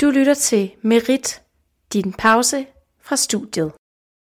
Du 0.00 0.10
lytter 0.10 0.34
til 0.34 0.70
Merit, 0.82 1.42
din 1.92 2.12
pause 2.12 2.66
fra 3.00 3.16
studiet. 3.16 3.72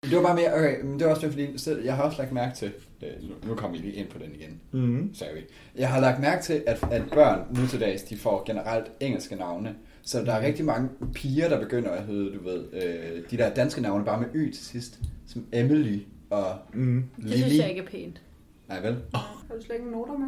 Det 0.03 0.15
var 0.17 0.23
bare 0.23 0.35
mere, 0.35 0.53
okay, 0.53 0.81
men 0.83 0.99
det 0.99 1.05
var 1.07 1.11
også 1.13 1.21
det, 1.27 1.31
fordi 1.33 1.57
så 1.57 1.77
jeg 1.83 1.95
har 1.95 2.03
også 2.03 2.17
lagt 2.17 2.31
mærke 2.31 2.55
til, 2.55 2.71
øh, 3.03 3.30
nu, 3.30 3.35
nu 3.48 3.56
kommer 3.56 3.77
vi 3.77 3.83
lige 3.83 3.93
ind 3.93 4.08
på 4.09 4.17
den 4.19 4.35
igen, 4.35 4.61
Mm. 4.71 5.13
sorry. 5.13 5.42
Jeg 5.75 5.89
har 5.89 6.00
lagt 6.01 6.21
mærke 6.21 6.43
til, 6.43 6.63
at, 6.67 6.83
at 6.92 7.03
børn 7.13 7.39
nu 7.58 7.67
til 7.67 7.79
dags, 7.79 8.04
de 8.04 8.18
får 8.18 8.43
generelt 8.45 8.91
engelske 9.00 9.36
navne. 9.36 9.75
Så 10.02 10.21
der 10.25 10.34
er 10.34 10.45
rigtig 10.45 10.66
mange 10.66 10.89
piger, 11.13 11.50
der 11.50 11.59
begynder 11.59 11.89
at 11.91 12.04
hedde, 12.05 12.34
du 12.38 12.43
ved, 12.43 12.66
øh, 12.73 13.23
de 13.32 13.38
der 13.38 13.54
danske 13.54 13.82
navne 13.82 14.05
bare 14.05 14.20
med 14.21 14.28
y 14.36 14.52
til 14.54 14.66
sidst. 14.66 15.00
Som 15.28 15.46
Emily 15.54 16.00
og 16.30 16.55
Mm. 16.73 17.04
Det 17.16 17.25
Lily. 17.25 17.38
synes 17.41 17.57
jeg 17.57 17.70
ikke 17.70 17.82
er 17.82 17.88
pænt. 17.88 18.21
Nej 18.70 18.80
vel? 18.82 18.98
Har 19.14 19.46
du 19.55 19.62
slet 19.66 19.75
ikke 19.75 19.91
noter 19.91 20.18
med? 20.18 20.28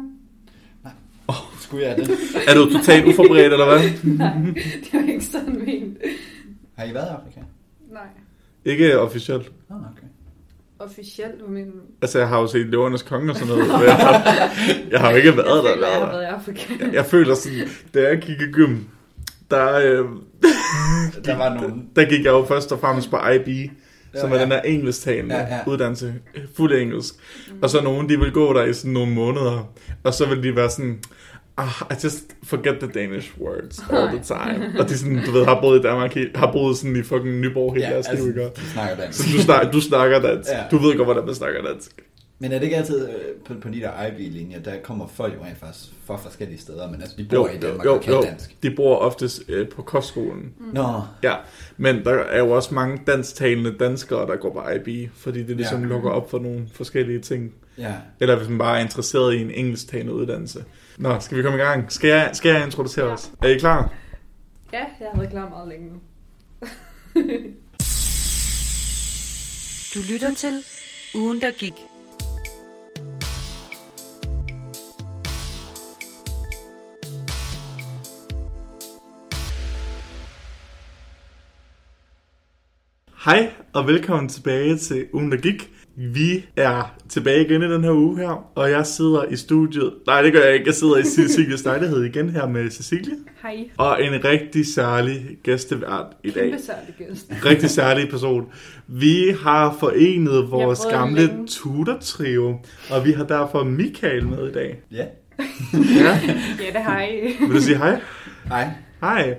Skulle 1.60 1.86
jeg 1.86 1.96
det? 1.96 2.10
Er 2.48 2.54
du 2.54 2.72
totalt 2.72 3.06
uforberedt, 3.06 3.52
eller 3.52 3.66
hvad? 3.66 3.90
Nej, 4.18 4.34
det 4.54 4.88
var 4.92 5.08
ikke 5.12 5.24
sådan 5.24 5.52
ment. 5.66 5.98
Har 6.78 6.84
I 6.84 6.94
været 6.94 7.06
i 7.06 7.08
Afrika? 7.22 7.40
Nej. 7.92 8.02
Ikke 8.64 8.98
officielt. 9.00 9.52
Ah, 9.70 9.76
okay. 9.76 10.06
Officielt, 10.78 11.34
hvad 11.40 11.48
mener 11.48 11.70
du? 11.72 11.78
Altså, 12.02 12.18
jeg 12.18 12.28
har 12.28 12.40
jo 12.40 12.46
set 12.46 12.66
Løvernes 12.66 13.02
Konge 13.02 13.30
og 13.32 13.36
sådan 13.36 13.48
noget. 13.54 13.68
men 13.68 13.80
Jeg 13.82 13.96
har, 13.96 14.12
jeg 14.90 15.00
har 15.00 15.10
jo 15.10 15.16
ikke 15.16 15.36
været 15.36 15.46
jeg 15.46 15.54
der. 15.64 15.74
føler, 15.74 15.88
jeg 15.88 15.98
har 16.00 16.06
været 16.12 16.22
i 16.22 16.26
Afrika. 16.26 16.72
Jeg, 16.80 16.94
jeg 16.94 17.06
føler 17.06 17.34
sådan, 17.34 17.58
da 17.94 18.02
jeg 18.08 18.18
gik 18.18 18.40
i 18.40 18.52
gym, 18.52 18.76
der, 19.50 19.74
øh, 19.74 20.04
Der 21.24 21.36
var 21.36 21.54
nogen. 21.54 21.88
der 21.96 22.04
gik 22.04 22.24
jeg 22.24 22.30
jo 22.30 22.44
først 22.44 22.72
og 22.72 22.80
fremmest 22.80 23.10
på 23.10 23.16
IB, 23.16 23.70
som 24.20 24.28
Ja, 24.30 24.34
er 24.34 24.38
ja. 24.38 24.42
den 24.42 24.50
der 24.50 24.60
engelsktalende 24.60 25.34
Ja, 25.34 25.40
ja. 25.54 25.60
uddannelse, 25.66 26.14
fuld 26.56 26.72
engelsk. 26.72 27.14
Og 27.62 27.70
så 27.70 27.82
nogen, 27.82 28.08
de 28.08 28.18
vil 28.18 28.32
gå 28.32 28.52
der 28.52 28.64
i 28.64 28.72
sådan 28.72 28.92
nogle 28.92 29.12
måneder, 29.12 29.70
og 30.04 30.14
så 30.14 30.26
vil 30.28 30.42
de 30.42 30.56
være 30.56 30.70
sådan, 30.70 31.00
ah, 31.56 31.82
I 31.90 31.94
just 32.04 32.24
forget 32.44 32.74
the 32.80 32.88
Danish 33.00 33.32
words 33.40 33.78
all 33.90 34.08
the 34.08 34.22
time. 34.24 34.80
Og 34.80 34.88
de 34.88 34.98
sådan, 34.98 35.22
du 35.26 35.30
ved, 35.30 35.44
har 35.44 35.60
boet 35.60 35.78
i 35.78 35.82
Danmark, 35.82 36.14
har 36.34 36.52
boet 36.52 36.76
sådan 36.76 36.96
i 36.96 37.02
fucking 37.02 37.40
Nyborg 37.40 37.74
hele 37.74 37.86
Ja, 37.86 37.92
deres 37.94 38.06
liv, 38.14 38.26
altså, 38.26 38.40
ikke? 38.40 38.50
de 38.56 38.60
snakker 38.72 38.96
dansk. 38.96 39.18
Så 39.18 39.24
du, 39.36 39.42
snak, 39.42 39.72
du 39.72 39.80
snakker 39.80 40.20
dansk. 40.20 40.50
Ja. 40.50 40.62
Du 40.70 40.78
ved 40.78 40.96
godt, 40.96 41.06
hvordan 41.06 41.24
man 41.26 41.34
snakker 41.34 41.62
dansk. 41.62 41.90
Men 42.38 42.52
er 42.52 42.58
det 42.58 42.64
ikke 42.64 42.76
altid 42.76 43.08
øh, 43.08 43.14
på, 43.46 43.54
på 43.60 43.68
de 43.68 43.80
der 43.80 44.06
IB-linjer, 44.06 44.60
der 44.60 44.72
kommer 44.82 45.06
folk 45.14 45.34
jo 45.34 45.44
rent 45.44 45.58
faktisk 45.58 45.84
fra 46.06 46.16
forskellige 46.16 46.58
steder, 46.60 46.90
men 46.90 47.00
altså 47.00 47.16
de 47.18 47.24
bor 47.30 47.48
i 47.48 47.56
Danmark 47.58 47.86
og 47.86 48.00
kan 48.00 48.14
dansk. 48.22 48.62
De 48.62 48.70
bor 48.70 48.96
oftest 48.96 49.42
øh, 49.48 49.68
på 49.68 49.82
kostskolen. 49.82 50.52
Nå, 50.72 51.00
Ja, 51.22 51.34
men 51.76 52.04
der 52.04 52.10
er 52.14 52.38
jo 52.38 52.50
også 52.50 52.74
mange 52.74 53.00
dansktalende 53.06 53.74
danskere, 53.80 54.26
der 54.26 54.36
går 54.36 54.52
på 54.52 54.88
IB, 54.88 55.10
fordi 55.16 55.42
det 55.42 55.56
ligesom 55.56 55.82
Ja. 55.82 55.88
lukker 55.88 56.10
op 56.10 56.30
for 56.30 56.38
nogle 56.38 56.60
forskellige 56.72 57.18
ting. 57.20 57.52
ja. 57.78 57.92
Eller 58.20 58.36
hvis 58.36 58.48
man 58.48 58.58
bare 58.58 58.78
er 58.78 58.82
interesseret 58.82 59.34
i 59.34 59.40
en 59.40 59.50
engelsktalende 59.50 60.12
uddannelse. 60.14 60.64
Nå, 60.98 61.20
skal 61.20 61.36
vi 61.38 61.42
komme 61.42 61.58
i 61.58 61.60
gang? 61.60 61.92
Skal 61.92 62.08
jeg, 62.10 62.30
skal 62.32 62.54
jeg 62.54 62.64
introducere 62.64 63.06
Ja. 63.06 63.12
os? 63.12 63.30
Er 63.42 63.48
I 63.48 63.58
klar? 63.58 63.92
Ja, 64.72 64.78
jeg 65.00 65.08
har 65.12 65.16
været 65.18 65.30
klar 65.30 65.48
meget 65.48 65.68
længe 65.68 65.88
nu. 65.92 66.00
Du 69.94 69.98
lytter 70.12 70.34
til 70.34 70.64
Ugen, 71.14 71.40
der 71.40 71.50
gik. 71.50 71.74
Hej, 83.24 83.52
og 83.72 83.86
velkommen 83.86 84.28
tilbage 84.28 84.78
til 84.78 85.08
ugen, 85.12 85.32
der 85.32 85.36
gik. 85.38 85.70
Vi 85.96 86.44
er 86.56 86.94
tilbage 87.08 87.44
igen 87.46 87.62
i 87.62 87.72
den 87.72 87.84
her 87.84 87.90
uge 87.92 88.18
her, 88.18 88.50
og 88.54 88.70
jeg 88.70 88.86
sidder 88.86 89.24
i 89.24 89.36
studiet. 89.36 89.92
Nej, 90.06 90.22
det 90.22 90.32
gør 90.32 90.40
jeg 90.44 90.54
ikke. 90.54 90.66
Jeg 90.66 90.74
sidder 90.74 90.96
i 90.96 91.02
Cecilias 91.02 91.64
lejlighed 91.70 92.04
igen 92.04 92.30
her 92.30 92.48
med 92.48 92.70
Cecilie. 92.70 93.14
Hej. 93.42 93.64
Og 93.76 94.04
en 94.04 94.24
rigtig 94.24 94.66
særlig 94.66 95.26
gæstevært 95.42 96.06
i 96.24 96.30
dag. 96.30 96.42
Kæmpe 96.50 96.62
særlig 96.64 96.94
gæst. 96.98 97.32
rigtig 97.44 97.70
særlig 97.70 98.08
person. 98.10 98.44
Vi 98.86 99.36
har 99.42 99.76
forenet 99.80 100.50
vores 100.50 100.80
gamle 100.90 101.26
længe. 101.26 101.46
tutor-trio, 101.46 102.58
og 102.90 103.04
vi 103.04 103.12
har 103.12 103.24
derfor 103.24 103.64
Michael 103.64 104.26
med 104.26 104.48
i 104.50 104.52
dag. 104.52 104.80
Ja. 104.92 104.96
Ja, 104.98 105.08
Ja, 106.64 106.72
det 106.72 106.82
har 106.82 107.02
I. 107.02 107.36
vil 107.40 107.56
du 107.56 107.60
sige 107.62 107.76
hej? 107.76 108.00
Hej. 108.48 108.68
Hej. 109.00 109.34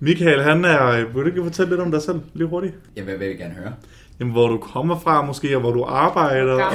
Michael, 0.00 0.42
han 0.42 0.64
er... 0.64 0.96
Vil 1.14 1.22
du 1.22 1.26
ikke 1.26 1.42
fortælle 1.42 1.70
lidt 1.70 1.80
om 1.80 1.90
dig 1.90 2.02
selv, 2.02 2.20
lige 2.34 2.46
hurtigt? 2.48 2.74
Jeg 2.96 3.06
vil, 3.06 3.20
vil 3.20 3.38
gerne 3.38 3.54
høre. 3.54 3.72
Jamen, 4.20 4.32
hvor 4.32 4.48
du 4.48 4.58
kommer 4.58 4.98
fra 4.98 5.22
måske, 5.24 5.54
og 5.56 5.60
hvor 5.60 5.70
du 5.72 5.84
arbejder. 5.84 6.52
Og... 6.64 6.72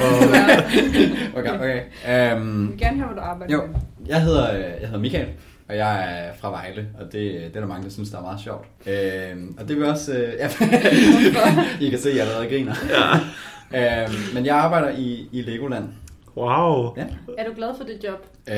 Okay, 1.38 1.54
okay. 1.54 1.80
Jeg 2.06 2.36
Um, 2.36 2.68
vil 2.70 2.78
gerne 2.78 2.96
have, 2.96 3.06
hvad 3.06 3.16
du 3.16 3.20
arbejder 3.22 3.54
jo, 3.54 3.62
jeg 4.06 4.22
hedder, 4.22 4.54
øh, 4.54 4.60
jeg 4.60 4.88
hedder 4.88 4.98
Michael, 4.98 5.26
og 5.68 5.76
jeg 5.76 6.00
er 6.18 6.32
fra 6.40 6.50
Vejle, 6.50 6.86
og 7.00 7.04
det, 7.04 7.12
det 7.12 7.56
er 7.56 7.60
der 7.60 7.66
mange, 7.66 7.84
der 7.84 7.90
synes, 7.90 8.10
der 8.10 8.18
er 8.18 8.22
meget 8.22 8.40
sjovt. 8.40 8.66
Um, 9.36 9.56
og 9.60 9.68
det 9.68 9.76
vil 9.76 9.84
også... 9.86 10.12
Uh, 10.12 10.18
ja, 10.18 10.48
I 11.86 11.90
kan 11.90 11.98
se, 11.98 12.10
at 12.10 12.16
jeg 12.16 12.24
allerede 12.26 12.46
griner. 12.48 12.74
Ja. 13.72 14.04
Um, 14.06 14.14
men 14.34 14.46
jeg 14.46 14.56
arbejder 14.56 14.88
i, 14.98 15.28
i 15.32 15.42
Legoland. 15.42 15.84
Wow. 16.36 16.94
Ja. 16.96 17.02
Er 17.38 17.44
du 17.44 17.52
glad 17.56 17.68
for 17.76 17.84
det 17.84 18.04
job? 18.04 18.26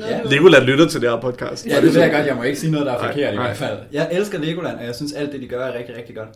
Noget, 0.00 0.10
Ja. 0.10 0.22
Legoland 0.24 0.64
lytter 0.64 0.88
til 0.88 1.00
det 1.00 1.10
her 1.10 1.20
podcast. 1.20 1.66
ja, 1.66 1.76
det 1.80 1.94
ved 1.94 2.00
jeg 2.02 2.12
godt. 2.12 2.26
Jeg 2.26 2.36
må 2.36 2.42
ikke 2.42 2.58
sige 2.58 2.72
noget, 2.72 2.86
der 2.86 2.92
er 2.92 2.98
Nej, 2.98 3.06
forkert 3.12 3.32
i 3.32 3.36
nej. 3.36 3.44
hvert 3.46 3.56
fald. 3.56 3.78
Jeg 3.92 4.08
elsker 4.12 4.38
Legoland, 4.38 4.76
og 4.78 4.84
jeg 4.84 4.94
synes, 4.94 5.12
alt 5.12 5.32
det, 5.32 5.40
de 5.40 5.46
gør, 5.48 5.64
er 5.66 5.78
rigtig, 5.78 5.96
rigtig 5.96 6.16
godt. 6.16 6.28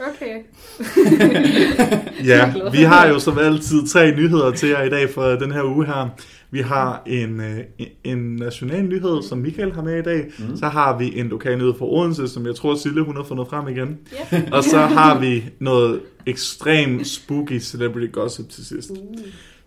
Okay. 0.00 0.42
Ja, 2.24 2.52
vi 2.72 2.78
har 2.82 3.06
jo 3.08 3.18
som 3.18 3.38
altid 3.38 3.86
tre 3.86 4.16
nyheder 4.16 4.50
til 4.50 4.68
jer 4.68 4.82
i 4.82 4.88
dag 4.90 5.10
for 5.10 5.22
den 5.22 5.52
her 5.52 5.62
uge 5.62 5.86
her. 5.86 6.08
Vi 6.50 6.60
har 6.60 7.02
en, 7.06 7.40
øh, 7.40 7.86
en 8.04 8.36
national 8.36 8.82
nyhed, 8.84 9.22
som 9.22 9.38
Michael 9.38 9.72
har 9.72 9.82
med 9.82 9.98
i 9.98 10.02
dag. 10.02 10.24
Mm. 10.38 10.56
Så 10.56 10.66
har 10.66 10.98
vi 10.98 11.18
en 11.18 11.28
lokal 11.28 11.58
nyhed 11.58 11.74
fra 11.78 11.86
Odense, 11.86 12.28
som 12.28 12.46
jeg 12.46 12.54
tror, 12.54 12.74
Sille 12.74 13.02
hun 13.04 13.16
har 13.16 13.22
fundet 13.24 13.46
frem 13.50 13.68
igen. 13.68 13.98
Ja. 14.32 14.42
Og 14.56 14.64
så 14.64 14.78
har 14.78 15.18
vi 15.18 15.44
noget 15.60 16.00
ekstremt 16.26 17.06
spooky 17.06 17.60
celebrity 17.60 18.12
gossip 18.12 18.48
til 18.50 18.66
sidst. 18.66 18.90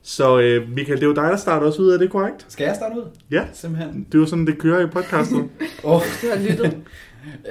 Så 0.04 0.40
øh, 0.40 0.70
Michael, 0.76 0.98
det 0.98 1.04
er 1.04 1.08
jo 1.08 1.14
dig, 1.14 1.24
der 1.24 1.38
starter 1.38 1.68
os 1.68 1.80
ud, 1.80 1.90
er 1.92 1.98
det 1.98 2.10
korrekt? 2.10 2.46
Skal 2.50 2.66
jeg 2.66 2.76
starte 2.76 2.96
ud? 2.96 3.04
Ja, 3.32 3.44
Simpelthen. 3.54 4.06
det 4.12 4.16
er 4.16 4.20
jo 4.20 4.26
sådan, 4.26 4.48
det 4.48 4.58
kører 4.58 4.84
i 4.84 4.88
podcastet. 4.88 5.38
Oh, 5.84 6.02
Du 6.22 6.28
har 6.34 6.50
lyttet. 6.50 6.78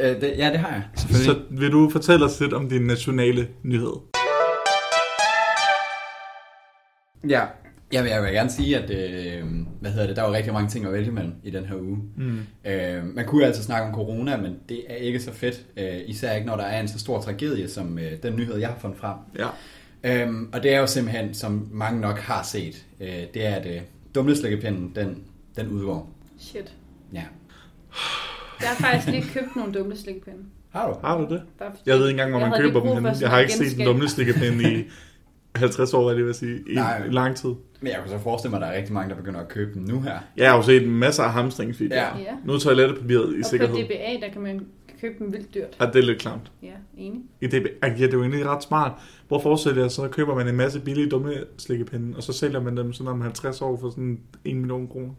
Øh, 0.01 0.21
det, 0.21 0.35
ja, 0.39 0.51
det 0.51 0.59
har 0.59 0.71
jeg. 0.71 0.83
så 0.97 1.39
vil 1.51 1.73
du 1.73 1.91
fortælle 1.91 2.25
os 2.25 2.41
lidt 2.41 2.53
om 2.53 2.69
din 2.69 2.83
nationale 2.83 3.49
nyhed? 3.63 3.93
Ja, 7.29 7.43
jeg 7.93 8.03
vil, 8.03 8.11
jeg 8.11 8.23
vil 8.23 8.33
gerne 8.33 8.51
sige, 8.51 8.79
at 8.79 8.91
øh, 8.91 9.45
hvad 9.81 9.91
hedder 9.91 10.07
det, 10.07 10.17
der 10.17 10.23
var 10.23 10.33
rigtig 10.33 10.53
mange 10.53 10.69
ting 10.69 10.87
at 10.87 10.93
vælge 10.93 11.11
mellem 11.11 11.35
i 11.43 11.51
den 11.51 11.65
her 11.65 11.77
uge. 11.77 11.99
Mm. 12.17 12.39
Øh, 12.65 13.05
man 13.15 13.27
kunne 13.27 13.47
altid 13.47 13.63
snakke 13.63 13.89
om 13.89 13.95
corona, 13.95 14.37
men 14.37 14.59
det 14.69 14.85
er 14.89 14.95
ikke 14.95 15.21
så 15.21 15.33
fedt. 15.33 15.67
Øh, 15.77 16.01
især 16.07 16.33
ikke, 16.33 16.47
når 16.47 16.57
der 16.57 16.65
er 16.65 16.81
en 16.81 16.89
så 16.89 16.99
stor 16.99 17.21
tragedie, 17.21 17.69
som 17.69 17.99
øh, 17.99 18.13
den 18.23 18.37
nyhed, 18.37 18.57
jeg 18.57 18.69
har 18.69 18.79
fundet 18.79 18.99
frem. 18.99 19.17
Ja. 19.39 19.49
Øhm, 20.05 20.51
og 20.53 20.63
det 20.63 20.75
er 20.75 20.79
jo 20.79 20.87
simpelthen, 20.87 21.35
som 21.35 21.69
mange 21.73 22.01
nok 22.01 22.19
har 22.19 22.43
set, 22.43 22.87
øh, 23.01 23.23
det 23.35 23.47
er, 23.47 23.55
at 23.55 23.67
øh, 23.67 23.81
dumleslikkepinden, 24.15 24.93
den, 24.95 25.25
den 25.57 25.69
udgår. 25.69 26.11
Shit. 26.39 26.73
Ja. 27.13 27.25
Jeg 28.61 28.69
har 28.69 28.77
faktisk 28.77 29.09
lige 29.09 29.25
købt 29.35 29.57
nogle 29.57 29.73
dumme 29.73 29.97
slikpinde. 29.97 30.39
Har 30.73 30.89
du? 30.89 31.07
Har 31.07 31.19
du 31.19 31.35
det? 31.35 31.43
Jeg 31.87 31.99
ved 31.99 32.09
ikke 32.09 32.11
engang, 32.23 32.31
hvor 32.31 32.41
man 32.49 32.61
køber 32.61 32.95
dem 32.95 33.07
Jeg 33.21 33.31
har 33.31 33.39
ikke 33.39 33.53
set 33.53 33.61
en 33.61 33.67
genskab. 33.67 33.87
dumlestikkepinde 33.87 34.75
i 34.75 34.85
50 35.57 35.95
år, 35.95 36.05
hvad 36.05 36.17
det 36.17 36.27
vil 36.27 36.35
sige, 36.35 36.59
i 36.69 36.75
Nej. 36.75 37.07
lang 37.07 37.37
tid. 37.37 37.51
Men 37.81 37.93
jeg 37.93 37.99
kan 38.03 38.11
så 38.11 38.19
forestille 38.19 38.51
mig, 38.51 38.57
at 38.59 38.63
der 38.63 38.73
er 38.73 38.77
rigtig 38.79 38.95
mange, 38.95 39.11
der 39.11 39.17
begynder 39.17 39.41
at 39.41 39.49
købe 39.49 39.75
dem 39.75 39.83
nu 39.83 40.01
her. 40.01 40.19
Jeg 40.37 40.51
har 40.51 40.57
jo 40.57 40.63
set 40.63 40.89
masser 40.89 41.23
af 41.23 41.33
hamstringsvideoer. 41.33 42.01
Ja. 42.01 42.19
Ja. 42.19 42.33
Nu 42.45 42.53
er 42.53 42.59
toiletpapiret 42.59 43.33
i 43.33 43.39
Og 43.39 43.43
på 43.43 43.49
sikkerhed. 43.49 43.77
DBA, 43.85 44.27
der 44.27 44.33
kan 44.33 44.43
man 44.43 44.61
købe 45.01 45.15
dem 45.19 45.33
vildt 45.33 45.55
dyrt. 45.55 45.77
Ja, 45.81 45.87
det 45.87 45.97
er 45.97 46.03
lidt 46.03 46.19
klamt. 46.19 46.53
Ja, 46.63 46.73
enig. 46.97 47.21
I 47.41 47.47
DB, 47.47 47.67
ja, 47.83 47.89
det 47.89 48.05
er 48.05 48.13
jo 48.13 48.21
egentlig 48.21 48.47
ret 48.47 48.63
smart. 48.63 48.93
Hvor 49.29 49.39
forestiller 49.39 49.83
jeg 49.83 49.91
så, 49.91 50.09
køber 50.09 50.35
man 50.35 50.49
en 50.49 50.57
masse 50.57 50.81
billige 50.81 51.09
dumme 51.09 51.35
slikkepinde, 51.59 52.17
og 52.17 52.23
så 52.23 52.33
sælger 52.33 52.61
man 52.61 52.77
dem 52.77 52.93
sådan 52.93 53.13
om 53.13 53.21
50 53.21 53.63
år 53.63 53.77
for 53.81 53.91
sådan 53.91 54.21
1 54.45 54.57
million 54.57 54.89
kroner. 54.89 55.13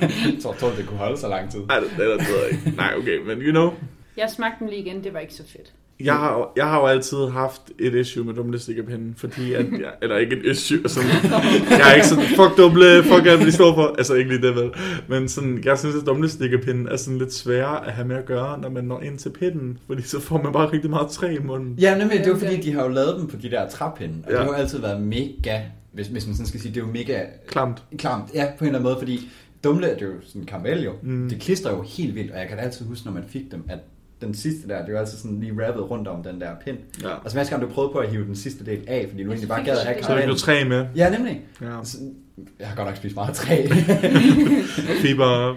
Jeg 0.00 0.42
tror, 0.42 0.52
tror, 0.52 0.70
det 0.70 0.86
kunne 0.86 0.98
holde 0.98 1.16
så 1.16 1.28
lang 1.28 1.50
tid. 1.50 1.60
Nej, 1.66 1.80
det, 1.80 1.90
det, 1.90 1.98
det 1.98 2.06
ved 2.08 2.42
jeg 2.42 2.50
ikke. 2.52 2.76
Nej, 2.76 2.94
okay, 2.98 3.18
men 3.18 3.38
you 3.38 3.50
know. 3.50 3.72
Jeg 4.16 4.30
smagte 4.30 4.56
dem 4.60 4.68
lige 4.68 4.80
igen, 4.80 5.04
det 5.04 5.12
var 5.12 5.20
ikke 5.20 5.34
så 5.34 5.46
fedt. 5.46 5.72
Jeg 6.00 6.14
har, 6.14 6.52
jeg 6.56 6.64
har 6.66 6.80
jo 6.80 6.86
altid 6.86 7.18
haft 7.32 7.62
et 7.78 7.94
issue 7.94 8.24
med 8.24 8.34
dumlestikkerpinden, 8.34 9.14
fordi 9.16 9.52
at 9.52 9.66
jeg, 9.72 9.92
eller 10.02 10.16
ikke 10.16 10.36
et 10.36 10.44
issue, 10.44 10.78
altså, 10.78 11.00
jeg 11.70 11.90
er 11.90 11.94
ikke 11.94 12.06
sådan, 12.06 12.24
fuck 12.24 12.56
dumle, 12.56 13.02
fuck 13.02 13.26
alt, 13.26 13.40
de 13.40 13.52
står 13.52 13.74
for, 13.74 13.94
altså 13.98 14.14
ikke 14.14 14.30
lige 14.30 14.46
det 14.46 14.56
vel, 14.56 14.70
men 15.08 15.28
sådan, 15.28 15.62
jeg 15.64 15.78
synes, 15.78 15.96
at 15.96 16.06
dumlestikkerpinden 16.06 16.88
er 16.88 16.96
sådan 16.96 17.18
lidt 17.18 17.32
sværere 17.34 17.86
at 17.86 17.92
have 17.92 18.08
med 18.08 18.16
at 18.16 18.26
gøre, 18.26 18.58
når 18.60 18.68
man 18.70 18.84
når 18.84 19.00
ind 19.00 19.18
til 19.18 19.30
pinden, 19.30 19.78
fordi 19.86 20.02
så 20.02 20.20
får 20.20 20.42
man 20.42 20.52
bare 20.52 20.72
rigtig 20.72 20.90
meget 20.90 21.08
træ 21.10 21.34
i 21.34 21.38
munden. 21.38 21.74
Ja, 21.80 21.98
nemlig, 21.98 22.18
det 22.18 22.26
er 22.26 22.30
jo 22.30 22.36
fordi, 22.38 22.56
de 22.60 22.72
har 22.72 22.82
jo 22.82 22.88
lavet 22.88 23.16
dem 23.20 23.26
på 23.26 23.36
de 23.42 23.50
der 23.50 23.68
træpinde, 23.68 24.14
og 24.24 24.30
Ja. 24.30 24.36
det 24.36 24.44
har 24.44 24.50
jo 24.50 24.52
altid 24.54 24.78
været 24.80 25.00
mega, 25.02 25.60
hvis, 25.92 26.06
hvis 26.06 26.26
man 26.26 26.34
sådan 26.34 26.46
skal 26.46 26.60
sige, 26.60 26.74
det 26.74 26.80
er 26.82 26.86
jo 26.86 26.92
mega 26.92 27.20
Klamt. 27.48 27.82
klamt, 27.98 28.24
ja, 28.34 28.44
på 28.58 28.64
en 28.64 28.66
eller 28.68 28.78
anden 28.78 28.82
måde, 28.82 28.96
fordi 28.98 29.28
dumle, 29.64 29.86
det 29.86 30.02
er 30.02 30.06
jo 30.06 30.12
sådan 30.26 30.40
en 30.42 30.46
karamel 30.46 30.82
jo, 30.84 30.92
Mm. 31.02 31.28
det 31.28 31.40
klistrer 31.40 31.70
jo 31.72 31.82
helt 31.82 32.14
vildt, 32.14 32.30
og 32.32 32.38
jeg 32.38 32.48
kan 32.48 32.56
da 32.56 32.62
altid 32.62 32.86
huske, 32.86 33.06
når 33.06 33.12
man 33.12 33.24
fik 33.28 33.42
dem, 33.52 33.62
at 33.68 33.78
den 34.20 34.34
sidste 34.34 34.68
der, 34.68 34.84
det 34.84 34.94
var 34.94 35.00
altid 35.00 35.18
sådan 35.18 35.40
lige 35.40 35.66
rappet 35.66 35.90
rundt 35.90 36.08
om 36.08 36.22
den 36.22 36.40
der 36.40 36.50
pind. 36.64 36.78
Ja. 37.02 37.08
Og 37.08 37.30
så 37.30 37.36
hver 37.36 37.44
gang 37.44 37.62
du 37.62 37.68
prøvede 37.68 37.92
på 37.92 37.98
at 37.98 38.10
hive 38.10 38.24
den 38.24 38.36
sidste 38.36 38.64
del 38.66 38.80
af, 38.86 39.06
fordi 39.10 39.22
du 39.24 39.30
egentlig 39.30 39.48
bare 39.48 39.64
gad 39.64 39.72
at 39.78 39.84
have 39.84 39.96
det. 39.96 40.04
Så 40.04 40.12
er 40.14 40.26
det 40.26 40.36
træ 40.36 40.64
med. 40.64 40.86
Ja, 40.96 41.10
nemlig. 41.10 41.40
Ja. 41.62 41.66
Så- 41.84 41.98
Jeg 42.60 42.68
har 42.68 42.76
godt 42.76 42.88
nok 42.88 42.96
spist 42.96 43.14
meget 43.14 43.34
træ. 43.34 43.66
Fiber. 45.02 45.56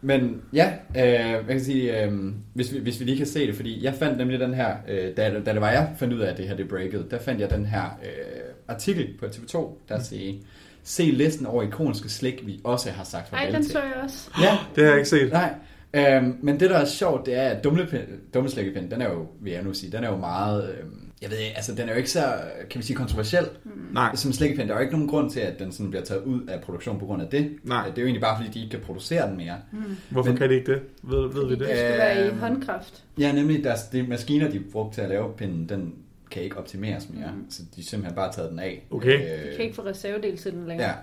Men 0.00 0.40
ja, 0.52 0.72
øh, 0.96 1.02
jeg 1.02 1.44
kan 1.48 1.64
sige, 1.64 2.02
øh, 2.04 2.12
hvis, 2.54 2.72
vi, 2.74 2.78
hvis 2.78 3.00
vi 3.00 3.04
lige 3.04 3.16
kan 3.16 3.26
se 3.26 3.46
det, 3.46 3.54
fordi 3.56 3.84
jeg 3.84 3.94
fandt 3.94 4.18
nemlig 4.18 4.40
den 4.40 4.54
her, 4.54 4.76
øh, 4.88 5.16
da, 5.16 5.40
da 5.46 5.52
det 5.52 5.60
var 5.60 5.70
jeg 5.70 5.88
fandt 5.98 6.14
ud 6.14 6.20
af, 6.20 6.30
at 6.30 6.36
det 6.38 6.48
her 6.48 6.56
det 6.56 6.68
breakede, 6.68 7.06
der 7.10 7.18
fandt 7.18 7.40
jeg 7.40 7.50
den 7.50 7.66
her 7.66 7.82
øh, 8.04 8.08
artikel 8.68 9.06
på 9.20 9.26
TV2, 9.26 9.78
der 9.88 10.02
siger, 10.02 10.34
se 10.84 11.02
listen 11.02 11.46
over 11.46 11.62
ikoniske 11.62 12.08
slik, 12.08 12.46
vi 12.46 12.60
også 12.64 12.90
har 12.90 13.04
sagt 13.04 13.32
Ej, 13.32 13.38
farvel 13.38 13.54
den 13.54 13.62
til. 13.62 13.72
så 13.72 13.78
jeg 13.78 13.92
også. 14.04 14.30
Ja, 14.42 14.58
Det 14.76 14.84
har 14.84 14.90
jeg 14.90 14.96
ikke 14.98 15.08
set. 15.08 15.32
Nej, 15.32 15.54
øhm, 15.94 16.36
men 16.42 16.60
det 16.60 16.70
der 16.70 16.76
er 16.78 16.84
sjovt, 16.84 17.26
det 17.26 17.34
er, 17.34 17.48
at 17.48 17.64
dumleslikkepind, 18.34 18.90
den 18.90 19.02
er 19.02 19.10
jo, 19.10 19.26
vil 19.40 19.52
jeg 19.52 19.62
nu 19.62 19.74
sige, 19.74 19.92
den 19.92 20.04
er 20.04 20.08
jo 20.10 20.16
meget, 20.16 20.74
øhm, 20.78 21.02
jeg 21.22 21.30
ved 21.30 21.38
ikke, 21.38 21.56
altså 21.56 21.74
den 21.74 21.88
er 21.88 21.92
jo 21.92 21.96
ikke 21.98 22.10
så, 22.10 22.34
kan 22.70 22.78
vi 22.80 22.84
sige, 22.84 22.96
kontroversiel 22.96 23.44
Nej. 23.92 24.14
som 24.16 24.32
slikkepind. 24.32 24.68
Der 24.68 24.74
er 24.74 24.78
jo 24.78 24.82
ikke 24.82 24.92
nogen 24.94 25.08
grund 25.08 25.30
til, 25.30 25.40
at 25.40 25.58
den 25.58 25.72
sådan 25.72 25.90
bliver 25.90 26.04
taget 26.04 26.22
ud 26.22 26.46
af 26.46 26.60
produktion 26.60 26.98
på 26.98 27.06
grund 27.06 27.22
af 27.22 27.28
det. 27.28 27.50
Nej. 27.64 27.84
Det 27.86 27.98
er 27.98 28.02
jo 28.02 28.06
egentlig 28.06 28.20
bare, 28.22 28.36
fordi 28.42 28.50
de 28.58 28.64
ikke 28.64 28.70
kan 28.70 28.80
producere 28.80 29.28
den 29.28 29.36
mere. 29.36 29.54
Hvorfor 30.10 30.30
Men- 30.30 30.38
kan 30.38 30.50
de 30.50 30.54
ikke 30.54 30.72
det? 30.72 30.80
Ved, 31.02 31.32
ved 31.32 31.44
vi 31.44 31.50
Det 31.50 31.58
det? 31.58 31.68
skulle 31.68 31.98
være 31.98 32.24
i 32.24 32.28
Øhm, 32.28 32.38
håndkraft. 32.38 33.04
Ja, 33.18 33.32
nemlig 33.32 33.64
deres, 33.64 33.82
de 33.82 34.02
maskiner, 34.02 34.50
de 34.50 34.60
brugte 34.72 34.94
til 34.96 35.02
at 35.02 35.08
lave 35.08 35.32
pinden, 35.36 35.68
den 35.68 35.94
kan 36.30 36.42
ikke 36.42 36.56
optimeres 36.56 37.08
mere. 37.10 37.30
Mm. 37.36 37.50
Så 37.50 37.62
de 37.62 37.68
har 37.76 37.82
simpelthen 37.82 38.14
bare 38.16 38.32
taget 38.32 38.50
den 38.50 38.58
af. 38.58 38.86
Okay. 38.90 39.18
Du 39.50 39.56
kan 39.56 39.64
ikke 39.64 39.76
få 39.76 39.82
reservedel 39.86 40.36
til 40.38 40.52
den 40.52 40.66
længere. 40.68 40.88
Ja. 40.88 40.94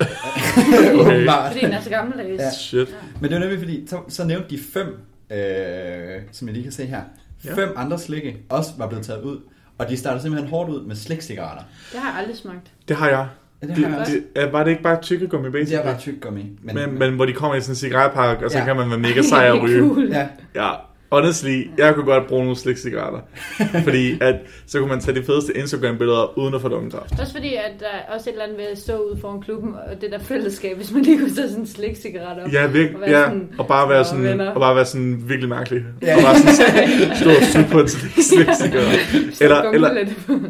Okay. 0.00 1.26
Fordi 1.52 1.60
den 1.64 1.72
er 1.72 1.80
så 1.80 1.90
gammeldags. 1.90 2.40
Ja. 2.42 2.50
Shit. 2.50 2.96
Men 3.20 3.30
det 3.30 3.34
var 3.34 3.40
nemlig 3.40 3.58
fordi, 3.58 3.86
så, 3.86 3.96
så 4.08 4.24
nævnte 4.24 4.48
de 4.50 4.58
fem, 4.72 4.86
øh, 5.30 6.22
som 6.32 6.48
jeg 6.48 6.52
lige 6.54 6.62
kan 6.62 6.72
se 6.72 6.86
her, 6.86 7.00
Ja. 7.44 7.54
fem 7.54 7.72
andre 7.76 7.98
slikke 7.98 8.36
også 8.48 8.70
var 8.78 8.86
blevet 8.88 9.06
taget 9.06 9.22
ud. 9.22 9.38
Og 9.78 9.88
de 9.88 9.96
startede 9.96 10.22
simpelthen 10.22 10.50
hårdt 10.50 10.70
ud 10.70 10.86
med 10.86 10.96
slikcigaretter. 10.96 11.62
Det 11.92 12.00
har 12.00 12.10
jeg 12.10 12.18
aldrig 12.18 12.36
smagt. 12.36 12.72
Det 12.88 12.96
har 12.96 13.08
jeg. 13.08 13.26
Ja, 13.62 13.66
det, 13.66 13.76
Det, 13.76 13.84
har 13.84 13.90
jeg 13.92 14.00
også. 14.00 14.12
det, 14.12 14.42
er- 14.42 14.50
var 14.50 14.64
det 14.64 14.70
ikke 14.70 14.82
bare 14.82 15.02
tykkegummi, 15.02 15.44
det 15.46 15.52
basically? 15.52 15.80
er 15.80 15.90
bare 15.92 16.00
tyggegummi. 16.00 16.50
Men, 16.62 16.74
men, 16.74 16.98
men 16.98 17.14
hvor 17.14 17.24
de 17.26 17.32
kommer 17.32 17.54
i 17.56 17.60
sådan 17.60 17.72
en 17.72 17.76
cigaretpakke, 17.76 18.44
og 18.44 18.50
så 18.50 18.58
Ja. 18.58 18.64
kan 18.64 18.76
man 18.76 18.90
være 18.90 18.98
mega 19.08 19.22
sej 19.22 19.46
at 19.46 19.62
ryge. 19.62 19.80
cool. 19.80 20.08
ja, 20.12 20.28
Ja, 20.54 20.70
honestly, 21.14 21.62
jeg 21.78 21.94
kunne 21.94 22.04
godt 22.04 22.26
bruge 22.26 22.42
nogle 22.42 22.56
slikcigaretter. 22.56 23.20
fordi 23.86 24.18
at, 24.20 24.34
så 24.66 24.78
kunne 24.78 24.88
man 24.88 25.00
tage 25.00 25.20
de 25.20 25.24
fedeste 25.24 25.56
Instagram-billeder 25.56 26.38
uden 26.38 26.54
at 26.54 26.60
få 26.60 26.68
dummekraft. 26.68 27.20
Også 27.20 27.32
fordi, 27.32 27.54
at 27.54 27.72
der 27.80 27.86
er 27.86 28.14
også 28.14 28.30
et 28.30 28.32
eller 28.32 28.44
andet 28.44 28.58
ved 28.58 28.64
at 28.64 28.78
stå 28.78 28.96
ude 28.96 29.18
foran 29.20 29.40
klubben, 29.42 29.74
og 29.74 30.00
det 30.00 30.12
der 30.12 30.18
fællesskab, 30.18 30.76
hvis 30.76 30.92
man 30.92 31.02
lige 31.02 31.18
kunne 31.18 31.34
tage 31.34 31.48
sådan 31.48 31.60
en 31.62 31.66
slikcigaret 31.68 32.42
op. 32.44 32.52
Ja, 32.52 32.64
Og 32.64 32.74
virkelig. 32.74 33.00
være 33.00 33.10
Ja, 33.10 33.24
sådan, 33.24 33.48
og 33.58 33.66
bare 33.66 33.88
være 33.88 33.98
"Nå, 33.98 34.04
sådan, 34.04 34.24
venner." 34.24 34.50
og 34.50 34.60
bare 34.60 34.76
være 34.76 34.84
sådan 34.84 35.22
virkelig 35.26 35.48
mærkelig. 35.48 35.82
Ja. 36.02 36.16
Og 36.16 36.22
bare 36.22 36.36
sådan 36.38 37.16
stå 37.20 37.30
og 37.60 37.66
på 37.70 37.80
en 37.80 37.88
slik- 37.88 38.22
slikcigaret. 38.22 38.98
Eller, 39.44 39.62
eller, 39.70 39.90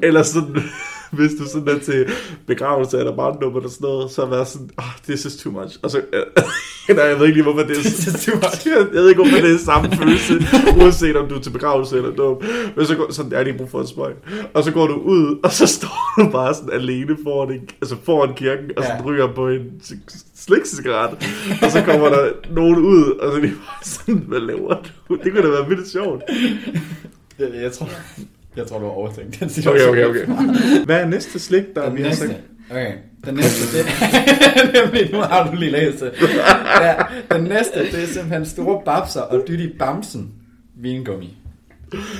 eller 0.03 0.23
sådan, 0.23 0.57
hvis 1.21 1.33
du 1.41 1.49
sådan 1.53 1.69
er 1.69 1.79
til 1.79 2.07
begravelse 2.47 2.99
eller 2.99 3.17
barndom 3.17 3.57
eller 3.57 3.69
sådan 3.71 3.85
noget, 3.89 4.11
så 4.11 4.27
være 4.27 4.47
sådan, 4.47 4.71
oh, 4.79 4.85
this 5.09 5.25
is 5.25 5.37
too 5.37 5.53
much. 5.53 5.79
Og 5.83 5.91
så, 5.91 6.01
nej, 6.89 7.05
jeg 7.05 7.19
ved 7.19 7.27
ikke 7.27 7.37
lige, 7.37 7.43
hvorfor 7.43 7.63
det 7.63 7.71
er 7.71 7.81
This 7.83 8.07
is 8.07 8.25
too 8.25 8.35
much. 8.37 8.67
Jeg 8.77 8.87
ved 8.93 9.09
ikke, 9.09 9.23
hvorfor 9.23 9.37
det 9.47 9.55
er 9.55 9.59
samme 9.59 9.97
følelse, 9.97 10.35
uanset 10.81 11.17
om 11.17 11.29
du 11.29 11.35
er 11.35 11.41
til 11.41 11.51
begravelse 11.51 11.97
eller 11.97 12.11
dum. 12.11 12.43
Men 12.77 12.87
så 12.87 12.95
går, 12.97 13.13
sådan, 13.13 13.31
jeg 13.31 13.39
har 13.39 13.45
lige 13.45 13.59
brug 13.59 13.71
for 13.71 13.81
en 13.81 13.87
spøj. 13.87 14.13
Og 14.55 14.65
så 14.65 14.71
går 14.73 14.87
du 14.87 14.95
ud, 14.95 15.39
og 15.45 15.53
så 15.53 15.67
står 15.67 16.23
du 16.25 16.31
bare 16.31 16.55
sådan 16.55 16.71
alene 16.73 17.17
foran, 17.23 17.53
en, 17.53 17.69
altså 17.83 17.97
foran 18.05 18.35
kirken, 18.35 18.71
og 18.77 18.85
så 18.85 18.91
Ja. 18.91 19.03
ryger 19.05 19.33
på 19.35 19.49
en 19.49 19.61
slikcigaret. 20.37 21.11
Og 21.63 21.71
så 21.71 21.83
kommer 21.85 22.09
der 22.09 22.29
nogen 22.51 22.77
ud, 22.77 23.05
og 23.21 23.33
så 23.33 23.37
er 23.37 23.41
de 23.41 23.47
bare 23.49 23.85
sådan, 23.85 24.25
hvad 24.29 24.41
laver 24.41 24.75
du? 25.09 25.17
Det 25.25 25.33
kunne 25.33 25.43
da 25.43 25.49
være 25.49 25.69
vildt 25.69 25.89
sjovt. 25.89 26.23
jeg, 27.39 27.49
jeg, 27.63 27.73
tror, 27.73 27.89
jeg 28.57 28.67
tror, 28.67 28.79
du 28.79 28.85
har 28.85 28.93
overtænkt 28.93 29.41
den 29.41 29.45
Okay, 29.47 29.55
situation. 29.55 29.89
okay, 29.89 30.05
okay. 30.05 30.27
Hvad 30.85 31.01
er 31.01 31.07
næste 31.07 31.39
slik, 31.39 31.75
der 31.75 31.85
Den 31.89 31.97
vi 31.97 32.03
har 32.03 32.09
næste. 32.09 32.27
sagt? 32.29 32.41
Okay, 32.71 32.93
den 33.25 33.35
næste, 33.35 33.79
det 33.79 33.87
nemlig, 34.85 35.13
nu 35.13 35.19
har 35.19 35.51
du 35.51 35.57
lige 35.57 35.71
læst 35.71 36.01
det. 36.01 36.13
Ja, 36.81 36.95
den 37.37 37.45
næste, 37.45 37.79
det 37.93 38.03
er 38.03 38.07
simpelthen 38.07 38.47
store 38.47 38.83
babser 38.85 39.21
og 39.21 39.45
dytti 39.49 39.69
bamsen 39.79 40.33
vingummi. 40.77 41.37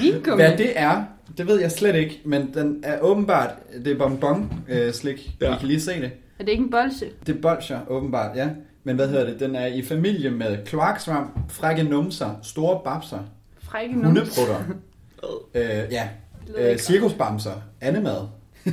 Vingummi. 0.01 0.43
Hvad 0.43 0.57
det 0.59 0.73
er, 0.77 1.05
det 1.39 1.47
ved 1.47 1.61
jeg 1.61 1.71
slet 1.71 1.95
ikke, 1.95 2.21
men 2.25 2.51
den 2.55 2.81
er 2.85 3.01
åbenbart, 3.01 3.51
det 3.85 3.93
er 3.93 3.99
bonbon 3.99 4.53
øh, 4.69 4.93
slik, 4.93 5.31
ja. 5.41 5.55
I 5.55 5.59
kan 5.59 5.69
lige 5.69 5.81
se 5.81 5.91
det. 6.01 6.11
Er 6.39 6.45
det 6.45 6.49
ikke 6.53 6.65
en 6.65 6.71
bolse? 6.71 7.07
Det 7.27 7.37
er 7.37 7.41
bolcher, 7.41 7.79
åbenbart, 7.89 8.37
ja. 8.37 8.49
Men 8.85 8.97
hvad 8.97 9.09
hedder 9.09 9.25
det, 9.25 9.41
den 9.41 9.57
er 9.57 9.67
i 9.67 9.83
familie 9.83 10.31
med 10.31 10.57
kloaksvamp, 10.67 11.31
frække 11.53 11.83
numser, 11.83 12.31
store 12.43 12.81
babser, 12.85 13.19
Frække 13.63 13.95
numse. 14.03 14.07
hundeprutter, 14.09 14.61
øh, 15.55 15.93
ja, 15.93 16.09
øh, 16.57 16.79
cirkusbamser, 16.79 17.51
andemad. 17.81 18.17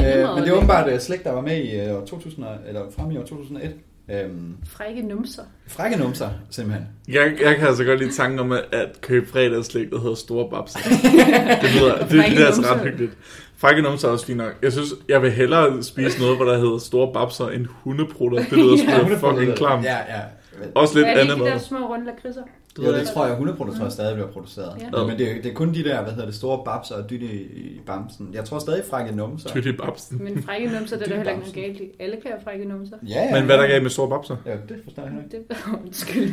Øh, 0.00 0.28
men 0.34 0.42
det 0.42 0.48
er 0.48 0.52
åbenbart 0.52 0.92
øh, 0.92 1.00
slik, 1.00 1.24
der 1.24 1.32
var 1.32 1.40
med 1.40 1.56
i 1.56 1.80
øh, 1.80 1.94
år 1.96 2.04
2000, 2.06 2.44
og- 2.44 2.56
eller 2.68 2.80
frem 2.96 3.10
i 3.10 3.16
år 3.16 3.22
2001. 3.22 3.72
Øhm, 4.10 4.54
Frække 4.68 5.02
numser. 5.02 5.42
frække 5.68 5.96
numser, 5.96 6.28
simpelthen. 6.50 6.86
Jeg, 7.08 7.32
jeg 7.44 7.56
kan 7.56 7.66
altså 7.68 7.84
godt 7.84 7.98
lide 7.98 8.12
tanken 8.12 8.38
om 8.38 8.52
at, 8.52 8.62
at 8.72 9.00
købe 9.00 9.26
fredagsslik, 9.28 9.90
der 9.90 10.00
hedder 10.00 10.14
Store 10.14 10.50
Babs. 10.50 10.72
Det 11.62 11.70
lyder, 11.80 11.98
det, 11.98 12.10
det, 12.10 12.24
det 12.30 12.42
er 12.42 12.46
altså 12.46 12.62
ret 12.62 12.80
hyggeligt. 12.80 13.12
Frække 13.56 13.82
numser 13.82 14.08
er 14.08 14.12
også 14.12 14.26
fint 14.26 14.38
nok. 14.38 14.52
Jeg 14.62 14.72
synes, 14.72 14.88
jeg 15.08 15.22
vil 15.22 15.32
hellere 15.32 15.82
spise 15.82 16.20
noget, 16.20 16.36
hvor 16.36 16.44
der 16.44 16.58
hedder 16.58 16.78
Store 16.78 17.12
Babser 17.12 17.48
end 17.48 17.66
hundeprutter. 17.70 18.38
Det 18.38 18.52
lyder 18.58 18.76
Ja. 18.88 19.14
fucking 19.30 19.54
klamt. 19.56 19.84
Ja, 19.84 19.96
ja. 19.96 20.20
Men- 20.60 20.68
Også 20.74 20.94
lidt 20.94 21.04
Hvad 21.06 21.12
er 21.12 21.14
det 21.16 21.20
andet 21.22 21.34
ikke 21.34 21.46
de 21.46 21.50
der 21.50 21.58
små 21.58 21.78
runde 21.88 22.06
lakridser? 22.06 22.42
Jo, 22.78 22.92
det 22.94 23.06
tror 23.08 23.24
jeg, 23.24 23.32
100 23.32 23.58
tror 23.58 23.82
jeg 23.82 23.92
stadig 23.92 24.14
bliver 24.14 24.30
produceret. 24.30 24.72
Ja. 24.80 25.00
Ja. 25.00 25.06
Men 25.06 25.18
det 25.18 25.30
er, 25.30 25.34
det 25.42 25.50
er 25.50 25.54
kun 25.54 25.74
de 25.74 25.84
der, 25.84 26.02
hvad 26.02 26.12
hedder 26.12 26.26
det, 26.26 26.34
store 26.34 26.64
babser 26.64 26.94
og 26.94 27.10
dytte 27.10 27.26
i, 27.26 27.42
i 27.42 27.80
bamsen. 27.86 28.28
Jeg 28.32 28.44
tror 28.44 28.58
stadig 28.58 28.82
frække 28.90 29.16
numser. 29.16 29.48
Tytti 29.48 29.72
Babsen. 29.72 30.24
Men 30.24 30.42
frække 30.42 30.68
numser, 30.78 30.96
det 30.98 31.04
er 31.04 31.08
der 31.08 31.16
heller 31.16 31.32
ikke 31.32 31.42
bamsen. 31.44 31.62
noget 31.62 31.76
galt 31.78 31.90
i. 31.90 32.02
Alle 32.02 32.16
kan 32.22 32.30
have 32.30 32.40
frække 32.44 32.64
numser. 32.64 32.96
Ja, 33.08 33.22
ja. 33.24 33.32
Men 33.36 33.44
hvad 33.44 33.56
er 33.56 33.60
der 33.60 33.68
galt 33.68 33.82
med 33.82 33.90
Store 33.90 34.08
Babser? 34.08 34.36
Ja, 34.46 34.52
det 34.68 34.80
forstår 34.84 35.02
jeg 35.02 35.12
ikke. 35.24 35.46
Det 35.48 35.56
undskyld. 35.84 36.32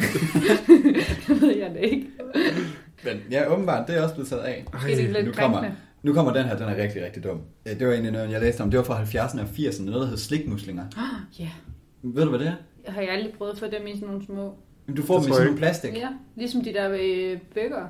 det 1.27 1.41
ved 1.41 1.55
jeg 1.57 1.71
da 1.75 1.79
ikke. 1.79 2.07
Men 3.03 3.13
ja, 3.31 3.53
åbenbart, 3.53 3.87
det 3.87 3.97
er 3.97 4.01
også 4.03 4.15
blevet 4.15 4.29
taget 4.29 4.41
af. 4.41 4.65
Er 4.73 4.95
det 4.95 5.09
Nu 5.09 5.19
lidt 5.19 5.35
kommer, 5.37 5.57
krænkende. 5.59 5.77
nu 6.03 6.13
kommer 6.13 6.33
den 6.33 6.43
her, 6.45 6.57
den 6.57 6.65
er 6.69 6.75
rigtig, 6.83 7.05
rigtig 7.05 7.23
dum. 7.23 7.41
Øh, 7.67 7.79
Det 7.79 7.87
var 7.87 7.93
egentlig 7.93 8.11
noget, 8.11 8.31
jeg 8.31 8.41
læste 8.41 8.61
om. 8.61 8.69
Det 8.71 8.77
var 8.77 8.83
fra 8.83 9.03
70'erne 9.03 9.41
og 9.41 9.47
80'erne, 9.57 9.83
noget, 9.85 10.01
der 10.01 10.07
hed 10.07 10.17
slikmuslinger. 10.17 10.83
Ja. 11.39 11.49
Ved 12.03 12.23
du, 12.23 12.29
hvad 12.29 12.39
det 12.39 12.47
er? 12.47 12.53
Jeg 12.85 12.93
har 12.93 13.01
jeg 13.01 13.11
aldrig 13.11 13.33
prøvet 13.37 13.51
at 13.51 13.59
få 13.59 13.65
dem 13.65 13.87
i 13.87 13.93
sådan 13.95 14.07
nogle 14.07 14.25
små... 14.25 14.53
Jamen, 14.87 14.97
Du 14.97 15.03
får 15.03 15.19
dem 15.19 15.23
i 15.27 15.31
sådan 15.31 15.43
nogle 15.45 15.57
plastik. 15.57 15.93
Ja, 15.93 16.07
ligesom 16.35 16.63
de 16.63 16.73
der 16.73 16.89
øh, 17.01 17.37
bøger. 17.53 17.87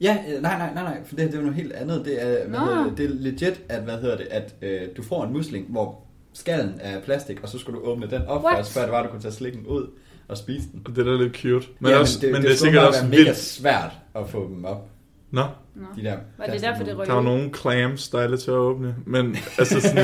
Ja, 0.00 0.18
øh, 0.34 0.42
nej, 0.42 0.58
nej, 0.58 0.74
nej, 0.74 0.82
nej, 0.82 1.00
for 1.04 1.16
det, 1.16 1.26
det 1.26 1.32
er 1.34 1.38
jo 1.38 1.42
noget 1.44 1.56
helt 1.56 1.72
andet. 1.72 2.04
Det 2.04 2.22
er, 2.22 2.48
hvad 2.48 2.60
Nå. 2.60 2.64
hedder 2.66 2.84
det, 2.84 2.98
det 2.98 3.04
er 3.04 3.10
legit, 3.14 3.60
at, 3.68 3.82
hvad 3.82 3.98
hedder 4.00 4.16
det, 4.16 4.26
at 4.30 4.54
øh, 4.62 4.80
du 4.96 5.02
får 5.02 5.24
en 5.24 5.32
musling, 5.32 5.66
hvor 5.68 6.00
skallen 6.32 6.74
er 6.80 7.00
plastik, 7.00 7.42
og 7.42 7.48
så 7.48 7.58
skal 7.58 7.74
du 7.74 7.78
åbne 7.78 8.06
den 8.10 8.22
op 8.26 8.44
What? 8.44 8.56
først, 8.56 8.72
før 8.74 8.82
det 8.82 8.90
var, 8.92 9.02
du 9.02 9.08
kunne 9.08 9.22
tage 9.22 9.32
slikken 9.32 9.66
ud 9.66 9.86
og 10.28 10.36
spise 10.36 10.66
den. 10.72 10.82
Og 10.84 10.96
det 10.96 11.06
er 11.06 11.16
da 11.16 11.22
lidt 11.22 11.36
cute. 11.36 11.66
Men, 11.80 11.90
ja, 11.90 11.98
også, 11.98 12.18
men 12.22 12.24
det, 12.26 12.32
men 12.32 12.42
det, 12.42 12.48
det 12.48 12.54
er 12.54 12.58
sikkert 12.58 12.84
også 12.86 13.00
være 13.00 13.10
mega 13.10 13.22
vildt. 13.22 13.36
svært 13.36 13.90
at 14.14 14.28
få 14.28 14.48
dem 14.48 14.64
op. 14.64 14.88
Nå, 15.30 15.42
Nå. 15.74 15.84
De 15.96 16.02
der 16.04 16.16
Var 16.38 16.46
det 16.46 16.60
derfor, 16.62 16.84
det 16.84 16.98
røg 16.98 17.06
der 17.06 17.14
er 17.14 17.22
nogle 17.22 17.50
clams, 17.54 18.08
der 18.08 18.18
er 18.20 18.28
lidt 18.28 18.40
til 18.40 18.50
at 18.50 18.56
åbne. 18.56 18.94
Men 19.06 19.36
altså 19.58 19.80
sådan, 19.80 19.98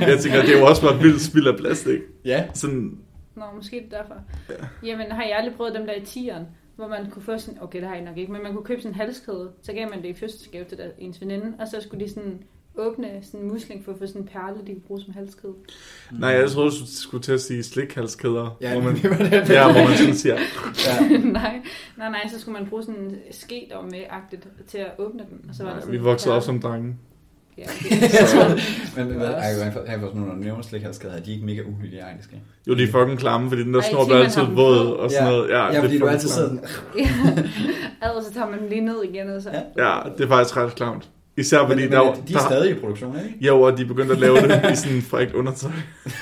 jeg 0.00 0.18
tænker, 0.20 0.42
det 0.42 0.54
er 0.54 0.58
jo 0.58 0.66
også 0.66 0.82
bare 0.82 0.98
vildt 1.02 1.22
spild 1.22 1.46
af 1.46 1.56
plastik. 1.56 1.98
Ja, 2.24 2.44
Sådan, 2.54 2.98
Nå, 3.36 3.44
måske 3.54 3.76
det 3.76 3.90
derfor. 3.90 4.14
Ja. 4.50 4.54
Jamen, 4.88 5.12
har 5.12 5.22
jeg 5.22 5.36
aldrig 5.36 5.54
prøvet 5.54 5.74
dem 5.74 5.86
der 5.86 5.94
i 5.94 6.04
tieren, 6.04 6.46
hvor 6.76 6.88
man 6.88 7.10
kunne 7.10 7.22
få 7.22 7.38
sådan, 7.38 7.62
okay, 7.62 7.80
det 7.80 7.88
har 7.88 7.94
jeg 7.94 8.04
nok 8.04 8.16
ikke, 8.16 8.32
men 8.32 8.42
man 8.42 8.52
kunne 8.52 8.64
købe 8.64 8.80
sådan 8.80 8.92
en 8.92 9.00
halskæde, 9.00 9.52
så 9.62 9.72
gav 9.72 9.90
man 9.90 10.02
det 10.02 10.08
i 10.08 10.14
fødselsdagsgave 10.14 10.64
til 10.64 10.78
der, 10.78 10.90
ens 10.98 11.20
veninde, 11.20 11.56
og 11.58 11.68
så 11.68 11.80
skulle 11.80 12.04
de 12.04 12.10
sådan 12.10 12.42
åbne 12.78 13.08
sådan 13.22 13.40
en 13.40 13.48
musling 13.48 13.84
for 13.84 13.92
at 13.92 13.98
få 13.98 14.06
sådan 14.06 14.22
en 14.22 14.28
perle, 14.28 14.66
de 14.66 14.72
kunne 14.72 14.80
bruge 14.80 15.00
som 15.00 15.14
halskæde. 15.14 15.54
nej, 16.12 16.30
jeg 16.30 16.50
troede, 16.50 16.70
du 16.70 16.86
skulle 16.86 17.22
til 17.22 17.32
at 17.32 17.40
sige 17.40 17.62
slikhalskæder. 17.62 18.56
ja, 18.60 18.72
hvor 18.72 18.82
man, 18.82 18.96
det 19.02 19.10
var 19.10 19.16
det. 19.16 19.32
ja, 19.50 19.72
hvor 19.72 19.88
man 19.88 19.96
sådan 19.96 20.14
siger, 20.14 20.34
ja. 20.86 21.18
nej, 21.40 21.62
nej, 21.96 22.10
nej, 22.10 22.28
så 22.28 22.40
skulle 22.40 22.58
man 22.58 22.68
bruge 22.68 22.82
sådan 22.82 23.00
en 23.00 23.16
ske 23.30 23.68
der 23.70 23.82
med 23.82 24.04
agtigt 24.10 24.48
til 24.66 24.78
at 24.78 24.92
åbne 24.98 25.22
den, 25.30 25.48
og 25.48 25.54
så 25.54 25.64
var 25.64 25.70
nej, 25.70 25.80
sådan 25.80 25.92
vi 25.92 25.98
voksede 25.98 26.34
op 26.34 26.42
som 26.42 26.60
drenge. 26.60 26.96
Ja, 27.58 27.62
okay. 27.62 27.90
Men 28.96 29.08
Det 29.08 29.16
hvad, 29.16 29.28
var 29.28 29.70
fald 29.72 29.86
have 29.86 30.00
sådan 30.00 30.20
nogle 30.20 30.40
nævne 30.40 30.64
slikhalskæder, 30.64 31.14
er 31.14 31.20
de 31.20 31.32
ikke 31.32 31.46
mega 31.46 31.62
uhygiejniske? 31.62 32.42
Jo, 32.66 32.74
de 32.74 32.82
er 32.82 32.86
fucking 32.86 33.18
klamme, 33.18 33.48
fordi 33.48 33.62
den 33.62 33.74
der 33.74 33.80
snor 33.80 34.04
bliver 34.04 34.18
altid 34.18 34.42
våd 34.42 34.86
og 34.86 35.10
sådan 35.10 35.28
noget. 35.28 35.48
Ja, 35.48 35.64
ja 35.64 35.70
det 35.70 35.76
er 35.76 35.80
fordi 35.80 35.98
du 35.98 36.06
altid 36.06 36.28
sidder 36.28 36.48
sådan... 36.58 36.60
ja. 36.98 38.08
Ellers 38.08 38.24
så 38.24 38.32
tager 38.32 38.50
man 38.50 38.60
dem 38.60 38.68
lige 38.68 38.80
ned 38.80 39.02
igen, 39.04 39.30
og 39.30 39.42
så... 39.42 39.50
Ja. 39.50 39.88
Ja, 39.88 40.00
det 40.18 40.24
er 40.24 40.28
faktisk 40.28 40.56
ret 40.56 40.74
klamt. 40.74 41.08
Især 41.38 41.66
fordi 41.66 41.82
men, 41.82 41.92
der, 41.92 42.04
men, 42.04 42.14
de 42.28 42.34
er 42.34 42.38
der, 42.38 42.46
stadig 42.46 42.70
i 42.70 42.74
produktion, 42.74 43.16
ikke? 43.16 43.46
Jo, 43.46 43.60
og 43.60 43.78
de 43.78 43.82
er 43.82 43.86
begyndt 43.86 44.12
at 44.12 44.18
lave 44.18 44.36
det 44.36 44.72
i 44.72 44.76
sådan 44.76 45.02
frækt 45.02 45.34
undertøj. 45.34 45.70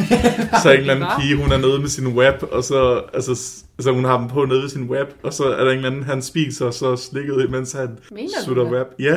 så 0.63 0.71
en 0.71 0.81
eller 0.81 0.95
anden 0.95 1.09
pige, 1.21 1.37
hun 1.37 1.53
er 1.53 1.59
nede 1.59 1.81
med 1.81 1.89
sin 1.89 2.07
web, 2.07 2.43
og 2.53 2.65
så, 2.65 3.03
altså, 3.15 3.31
altså 3.79 3.93
hun 3.93 4.05
har 4.05 4.19
dem 4.19 4.29
på 4.29 4.45
nede 4.45 4.63
ved 4.63 4.69
sin 4.69 4.91
web, 4.91 5.09
og 5.23 5.33
så 5.33 5.45
er 5.45 5.65
der 5.65 5.71
en 5.71 5.77
eller 5.77 5.91
anden, 5.91 6.03
han 6.03 6.23
spiser, 6.23 6.71
så 6.71 6.97
slikket, 6.97 7.51
mens 7.51 7.73
han 7.73 7.99
Mener 8.11 8.29
sutter 8.45 8.65
web. 8.65 8.87
Ja, 8.99 9.17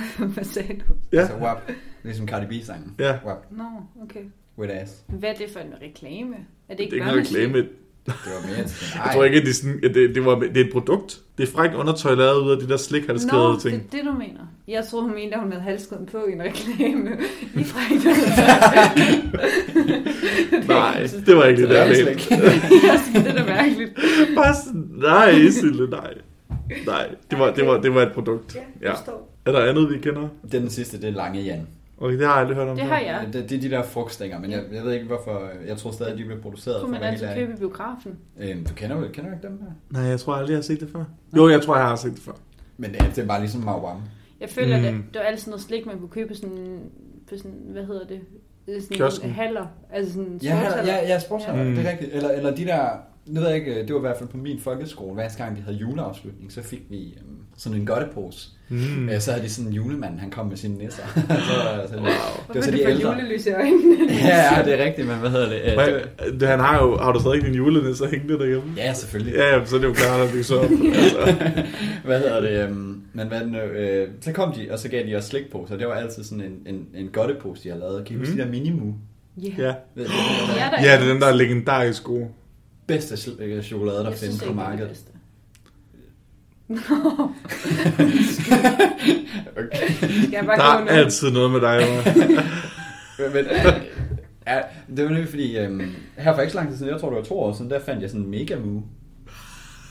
Hvad 0.34 0.44
sagde 0.44 0.74
du? 0.88 0.92
ja, 1.12 1.20
Altså, 1.20 1.36
WAP. 1.36 1.58
Ligesom 2.02 2.28
Cardi 2.28 2.46
B-sangen. 2.60 2.94
ja. 2.98 3.18
WAP. 3.26 3.38
Nå, 3.50 3.64
okay. 4.02 4.20
With 4.58 4.72
ass. 4.82 4.92
Hvad 5.08 5.30
er 5.30 5.34
det 5.34 5.46
for 5.52 5.60
en 5.60 5.72
reklame? 5.82 6.34
Er 6.68 6.74
det 6.74 6.78
Det 6.78 6.78
er 6.78 6.82
ikke 6.84 6.94
ikke 6.96 7.06
noget 7.06 7.26
reklame. 7.26 7.58
Det 8.06 8.14
var 8.26 8.46
mere 8.46 8.56
den. 8.56 8.70
Jeg 9.04 9.10
tror 9.14 9.24
ikke, 9.24 9.36
at 9.36 9.42
det 9.42 9.50
er, 9.50 9.54
sådan, 9.54 9.80
at 9.84 9.94
det, 9.94 10.14
det, 10.14 10.24
var, 10.24 10.38
det 10.38 10.56
er 10.56 10.64
et 10.64 10.72
produkt. 10.72 11.20
Det 11.38 11.48
er 11.48 11.52
frækt 11.52 11.74
undertøj 11.74 12.14
lavet 12.14 12.42
ud 12.42 12.50
af 12.50 12.58
de 12.58 12.68
der 12.68 12.76
slikhalskæde 12.76 13.42
Nå, 13.42 13.52
det 13.52 13.60
ting. 13.60 13.74
er 13.74 13.80
det, 13.92 14.00
du 14.04 14.12
mener. 14.12 14.40
Jeg 14.68 14.84
troede, 14.90 15.06
hun 15.06 15.14
mente, 15.14 15.34
at 15.34 15.40
hun 15.42 15.52
havde 15.52 15.64
halskeden 15.64 16.06
på 16.06 16.18
i 16.28 16.32
en 16.32 16.42
reklame. 16.42 17.10
I 17.60 17.64
frækt. 17.64 18.04
Nej, 20.68 21.06
det 21.26 21.36
var 21.36 21.44
ikke 21.44 21.62
det 21.62 21.70
der. 21.70 21.88
Det 21.88 22.00
er 22.00 22.04
mente. 22.04 23.28
det 23.28 23.38
er 23.38 23.44
da 23.44 23.44
mærkeligt. 23.44 23.94
bare 24.36 24.54
sådan, 24.66 24.88
nej, 24.92 25.48
Sille, 25.50 25.90
nej. 25.90 26.14
Nej, 26.86 27.08
det 27.30 27.38
var, 27.38 27.52
det 27.54 27.66
var, 27.66 27.80
det 27.80 27.94
var 27.94 28.02
et 28.02 28.12
produkt. 28.12 28.54
Ja, 28.54 28.88
Ja. 28.88 28.94
Er 29.46 29.52
der 29.52 29.66
andet, 29.70 29.90
vi 29.90 29.98
kender? 29.98 30.28
Det 30.42 30.54
er 30.54 30.60
den 30.60 30.70
sidste, 30.70 31.00
det 31.00 31.08
er 31.08 31.12
Lange 31.12 31.40
Jan. 31.40 31.66
Okay, 31.98 32.18
det 32.18 32.26
har 32.26 32.32
jeg 32.32 32.40
aldrig 32.40 32.56
hørt 32.56 32.68
om. 32.68 32.76
Det 32.76 32.84
har 32.86 32.98
jeg. 32.98 33.26
Det, 33.32 33.50
det 33.50 33.56
er 33.56 33.60
de 33.60 33.70
der 33.70 33.82
frugtstænger, 33.82 34.38
men 34.40 34.50
jeg, 34.50 34.62
jeg 34.72 34.84
ved 34.84 34.92
ikke 34.92 35.06
hvorfor. 35.06 35.48
Jeg 35.66 35.76
tror 35.76 35.90
stadig, 35.90 36.18
de 36.18 36.24
bliver 36.24 36.40
produceret. 36.40 36.80
Kunne 36.80 36.90
man 36.92 37.02
at 37.02 37.08
altid 37.08 37.28
købe 37.34 37.52
i 37.52 37.56
biografen. 37.56 38.18
Øhm, 38.40 38.64
du 38.64 38.74
kender, 38.74 38.96
kender 39.12 39.30
du 39.30 39.36
ikke 39.36 39.46
dem 39.48 39.60
her? 39.62 39.98
Nej, 40.00 40.08
jeg 40.08 40.20
tror 40.20 40.34
aldrig, 40.34 40.50
jeg 40.52 40.56
har 40.58 40.62
set 40.62 40.80
det 40.80 40.88
før. 40.92 41.04
Jo, 41.36 41.48
jeg 41.48 41.62
tror, 41.62 41.76
jeg 41.76 41.84
har 41.86 41.96
set 41.96 42.12
det 42.12 42.20
før. 42.22 42.32
Men 42.76 42.92
det 42.92 43.18
er 43.18 43.26
bare 43.26 43.40
ligesom 43.40 43.60
Mauam. 43.60 44.00
Jeg 44.40 44.48
føler, 44.50 44.76
Mm. 44.76 44.82
mm. 44.82 44.88
at 44.88 44.94
det 44.94 45.20
var 45.20 45.20
altid 45.20 45.50
noget 45.50 45.62
slik, 45.62 45.86
man 45.86 45.98
kunne 45.98 46.08
købe 46.08 46.34
sådan, 46.34 46.80
på 47.28 47.36
sådan 47.36 47.56
hvad 47.70 47.84
hedder 47.84 48.06
det? 48.06 48.20
Det 48.66 48.82
Sådan 48.82 48.96
Kiosken. 48.96 49.30
Haller. 49.30 49.66
Altså 49.92 50.12
sådan 50.14 50.38
Ja, 50.42 50.60
sportshaller. 50.60 50.92
ja, 50.92 51.08
ja, 51.08 51.18
sportshaller, 51.18 51.62
Ja. 51.62 51.68
ja. 51.70 51.76
det 51.76 51.86
er 51.86 51.90
rigtigt. 51.90 52.14
Eller, 52.14 52.30
eller 52.30 52.54
de 52.54 52.64
der, 52.64 52.88
det 53.26 53.34
ved 53.34 53.46
jeg 53.48 53.56
ikke, 53.56 53.82
det 53.86 53.92
var 53.92 53.96
i 53.98 54.00
hvert 54.00 54.16
fald 54.16 54.28
på 54.28 54.36
min 54.36 54.60
folkeskole, 54.60 55.14
hver 55.14 55.28
gang 55.38 55.56
de 55.56 55.62
havde 55.62 55.76
juleafslutning, 55.76 56.52
så 56.52 56.62
fik 56.62 56.82
vi 56.90 57.18
øhm, 57.20 57.36
sådan 57.56 57.78
en 57.80 57.86
godtepose. 57.86 58.48
Mm. 58.68 58.78
Mm. 58.96 59.08
Øh, 59.08 59.20
så 59.20 59.30
havde 59.32 59.44
de 59.44 59.50
sådan 59.50 59.68
en 59.68 59.74
julemand, 59.74 60.18
han 60.18 60.30
kom 60.30 60.46
med 60.46 60.56
sine 60.56 60.78
nisser. 60.78 61.02
så, 61.16 61.88
så, 61.88 61.96
Wow. 61.96 62.04
det 62.48 62.54
var 62.54 62.60
så 62.62 62.70
de 62.70 62.80
får 62.84 62.90
ældre. 62.90 63.12
julelys 63.12 63.46
i 63.46 63.50
øjnene. 63.50 64.12
Ja, 64.24 64.56
ja, 64.56 64.62
det 64.64 64.80
er 64.80 64.84
rigtigt, 64.84 65.08
men 65.08 65.16
hvad 65.18 65.30
hedder 65.30 65.48
det? 65.48 65.60
Øh, 65.64 66.30
det 66.30 66.40
det, 66.40 66.48
han 66.48 66.60
har 66.60 66.82
jo, 66.82 66.96
har 66.96 67.12
du 67.12 67.20
stadig 67.20 67.42
din 67.42 67.54
julenisse 67.54 68.06
hængende 68.06 68.38
derhjemme? 68.38 68.72
ja, 68.76 68.92
selvfølgelig. 68.94 69.34
Ja, 69.34 69.56
ja, 69.58 69.64
så 69.64 69.76
er 69.76 69.80
det 69.80 69.88
jo 69.88 69.92
klart, 69.92 70.20
at 70.20 70.32
det 70.32 70.40
er 70.40 70.44
så 70.44 70.58
op. 70.58 70.70
Altså. 70.94 71.64
hvad 72.04 72.18
hedder 72.18 72.40
det? 72.40 72.64
øhm, 72.68 73.00
men 73.12 73.28
hvad, 73.28 73.40
den, 73.40 73.54
øh, 73.54 74.08
så 74.20 74.32
kom 74.32 74.52
de, 74.52 74.68
og 74.70 74.78
så 74.78 74.88
gav 74.88 75.06
de 75.06 75.14
os 75.16 75.24
slikposer. 75.24 75.76
Det 75.76 75.86
var 75.86 75.94
altid 75.94 76.24
sådan 76.24 76.44
en, 76.44 76.74
en, 76.74 76.86
en 76.94 77.08
godtepose, 77.12 77.62
de 77.64 77.68
har 77.68 77.76
lavet. 77.76 78.04
Kan 78.06 78.16
I 78.16 78.18
huske 78.18 78.32
Mhm. 78.32 78.38
de 78.40 78.44
der 78.44 78.50
minimu? 78.50 78.94
Ja. 79.42 79.48
Ja. 79.58 79.74
Ved, 79.94 80.04
det 80.04 80.10
Ja, 80.56 80.64
er 80.66 80.70
der 80.70 80.88
ja, 80.90 80.96
det 81.00 81.08
er 81.08 81.12
den 81.12 81.22
der 81.22 81.34
legendarisk 81.34 82.04
gode. 82.04 82.26
bedste 82.86 83.32
øh, 83.42 83.62
chokolade, 83.62 83.98
der 83.98 84.10
findes 84.10 84.38
på 84.38 84.40
det 84.40 84.48
det 84.48 84.56
markedet. 84.56 85.00
Okay. 89.56 89.88
Skal 90.22 90.32
jeg 90.32 90.44
bare 90.46 90.56
Der 90.58 90.92
er 90.92 90.98
altid 90.98 91.30
noget 91.30 91.50
med 91.50 91.60
dig? 91.60 91.86
Men, 93.18 93.32
men, 93.32 93.44
øh, 93.44 93.82
ja, 94.46 94.60
det 94.96 95.04
var 95.04 95.10
nemlig 95.10 95.28
fordi, 95.28 95.58
øhm, 95.58 95.82
her 96.18 96.34
for 96.34 96.40
ikke 96.40 96.52
så 96.52 96.58
lang 96.58 96.68
tid 96.68 96.76
siden, 96.78 96.92
jeg 96.92 97.00
tror 97.00 97.08
det 97.08 97.16
var 97.16 97.24
to 97.24 97.40
år 97.40 97.52
siden, 97.52 97.70
der 97.70 97.80
fandt 97.80 98.02
jeg 98.02 98.10
sådan 98.10 98.24
en 98.24 98.30
mega 98.30 98.56
mu. 98.64 98.80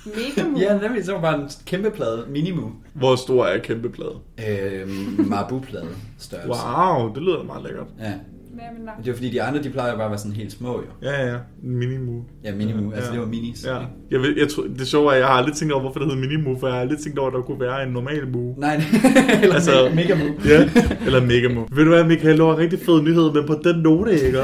Mega 0.06 0.48
mu. 0.50 0.60
Ja, 0.60 0.78
nemlig, 0.78 1.06
så 1.06 1.14
var 1.14 1.22
bare 1.22 1.42
en 1.42 1.50
kæmpe 1.66 1.92
plade, 1.92 2.26
mini 2.30 2.52
mu. 2.52 2.70
Hvor 2.94 3.16
stor 3.16 3.46
er 3.46 3.58
kæmpe 3.60 3.90
plade? 3.90 4.16
Øhm, 4.50 5.26
Marabu-plade 5.30 5.88
størrelse. 6.20 6.62
Wow, 6.78 7.14
det 7.14 7.24
lyder 7.24 7.44
meget 7.44 7.64
lækkert. 7.64 7.88
Ja, 8.00 8.14
Ja, 8.60 8.64
men 8.78 8.86
nej. 8.86 8.94
det 8.98 9.08
var 9.08 9.14
fordi, 9.14 9.30
de 9.30 9.42
andre, 9.42 9.64
de 9.64 9.70
plejer 9.70 9.96
bare 9.96 10.04
at 10.06 10.12
være 10.12 10.18
sådan 10.20 10.32
helt 10.36 10.52
små 10.52 10.74
jo. 10.82 11.10
Ja, 11.10 11.26
ja, 11.28 11.36
en 11.64 11.78
minimu. 11.78 12.22
Ja, 12.44 12.56
minimu, 12.56 12.92
altså 12.92 13.10
Ja. 13.10 13.14
det 13.14 13.20
var 13.22 13.28
minis. 13.28 13.66
Ja. 13.66 13.78
Jeg, 14.12 14.20
ved, 14.20 14.38
jeg 14.38 14.48
tror, 14.50 14.64
det 14.78 14.88
sjove 14.88 15.08
er, 15.10 15.12
at 15.14 15.20
jeg 15.20 15.28
har 15.28 15.34
aldrig 15.34 15.56
tænkt 15.56 15.72
over, 15.74 15.82
hvorfor 15.82 16.00
det 16.00 16.08
hedder 16.12 16.22
minimu, 16.28 16.60
for 16.60 16.68
jeg 16.68 16.74
har 16.74 16.82
aldrig 16.82 17.00
tænkt 17.00 17.20
over, 17.20 17.28
at 17.28 17.34
der 17.34 17.42
kunne 17.42 17.60
være 17.60 17.84
en 17.84 17.90
normal 17.94 18.28
mu. 18.28 18.54
Nej, 18.58 18.76
eller 19.44 19.56
Altså- 19.56 19.72
altså, 19.72 19.96
mega 19.96 20.16
mu. 20.16 20.30
Ja, 20.46 20.70
eller 21.06 21.22
megamu. 21.22 21.66
Ved 21.72 21.84
du 21.84 21.90
hvad, 21.90 22.04
Michael, 22.04 22.38
det 22.38 22.46
var 22.46 22.52
en 22.54 22.58
rigtig 22.60 22.80
fed 22.80 23.02
nyhed, 23.02 23.34
men 23.34 23.48
på 23.48 23.56
den 23.64 23.76
note, 23.82 24.12
ikke? 24.26 24.38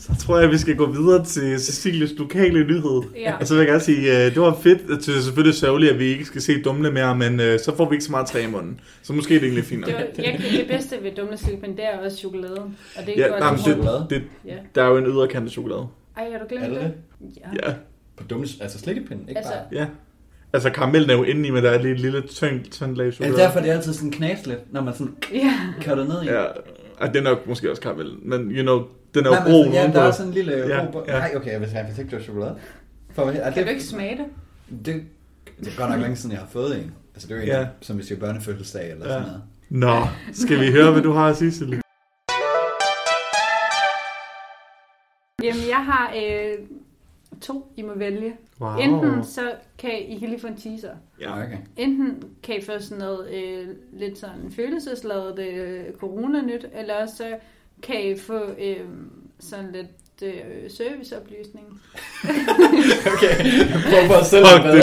Så 0.00 0.12
tror 0.20 0.36
jeg, 0.36 0.44
at 0.46 0.50
vi 0.52 0.58
skal 0.58 0.76
gå 0.76 0.86
videre 0.92 1.24
til 1.24 1.60
Cecilies 1.60 2.10
lokale 2.18 2.64
nyhed. 2.64 3.02
Ja. 3.16 3.34
Og 3.40 3.46
så 3.46 3.54
vil 3.54 3.60
jeg 3.60 3.68
gerne 3.68 3.80
sige, 3.80 4.10
øh, 4.26 4.34
det 4.34 4.40
var 4.40 4.54
fedt. 4.62 4.88
Det 4.88 5.16
er 5.16 5.20
selvfølgelig 5.20 5.54
sørgeligt, 5.58 5.92
at 5.92 5.98
vi 5.98 6.04
ikke 6.04 6.24
skal 6.24 6.40
se 6.42 6.62
Dumle 6.62 6.90
mere, 6.92 7.16
men 7.16 7.40
øh, 7.40 7.58
så 7.60 7.76
får 7.76 7.88
vi 7.90 7.94
ikke 7.94 8.04
så 8.04 8.10
meget 8.10 8.26
træ 8.26 8.42
i 8.42 8.46
munden. 8.46 8.80
Så 9.02 9.12
måske 9.12 9.34
er 9.34 9.38
det 9.38 9.46
egentlig 9.46 9.64
fint. 9.64 9.86
Det, 9.86 9.94
var, 9.94 10.00
jeg, 10.00 10.40
det 10.52 10.66
bedste 10.68 10.96
ved 11.02 11.10
dumle 11.16 11.36
slikpind, 11.36 11.76
det 11.76 11.84
er 11.84 11.98
også 12.04 12.16
chokolade. 12.18 12.60
Og 12.96 13.06
det 13.06 13.18
er 13.18 13.22
Ja, 13.24 13.28
godt 13.28 13.40
nej, 13.40 13.50
men 13.50 13.58
det, 13.58 13.64
chokolade. 13.66 14.06
det, 14.10 14.22
Ja. 14.46 14.54
der 14.74 14.82
er 14.82 14.88
jo 14.88 14.96
en 14.96 15.06
yderkant 15.06 15.44
af 15.44 15.50
chokolade. 15.50 15.86
Ej, 16.16 16.30
har 16.32 16.38
du 16.38 16.44
glemt 16.48 16.64
Er 16.64 16.68
det 16.68 16.80
det? 16.80 16.92
Ja. 17.36 17.68
Ja. 17.68 17.74
På 18.16 18.24
dumme, 18.30 18.46
altså 18.60 18.78
slikkepind, 18.78 19.20
ikke 19.28 19.38
Altså, 19.38 19.52
bare. 19.52 19.80
Ja. 19.80 19.86
Altså 20.52 20.70
karamellen 20.70 21.10
er 21.10 21.14
jo 21.14 21.22
inde 21.22 21.48
i, 21.48 21.50
men 21.50 21.64
der 21.64 21.70
er 21.70 21.82
lige 21.82 21.94
et 21.94 22.00
lille 22.00 22.20
tyndt, 22.20 22.70
tyndt 22.72 22.96
lag 22.98 23.04
Er 23.06 23.10
det 23.10 23.14
chokolade. 23.14 23.38
derfor, 23.38 23.60
det 23.60 23.70
er 23.70 23.74
altid 23.74 23.92
sådan 23.92 24.10
knas 24.10 24.46
lidt, 24.46 24.72
når 24.72 24.82
man 24.82 24.94
sådan 24.94 25.14
ja. 25.34 25.52
cutter 25.82 26.04
ned 26.04 26.22
i? 26.22 26.26
Ja, 26.26 26.44
Ej, 27.00 27.06
det 27.08 27.16
er 27.16 27.22
nok 27.22 27.46
måske 27.46 27.70
også 27.70 27.82
karamellen, 27.82 28.16
men 28.22 28.50
you 28.50 28.62
know, 28.62 28.82
den 29.14 29.26
er 29.26 29.30
jo 29.30 29.42
brun 29.44 29.66
altså, 29.66 29.80
ja, 29.80 29.92
der 29.92 30.00
er 30.02 30.10
sådan 30.10 30.28
en 30.28 30.34
lille 30.34 30.52
Ja, 30.52 30.76
ja. 30.76 30.86
Nej, 31.06 31.32
okay, 31.36 31.52
jeg 31.52 31.60
vidste 31.60 31.76
faktisk 31.76 31.98
ikke, 31.98 32.10
det 32.10 32.18
var 32.18 32.22
chokolade. 32.24 32.58
For, 33.12 33.22
er 33.22 33.32
Kan 33.50 33.54
det, 33.54 33.64
du 33.66 33.70
ikke 33.70 33.82
smage 33.84 34.16
det? 34.16 34.26
Det, 34.86 35.02
det 35.60 35.66
er 35.72 35.76
godt 35.76 35.90
nok 35.90 36.00
længe 36.00 36.16
siden, 36.16 36.32
jeg 36.32 36.40
har 36.40 36.48
fået 36.48 36.76
en. 36.78 36.94
Altså, 37.14 37.28
det 37.28 37.34
er 37.34 37.36
jo 37.36 37.42
en, 37.42 37.48
Ja. 37.48 37.66
som 37.80 37.96
hvis 37.96 38.10
jeg 38.10 38.18
børnefødselsdag 38.18 38.90
eller 38.90 39.06
Ja. 39.06 39.12
sådan 39.12 39.26
noget. 39.26 39.42
Nå, 39.70 40.06
skal 40.32 40.60
vi 40.60 40.70
høre, 40.72 40.92
hvad 40.92 41.02
du 41.02 41.12
har 41.12 41.28
at 41.28 41.36
sige, 41.36 41.52
Silje? 41.52 41.80
Jamen, 45.42 45.68
jeg 45.68 45.84
har 45.84 46.12
øh, 46.16 46.58
to, 47.40 47.72
I 47.76 47.82
må 47.82 47.92
vælge. 47.98 48.36
Wow. 48.60 48.76
Enten 48.76 49.24
så 49.24 49.52
kan 49.78 49.90
I 50.08 50.26
lige 50.26 50.40
få 50.40 50.46
en 50.46 50.56
teaser. 50.56 50.90
Ja. 51.20 51.42
okay. 51.42 51.56
Enten 51.76 52.24
kan 52.42 52.56
I 52.58 52.62
få 52.62 52.72
sådan 52.78 52.98
noget 52.98 53.30
øh, 53.34 53.68
lidt 53.92 54.18
sådan 54.18 54.50
følelsesladet 54.56 55.38
øh, 55.38 55.84
coronanyt, 55.98 56.66
eller 56.74 56.94
også 56.94 57.16
så 57.16 57.36
kan 57.82 58.02
I 58.04 58.18
få 58.18 58.38
øh, 58.60 58.76
sådan 59.40 59.72
lidt 59.72 59.86
øh, 60.22 60.70
serviceoplysning. 60.70 61.66
Okay, 63.14 63.34
prøv 64.06 64.16
at 64.18 64.26
sælge 64.26 64.46
Fuck, 64.46 64.64
det 64.64 64.72
det 64.72 64.82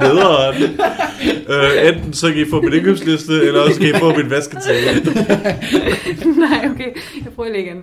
bedre. 0.00 0.54
lyder 0.58 0.70
øh, 1.48 1.88
enten 1.88 2.12
så 2.12 2.32
kan 2.32 2.36
I 2.46 2.50
få 2.50 2.60
min 2.60 2.72
indkøbsliste, 2.72 3.32
eller 3.32 3.60
også 3.60 3.80
kan 3.80 3.88
I 3.88 3.92
få 3.98 4.16
min 4.16 4.30
vasketag. 4.30 4.74
Nej, 6.36 6.68
okay. 6.74 6.92
Jeg 7.24 7.32
prøver 7.36 7.52
lige 7.52 7.64
igen. 7.64 7.82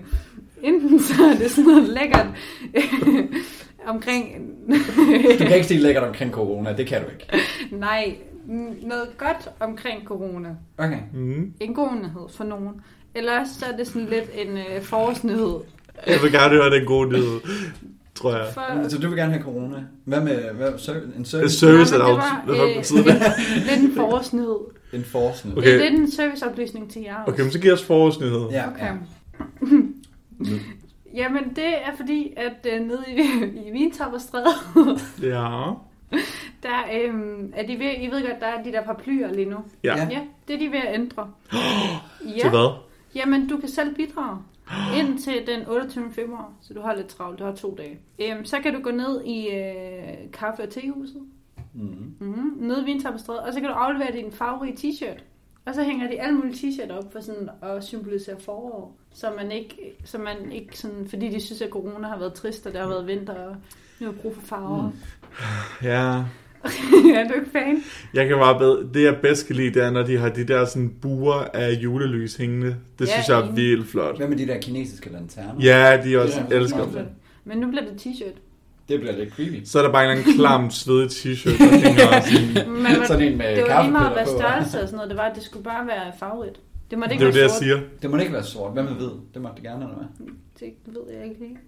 Enten 0.62 1.00
så 1.00 1.14
er 1.24 1.38
det 1.38 1.50
sådan 1.50 1.64
noget 1.64 1.88
lækkert 1.88 2.26
øh, 2.74 3.24
omkring... 3.86 4.34
Du 5.38 5.44
kan 5.44 5.54
ikke 5.54 5.66
sige 5.66 5.80
lækkert 5.80 6.04
omkring 6.04 6.32
corona, 6.32 6.76
det 6.76 6.86
kan 6.86 7.02
du 7.02 7.06
ikke. 7.08 7.46
Nej, 7.72 8.16
noget 8.82 9.08
godt 9.18 9.48
omkring 9.60 10.04
corona. 10.04 10.48
Okay. 10.78 10.98
Mm. 11.14 11.52
En 11.60 11.74
god 11.74 11.88
nyhed 11.94 12.28
for 12.36 12.44
nogen. 12.44 12.68
Eller 13.14 13.44
så 13.44 13.66
er 13.72 13.76
det 13.76 13.86
sådan 13.86 14.06
lidt 14.08 14.30
en 14.34 14.58
øh, 14.58 14.82
forårsnyhed. 14.82 15.54
Jeg 16.06 16.18
vil 16.22 16.32
gerne 16.32 16.54
høre 16.54 16.70
den 16.78 16.86
gode 16.86 17.08
nyhed, 17.08 17.40
tror 18.14 18.36
jeg. 18.36 18.46
For, 18.54 18.88
Så 18.88 18.98
du 18.98 19.08
vil 19.08 19.16
gerne 19.18 19.32
have 19.32 19.44
corona? 19.44 19.76
Hvad 20.04 20.20
med 20.20 20.36
hvad, 20.54 20.68
en 20.68 21.12
En 21.18 21.24
service? 21.24 21.58
service 21.58 21.98
Nej, 21.98 22.06
er 22.10 22.14
det 22.46 22.58
var, 22.58 22.64
øh, 22.68 22.76
lidt 23.70 23.90
en 23.90 23.94
forårsnyhed. 23.96 24.58
En 24.92 25.04
forskning. 25.04 25.58
Okay. 25.58 25.66
Det 25.66 25.74
er 25.86 25.90
lidt 25.90 26.00
en 26.00 26.10
serviceoplysning 26.10 26.90
til 26.92 27.02
jer 27.02 27.16
også. 27.16 27.32
Okay, 27.32 27.42
men 27.42 27.52
så 27.52 27.58
giv 27.58 27.72
os 27.72 27.82
forårsnyhed. 27.84 28.48
Ja, 28.50 28.68
Okay. 28.70 28.84
ja. 28.86 28.92
Jamen, 31.14 31.42
det 31.56 31.68
er 31.68 31.96
fordi, 31.96 32.32
at 32.36 32.66
øh, 32.72 32.80
nede 32.86 33.04
i, 33.08 33.20
i 33.68 33.70
Vintapperstræde, 33.72 34.46
Ja. 35.22 35.70
der 36.62 36.78
øhm, 36.94 37.52
er 37.56 37.66
de 37.66 37.78
ved, 37.78 37.90
I 38.00 38.06
ved 38.06 38.20
godt, 38.28 38.40
der 38.40 38.46
er 38.46 38.62
de 38.62 38.72
der 38.72 38.82
paraplyer 38.82 39.32
lige 39.32 39.50
nu. 39.50 39.56
Ja. 39.84 39.96
Ja. 40.10 40.20
Det 40.48 40.54
er 40.54 40.58
de 40.58 40.70
ved 40.72 40.78
at 40.88 40.94
ændre. 40.94 41.28
Til 41.52 42.30
Ja, 42.44 42.48
hvad? 42.50 42.70
Jamen 43.14 43.48
du 43.48 43.56
kan 43.56 43.68
selv 43.68 43.94
bidrage 43.94 44.38
indtil 44.96 45.46
den 45.46 45.68
28. 45.68 46.12
februar, 46.12 46.52
så 46.60 46.74
du 46.74 46.80
har 46.80 46.94
lidt 46.94 47.06
travlt, 47.06 47.38
du 47.38 47.44
har 47.44 47.54
to 47.54 47.74
dage. 47.78 47.98
Øhm, 48.18 48.44
så 48.44 48.60
kan 48.60 48.74
du 48.74 48.80
gå 48.82 48.90
ned 48.90 49.24
i 49.24 49.48
øh, 49.50 50.30
kaffe- 50.32 50.62
og 50.62 50.70
tehuset, 50.70 51.22
Mm. 51.76 52.14
mm, 52.20 52.52
nede 52.60 52.82
i 52.82 52.84
Vintapperstræde, 52.84 53.40
og 53.42 53.52
så 53.52 53.60
kan 53.60 53.68
du 53.68 53.74
aflevere 53.74 54.12
din 54.12 54.32
farverige 54.32 54.72
t-shirt. 54.76 55.22
Og 55.66 55.74
så 55.74 55.82
hænger 55.82 56.10
de 56.10 56.20
alle 56.20 56.36
mulige 56.38 56.54
t-shirt 56.68 56.92
op 56.92 57.12
for 57.12 57.20
sådan 57.20 57.48
at 57.62 57.84
symbolisere 57.84 58.40
forår, 58.40 58.96
så 59.14 59.30
man 59.36 59.52
ikke, 59.52 59.76
så 60.04 60.18
man 60.18 60.52
ikke 60.52 60.78
sådan, 60.78 61.08
fordi 61.08 61.28
de 61.28 61.40
synes, 61.40 61.62
at 61.62 61.70
corona 61.70 62.08
har 62.08 62.18
været 62.18 62.34
trist, 62.34 62.66
og 62.66 62.72
der 62.72 62.80
har 62.80 62.88
været 62.88 63.06
vinter, 63.06 63.34
og 63.34 63.56
nu 64.00 64.06
har 64.06 64.12
brug 64.22 64.34
for 64.34 64.42
farver. 64.42 64.82
Mm. 64.90 64.92
Ja. 65.82 66.24
er 67.18 67.28
du 67.28 67.34
ikke 67.34 67.50
fan? 67.52 67.82
Jeg 68.14 68.28
kan 68.28 68.36
bare 68.36 68.58
bedre, 68.58 68.78
det 68.94 69.02
jeg 69.02 69.16
bedst 69.22 69.46
kan 69.46 69.56
lide, 69.56 69.74
det 69.74 69.84
er, 69.84 69.90
når 69.90 70.02
de 70.02 70.16
har 70.18 70.28
de 70.28 70.44
der 70.44 70.64
sådan 70.64 70.92
buer 71.02 71.34
af 71.34 71.72
julelys 71.72 72.36
hængende. 72.36 72.76
Det 72.98 73.06
Ja, 73.08 73.12
synes 73.12 73.28
jeg 73.28 73.38
er 73.38 73.42
enig. 73.42 73.56
vildt 73.56 73.88
flot. 73.90 74.16
Hvad 74.16 74.28
med 74.28 74.36
de 74.36 74.46
der 74.46 74.60
kinesiske 74.60 75.12
lanterner? 75.12 75.54
Ja, 75.62 76.00
de 76.04 76.22
også 76.22 76.40
Ja, 76.50 76.56
elsker 76.56 76.82
det. 76.82 76.92
flot. 76.92 77.04
Men 77.44 77.58
nu 77.58 77.68
bliver 77.68 77.82
det 77.84 78.00
t-shirt. 78.06 78.38
Det 78.88 79.00
bliver 79.00 79.16
lidt 79.16 79.34
creepy. 79.34 79.60
Så 79.64 79.78
er 79.78 79.82
der 79.82 79.92
bare 79.92 80.04
en 80.04 80.10
eller 80.10 80.22
anden 80.24 80.38
klam, 80.38 80.70
svedig 80.80 81.10
t-shirt, 81.10 81.58
der 81.58 81.78
hænger 81.86 82.20
sådan. 82.30 82.72
Men 82.82 83.06
Sådan 83.06 83.28
en 83.32 83.38
med 83.38 83.56
det 83.56 83.64
var 83.68 83.82
lige 83.82 83.92
meget, 83.92 84.12
hvad 84.12 84.26
størrelse 84.26 84.80
og 84.82 84.88
sådan 84.88 84.96
noget, 84.96 85.10
det 85.10 85.16
var, 85.18 85.22
at 85.24 85.34
det 85.36 85.42
skulle 85.42 85.64
bare 85.64 85.86
være 85.86 86.12
farverigt. 86.18 86.60
Det 86.90 86.98
måtte 86.98 87.08
Det 87.08 87.14
ikke 87.14 87.22
er 87.24 87.26
jo 87.28 87.32
det, 87.32 87.36
jeg 87.38 87.42
være 87.42 87.50
sort. 87.50 87.62
siger. 87.62 87.78
Det 88.02 88.10
må 88.10 88.16
ikke 88.16 88.32
være 88.32 88.44
sort. 88.44 88.72
Hvad 88.72 88.82
med 88.82 88.92
hvid? 88.92 89.10
Det 89.34 89.42
måtte 89.42 89.54
det 89.56 89.64
gerne, 89.64 89.84
eller 89.84 89.96
hvad? 89.96 90.06
Det 90.60 90.74
ved 90.86 91.02
jeg 91.16 91.24
ikke 91.24 91.36
helt. 91.40 91.58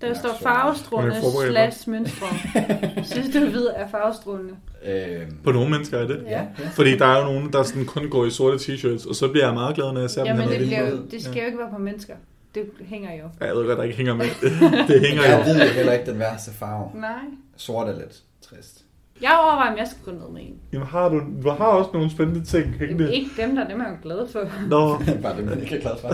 Der 0.00 0.06
Ja, 0.08 0.14
står 0.14 0.36
farvestrålende 0.42 1.20
slash 1.50 1.88
mønstre. 1.90 2.26
Synes 3.12 3.34
du, 3.34 3.40
hvid 3.40 3.66
er 3.74 3.88
farvestrålende? 3.90 4.54
Øhm, 4.84 5.36
På 5.44 5.52
nogle 5.52 5.70
mennesker 5.70 5.98
er 5.98 6.06
det. 6.06 6.24
ja. 6.26 6.42
Fordi 6.72 6.96
der 6.98 7.06
er 7.06 7.18
jo 7.18 7.24
nogen, 7.24 7.52
der 7.52 7.62
sådan 7.62 7.84
kun 7.86 8.08
går 8.10 8.24
i 8.24 8.30
sorte 8.30 8.56
t-shirts, 8.56 9.08
og 9.08 9.14
så 9.14 9.28
bliver 9.28 9.44
jeg 9.46 9.54
meget 9.54 9.74
glad, 9.76 9.92
når 9.92 10.00
jeg 10.00 10.10
ser 10.10 10.24
dem 10.24 10.36
Jamen, 10.36 10.48
det, 10.48 10.58
bliver, 10.66 10.88
jo- 10.90 11.02
det 11.10 11.22
skal 11.24 11.40
jo 11.40 11.46
ikke 11.46 11.58
være 11.58 11.70
på 11.72 11.78
mennesker. 11.78 12.14
Det 12.54 12.70
hænger 12.84 13.12
jo. 13.14 13.24
Ja, 13.40 13.46
jeg 13.46 13.54
ved 13.56 13.66
godt, 13.66 13.78
der 13.78 13.84
ikke 13.84 13.96
hænger 13.96 14.14
med. 14.14 14.26
det 14.88 15.00
hænger 15.08 15.24
Jeg 15.24 15.44
jo. 15.46 15.52
ved 15.52 15.60
jo 15.66 15.72
heller 15.72 15.92
ikke 15.92 16.10
den 16.10 16.18
værste 16.18 16.50
farve. 16.50 16.90
Nej. 17.00 17.10
Sort 17.56 17.88
er 17.88 17.92
lidt 17.98 18.22
trist. 18.48 18.84
Jeg 19.22 19.38
overvejer, 19.44 19.72
om 19.72 19.78
jeg 19.78 19.86
skal 19.86 20.02
gå 20.04 20.10
ned 20.20 20.30
med 20.32 20.40
en. 20.42 20.54
Jamen 20.72 20.86
har 20.86 21.08
du, 21.08 21.22
du 21.42 21.48
har 21.50 21.66
også 21.66 21.90
nogle 21.94 22.10
spændende 22.10 22.44
ting 22.44 22.66
hængende. 22.78 23.14
Ikke 23.14 23.30
dem 23.36 23.54
der, 23.56 23.68
dem 23.68 23.80
er 23.80 23.84
jeg 23.84 23.92
jo 23.92 23.98
glad 24.02 24.28
for. 24.28 24.68
Nå, 24.68 24.98
Bare 25.22 25.36
det, 25.36 25.44
man 25.44 25.60
ikke 25.62 25.76
er 25.76 25.80
glad 25.80 25.92
for. 26.00 26.08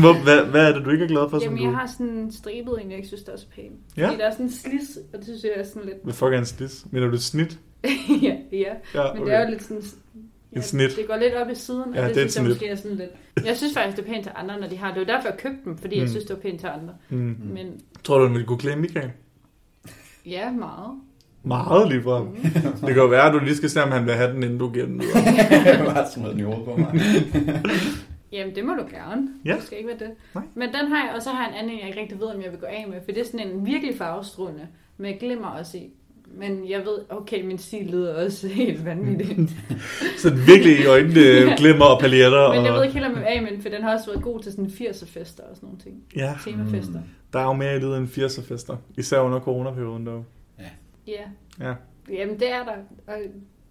Hvor, 0.00 0.22
hvad, 0.24 0.44
hvad 0.50 0.68
er 0.68 0.74
det, 0.76 0.84
du 0.84 0.90
ikke 0.90 1.04
er 1.04 1.08
glad 1.08 1.30
for, 1.30 1.38
som 1.38 1.42
Jamen, 1.42 1.58
du... 1.58 1.64
jeg 1.64 1.72
har 1.78 1.86
sådan 1.86 2.06
en 2.06 2.32
stribet 2.32 2.78
en, 2.82 2.88
jeg 2.90 2.96
ikke 2.96 3.08
synes, 3.08 3.22
der 3.22 3.32
er 3.32 3.36
så 3.36 3.46
pæn. 3.56 3.72
Ja. 3.96 4.06
Fordi 4.06 4.18
der 4.18 4.26
er 4.26 4.30
sådan 4.30 4.46
en 4.46 4.52
slis, 4.52 4.98
og 5.12 5.18
det 5.18 5.24
synes 5.24 5.42
jeg 5.44 5.52
er 5.56 5.64
sådan 5.64 5.82
lidt... 5.84 5.96
Hvad 6.04 6.14
fuck 6.14 6.32
er 6.32 6.38
en 6.38 6.46
slis? 6.46 6.86
Mener 6.90 7.06
du 7.06 7.14
et 7.14 7.22
snit? 7.22 7.58
ja, 8.22 8.36
ja. 8.52 8.72
Ja, 8.94 9.12
Men 9.14 9.26
det 9.26 9.34
er 9.34 9.44
jo 9.44 9.50
lidt 9.50 9.62
sådan... 9.62 9.82
Ja, 10.54 10.58
Et 10.58 10.64
snit. 10.64 10.90
Det 10.96 11.06
går 11.08 11.16
lidt 11.16 11.34
op 11.34 11.50
i 11.50 11.54
siden, 11.54 11.94
Ja, 11.94 12.02
og 12.02 12.08
det 12.08 12.16
det, 12.16 12.24
et 12.24 12.32
synes 12.32 12.44
jeg 12.44 12.50
måske 12.50 12.68
er 12.68 12.74
sådan 12.76 12.96
lidt... 12.96 13.10
Jeg 13.46 13.56
synes 13.56 13.74
faktisk, 13.74 13.96
det 13.96 14.02
er 14.08 14.12
pænt 14.12 14.22
til 14.22 14.32
andre, 14.36 14.60
når 14.60 14.68
de 14.68 14.76
har 14.76 14.86
det. 14.88 14.96
Det 14.96 15.06
var 15.06 15.14
derfor, 15.14 15.28
jeg 15.28 15.38
købte 15.38 15.58
dem, 15.64 15.78
fordi 15.78 15.94
Mm. 15.96 16.00
jeg 16.00 16.08
synes, 16.10 16.24
det 16.24 16.36
var 16.36 16.40
pænt 16.42 16.60
til 16.60 16.66
andre. 16.66 16.94
Mm. 17.08 17.36
Men 17.54 17.80
Tror 18.04 18.18
du, 18.18 18.24
den 18.24 18.32
ville 18.34 18.46
kunne 18.46 18.58
klæde 18.58 18.76
Michael? 18.76 19.10
ja, 20.26 20.50
meget. 20.50 20.90
Meget 21.44 21.88
lige 21.88 22.02
frem. 22.02 22.22
Mm. 22.22 22.34
Det 22.86 22.94
kan 22.94 22.96
jo 22.96 23.06
være, 23.06 23.26
at 23.26 23.32
du 23.32 23.38
lige 23.38 23.56
skal 23.56 23.70
se, 23.70 23.82
om 23.82 23.90
han 23.90 24.06
vil 24.06 24.14
have 24.14 24.32
den, 24.32 24.42
inden 24.42 24.58
du 24.58 24.68
giver 24.70 24.86
den 24.86 25.00
videre. 25.00 25.84
Bare 25.94 26.10
smidt 26.14 26.30
den 26.30 26.38
i 26.38 26.42
hovedet 26.42 26.64
på 26.64 26.76
mig. 26.76 27.00
Jamen, 28.32 28.54
det 28.54 28.64
må 28.64 28.72
du 28.74 28.82
gerne. 28.82 29.28
Ja. 29.44 29.54
Det 29.54 29.62
skal 29.62 29.78
ikke 29.78 29.88
være 29.88 30.08
det. 30.08 30.10
Nej. 30.34 30.44
Men 30.54 30.68
den 30.68 30.92
har 30.92 31.06
jeg, 31.06 31.12
og 31.16 31.22
så 31.22 31.30
har 31.30 31.46
jeg 31.46 31.52
en 31.52 31.64
anden, 31.64 31.78
jeg 31.80 31.88
ikke 31.88 32.00
rigtig 32.00 32.20
ved, 32.20 32.26
om 32.26 32.42
jeg 32.42 32.50
vil 32.50 32.60
gå 32.60 32.66
af 32.66 32.86
med. 32.88 32.96
For 33.04 33.12
det 33.12 33.20
er 33.20 33.24
sådan 33.24 33.48
en 33.48 33.66
virkelig 33.66 33.98
farvestrålende, 33.98 34.66
med 34.96 35.18
glimmer 35.18 35.48
også 35.48 35.76
i. 35.76 35.90
Men 36.38 36.70
jeg 36.70 36.78
ved, 36.78 36.98
okay, 37.08 37.46
min 37.46 37.58
stil 37.58 37.86
lyder 37.86 38.24
også 38.24 38.48
helt 38.48 38.84
vanvittigt. 38.84 39.50
Så 40.18 40.30
den 40.30 40.46
virkelig 40.46 40.80
i 40.80 40.86
øjnene 40.86 41.56
glimmer 41.56 41.84
og 41.84 42.00
paljetter. 42.00 42.54
Men 42.54 42.64
jeg 42.64 42.72
ved 42.74 42.82
ikke 42.82 42.94
helt, 42.94 43.06
om 43.06 43.12
jeg 43.12 43.20
vil 43.20 43.26
af 43.26 43.42
med 43.42 43.50
den, 43.50 43.62
for 43.62 43.68
den 43.68 43.82
har 43.82 43.94
også 43.94 44.06
været 44.06 44.22
god 44.22 44.40
til 44.40 44.52
sådan 44.52 44.66
80'er 44.66 45.06
fester 45.06 45.42
og 45.42 45.56
sådan 45.56 45.66
nogle 45.66 45.78
ting. 45.78 45.94
Ja, 46.16 46.34
Temafester. 46.44 47.00
der 47.32 47.38
er 47.38 47.44
jo 47.44 47.52
mere 47.52 47.76
i 47.76 47.78
livet 47.78 47.98
end 47.98 48.08
80'er 48.08 48.48
fester. 48.48 48.76
Især 48.98 49.20
under 49.20 49.40
coronaperioden 49.40 50.06
dog. 50.06 50.24
Ja. 51.06 51.22
Ja. 51.60 51.74
Jamen, 52.10 52.40
det 52.40 52.50
er 52.52 52.64
der. 52.64 52.72
Og, 53.06 53.14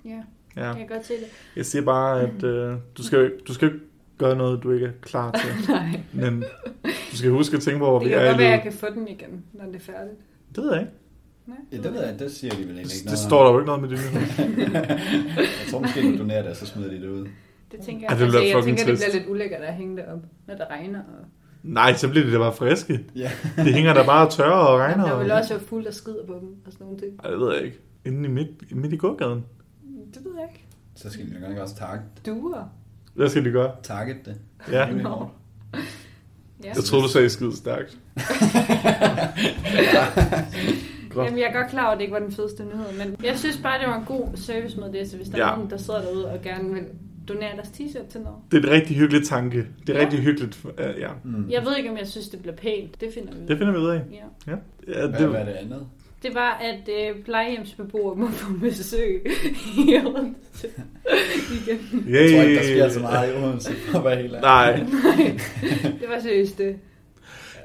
ja, 0.06 0.22
Ja. 0.56 0.66
jeg 0.68 0.76
kan 0.78 0.88
godt 0.88 1.06
se 1.06 1.14
det. 1.14 1.28
Jeg 1.56 1.66
siger 1.66 1.86
bare, 1.86 2.22
at 2.22 2.44
øh, 2.44 2.76
du, 2.98 3.04
skal, 3.04 3.32
du 3.48 3.54
skal 3.54 3.68
ikke 3.68 3.80
gøre 4.18 4.36
noget, 4.36 4.64
du 4.64 4.72
ikke 4.72 4.86
er 4.86 4.92
klar 5.02 5.32
til. 5.32 5.50
Nej, 5.76 6.00
Men 6.14 6.44
du 7.12 7.18
skal 7.18 7.30
huske 7.32 7.58
at 7.58 7.64
tænke 7.64 7.80
på, 7.80 7.86
hvor 7.86 8.00
det 8.00 8.06
vi 8.08 8.10
kan 8.14 8.20
er 8.20 8.24
i 8.24 8.28
godt 8.28 8.38
være, 8.38 8.48
at 8.48 8.54
jeg 8.54 8.62
kan 8.64 8.74
få 8.74 8.86
den 8.90 9.08
igen, 9.08 9.44
når 9.54 9.66
det 9.66 9.76
er 9.76 9.80
færdigt. 9.80 10.18
Det 10.56 10.64
ved 10.64 10.72
jeg 10.72 10.82
ikke. 10.82 10.94
Nej, 11.46 11.58
Ja, 11.72 11.78
det 11.78 11.94
ved 11.94 12.04
jeg, 12.06 12.20
det 12.20 12.32
siger 12.32 12.52
de 12.54 12.58
vel 12.60 12.66
egentlig 12.68 12.84
ikke 12.84 12.94
Det 12.98 13.06
noget 13.06 13.20
står 13.20 13.44
der 13.44 13.52
jo 13.52 13.60
ikke 13.60 13.66
noget 13.66 13.82
med 13.82 13.90
det. 13.90 14.00
Jeg 15.62 15.68
tror 15.72 15.80
måske, 15.80 16.02
du 16.14 16.18
donerer 16.18 16.42
det, 16.42 16.52
og 16.52 16.56
så 16.58 16.66
smider 16.66 16.90
de 16.90 17.02
det 17.02 17.10
ud. 17.10 17.28
Det 17.72 17.80
tænker 17.80 18.08
jeg. 18.10 18.10
det 18.10 18.20
ville 18.20 18.34
være 18.34 18.42
altså, 18.44 18.58
jeg 18.58 18.66
tænker, 18.66 18.86
det 18.86 18.98
trist. 19.00 19.04
bliver 19.12 19.20
lidt 19.22 19.30
ulækkert 19.32 19.62
at 19.62 19.74
hænge 19.74 19.98
det 19.98 20.06
op, 20.06 20.20
når 20.48 20.56
det 20.56 20.66
regner. 20.70 21.00
Og... 21.00 21.26
Nej, 21.64 21.94
så 21.94 22.10
bliver 22.10 22.24
det 22.24 22.34
da 22.34 22.38
bare 22.38 22.54
friske. 22.54 23.00
Ja. 23.16 23.32
Det 23.58 23.74
hænger 23.74 23.94
der 23.94 24.06
bare 24.06 24.30
tørre 24.30 24.68
og 24.68 24.80
regner. 24.80 25.06
Der 25.06 25.12
og- 25.12 25.24
vil 25.24 25.32
også 25.32 25.54
være 25.54 25.64
fuld 25.64 25.88
af 25.88 25.94
skider 25.94 26.26
på 26.28 26.34
dem 26.34 26.56
og 26.66 26.72
sådan 26.72 26.86
nogle 26.86 27.00
ting. 27.00 27.20
Ej, 27.24 27.30
det 27.32 27.40
ved 27.40 27.54
jeg 27.56 27.64
ikke. 27.66 27.80
Inde 28.06 28.30
i 28.30 28.32
midt, 28.32 28.76
midt 28.76 28.94
i 28.94 28.98
gågaden. 28.98 29.46
Det 30.14 30.26
ved 30.26 30.32
jeg 30.40 30.48
ikke. 30.52 30.66
Så 30.96 31.10
skal 31.10 31.26
de 31.26 31.32
jo 31.42 31.50
nok 31.50 31.58
også 31.58 31.76
target, 31.76 32.02
Duer. 32.26 32.64
Hvad 33.14 33.30
skal 33.30 33.46
de 33.46 33.52
gøre? 33.52 33.72
target 33.84 34.18
det. 34.26 34.36
Ja. 34.72 34.86
Nå. 35.04 35.28
Ja. 36.64 36.68
Jeg 36.76 36.84
troede, 36.84 37.04
du 37.04 37.10
sagde 37.10 37.30
skide 37.30 37.56
stærkt. 37.58 37.98
Godt. 41.10 41.26
Jamen, 41.28 41.40
jeg 41.40 41.46
er 41.48 41.54
godt 41.62 41.68
klar 41.70 41.84
over, 41.84 41.92
at 41.92 41.98
det 41.98 42.02
ikke 42.02 42.14
var 42.14 42.20
den 42.20 42.32
fedeste 42.32 42.64
nyhed, 42.66 42.98
men 43.06 43.16
jeg 43.24 43.38
synes 43.40 43.58
bare, 43.58 43.80
det 43.80 43.88
var 43.88 43.98
en 43.98 44.06
god 44.06 44.28
servicemeddelelse, 44.36 45.18
hvis 45.18 45.30
der 45.30 45.38
Ja. 45.38 45.52
er 45.52 45.56
nogen, 45.56 45.70
der 45.72 45.78
sidder 45.78 46.02
derude 46.02 46.30
og 46.32 46.42
gerne 46.44 46.74
vil 46.74 46.84
donere 47.28 47.56
deres 47.56 47.68
t-shirt 47.68 48.08
til 48.12 48.22
noget. 48.22 48.38
Det 48.52 48.58
er 48.58 48.68
et 48.68 48.70
rigtig 48.74 48.96
hyggeligt 48.98 49.28
tanke. 49.28 49.66
Det 49.88 49.96
er 49.96 50.00
Ja. 50.00 50.06
rigtig 50.06 50.20
hyggeligt. 50.20 50.60
Uh, 50.66 50.72
ja. 51.00 51.10
Mm. 51.24 51.50
Jeg 51.50 51.66
ved 51.66 51.78
ikke, 51.78 51.90
om 51.90 51.98
jeg 51.98 52.08
synes, 52.08 52.30
det 52.30 52.40
bliver 52.42 52.56
pænt. 52.56 53.02
Det 53.02 53.10
finder 53.14 53.32
vi 53.34 53.38
ud 53.38 53.42
af. 53.42 53.48
Det 53.48 53.58
finder 53.58 53.74
vi 53.74 53.80
ud 53.80 53.88
af. 53.90 54.02
Ja. 54.48 54.52
Ja. 54.52 54.58
ja 55.02 55.08
det, 55.08 55.28
hvad 55.30 55.40
er 55.40 55.46
det 55.46 55.52
andet? 55.52 55.88
Det 56.24 56.36
var, 56.36 56.62
at 56.62 56.90
øh, 56.90 57.24
plejehjemsbeboere 57.24 58.16
må 58.16 58.28
få 58.28 58.54
besøg 58.60 59.26
i 59.78 59.96
Odense 60.06 60.68
igen. 61.68 62.06
Yay. 62.08 62.22
Jeg 62.22 62.32
tror 62.32 62.42
ikke, 62.44 62.56
der 62.56 62.64
sker 62.64 62.90
så 62.90 63.00
meget 63.00 63.34
i 63.34 63.38
Odense, 63.38 63.72
ærlig. 63.96 64.32
Nej, 64.42 64.76
Det 65.84 66.10
var 66.10 66.20
seriøst 66.20 66.58
det. 66.58 66.76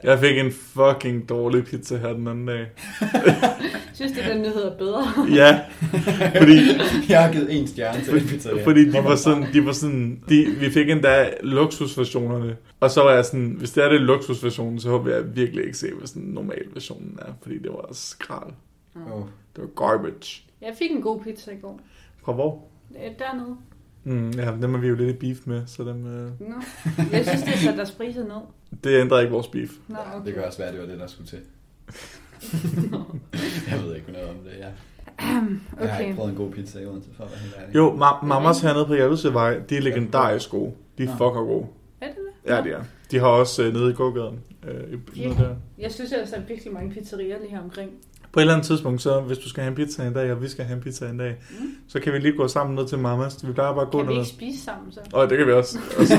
Jeg 0.06 0.18
fik 0.18 0.38
en 0.38 0.52
fucking 0.52 1.28
dårlig 1.28 1.64
pizza 1.64 1.96
her 1.96 2.12
den 2.12 2.28
anden 2.28 2.46
dag. 2.46 2.66
Synes 3.94 4.12
det, 4.12 4.25
den 4.25 4.38
nyhed 4.42 4.62
er 4.64 4.76
bedre? 4.78 5.04
Ja, 5.34 5.60
fordi, 6.38 6.58
Jeg 7.12 7.25
har 7.25 7.32
givet 7.32 7.58
en 7.58 7.66
stjerne 7.66 8.04
til 8.04 8.14
det 8.14 8.22
pizzeria. 8.28 8.64
fordi 8.64 8.88
de 8.90 9.04
var 9.04 9.16
sådan, 9.16 9.47
de 9.52 9.66
var 9.66 9.73
sådan 9.73 10.23
de, 10.28 10.47
vi 10.60 10.71
fik 10.71 10.90
endda 10.90 11.30
luksusversionerne. 11.42 12.56
Og 12.80 12.90
så 12.90 13.02
var 13.02 13.12
jeg 13.12 13.25
sådan, 13.25 13.54
hvis 13.58 13.71
det 13.71 13.84
er 13.84 13.88
det 13.88 14.00
luksusversionen, 14.00 14.80
så 14.80 14.90
håber 14.90 15.14
jeg 15.14 15.36
virkelig 15.36 15.64
ikke 15.64 15.78
se, 15.78 15.86
hvad 15.99 16.06
sådan 16.06 16.23
normal 16.23 16.64
versionen 16.73 17.19
er. 17.23 17.32
Fordi 17.42 17.58
det 17.58 17.71
var 17.71 17.88
skrald. 17.92 18.52
Oh. 18.95 19.23
Det 19.56 19.64
var 19.64 19.86
garbage. 19.86 20.42
Jeg 20.60 20.75
fik 20.78 20.90
en 20.90 21.02
god 21.02 21.21
pizza 21.21 21.50
i 21.50 21.56
går. 21.62 21.80
Fra 22.25 22.32
hvor? 22.32 22.64
Øh, 22.97 23.10
Dernede. 23.19 23.56
Mm, 24.04 24.30
ja, 24.30 24.52
dem 24.62 24.75
er 24.75 24.78
vi 24.78 24.88
jo 24.88 24.95
lidt 24.95 25.08
i 25.08 25.19
beef 25.19 25.38
med, 25.47 25.62
så 25.66 25.82
dem, 25.84 26.06
øh, 26.06 26.30
Nå. 26.40 26.54
Jeg 27.12 27.26
synes, 27.26 27.42
det 27.42 27.54
satte 27.54 27.76
deres 27.76 27.90
priser 27.90 28.23
ned. 28.25 28.40
Det 28.84 29.00
ændrer 29.00 29.20
ikke 29.20 29.32
vores 29.32 29.48
beef. 29.48 29.70
Nå, 29.88 29.96
okay. 30.14 30.26
Det 30.26 30.34
kan 30.34 30.44
også 30.44 30.58
være, 30.58 30.68
at 30.68 30.74
det 30.74 30.82
var 30.82 30.88
det, 30.88 30.98
der 31.00 31.06
skulle 31.06 31.28
til. 31.30 31.40
jeg 33.70 33.82
ved 33.84 33.94
ikke 33.96 34.12
noget 34.12 34.28
om 34.28 34.34
det, 34.44 34.52
ja. 34.58 34.66
Jeg 35.18 35.26
har 35.78 35.82
Okay. 35.82 36.04
ikke 36.04 36.16
prøvet 36.16 36.30
en 36.30 36.36
god 36.36 36.50
pizza 36.50 36.78
i 36.80 36.86
Odense, 36.86 37.08
for 37.16 37.24
at 37.24 37.30
være 37.30 37.38
helt 37.40 37.54
ærlig. 37.62 37.74
Jo, 37.74 37.90
ma- 37.96 38.24
Mamas 38.26 38.60
hernede 38.60 38.86
på 38.86 38.94
Hjælpesevej, 38.94 39.58
de 39.58 39.76
er 39.76 39.80
legendarisk 39.80 40.50
gode. 40.50 40.72
De 40.98 41.04
er 41.04 41.08
fucker 41.08 41.44
gode. 41.44 41.66
Er 42.00 42.06
det 42.06 42.16
det? 42.16 42.50
Ja, 42.50 42.62
de 42.62 42.70
er. 42.70 42.82
De 43.10 43.18
har 43.18 43.26
også 43.26 43.62
øh, 43.62 43.72
nede 43.72 43.90
i 43.90 43.94
gågaden. 43.94 44.40
Øh, 44.68 44.92
i- 44.92 45.20
Ja. 45.20 45.24
noget 45.28 45.38
der. 45.38 45.54
Jeg 45.78 45.92
synes 45.92 46.12
altså, 46.12 46.36
der 46.36 46.42
er 46.42 46.46
virkelig 46.46 46.72
mange 46.72 46.90
pizzerier 46.90 47.38
lige 47.38 47.50
her 47.50 47.60
omkring. 47.60 47.90
På 48.36 48.40
et 48.40 48.42
eller 48.42 48.54
andet 48.54 48.66
tidspunkt, 48.66 49.02
så 49.02 49.20
hvis 49.20 49.38
du 49.38 49.49
skal 49.49 49.62
have 49.62 49.70
en 49.70 49.76
pizza 49.76 50.06
en 50.06 50.12
dag, 50.12 50.32
og 50.32 50.42
vi 50.42 50.49
skal 50.49 50.64
have 50.64 50.76
en 50.76 50.82
pizza 50.82 51.06
en 51.08 51.18
dag, 51.18 51.36
Mm. 51.50 51.66
så 51.88 52.00
kan 52.00 52.12
vi 52.12 52.18
lige 52.18 52.36
gå 52.36 52.49
sammen 52.49 52.75
ned 52.76 52.88
til 52.88 52.99
Mamas. 52.99 53.46
Vi 53.46 53.52
plejer 53.52 53.72
bare 53.75 53.82
at 53.86 53.90
gå 53.90 53.99
Kan 53.99 54.08
vi 54.08 54.14
ikke 54.14 54.26
spise 54.28 54.64
sammen 54.64 54.92
så? 54.92 55.00
Og 55.12 55.30
det 55.30 55.38
kan 55.38 55.46
vi 55.46 55.52
også. 55.52 55.78
Og 55.99 56.06
så, 56.06 56.14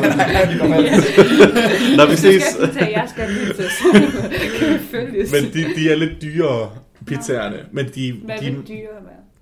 når 1.98 2.10
vi 2.10 2.16
ses. 2.16 2.44
skal 2.44 2.88
jeg 2.92 3.08
skal 3.10 3.24
have 3.24 3.46
pizza, 3.48 3.64
så 3.70 4.00
kan 4.60 4.74
vi 4.74 4.80
følges. 4.80 5.32
Men 5.32 5.44
de, 5.54 5.76
de 5.76 5.92
er 5.92 5.96
lidt 5.96 6.22
dyrere, 6.22 6.70
pizzaerne. 7.06 7.58
Men 7.72 7.86
de, 7.96 8.14
Hvad 8.26 8.38
de, 8.42 8.46
vil 8.46 8.68
dyre 8.68 8.88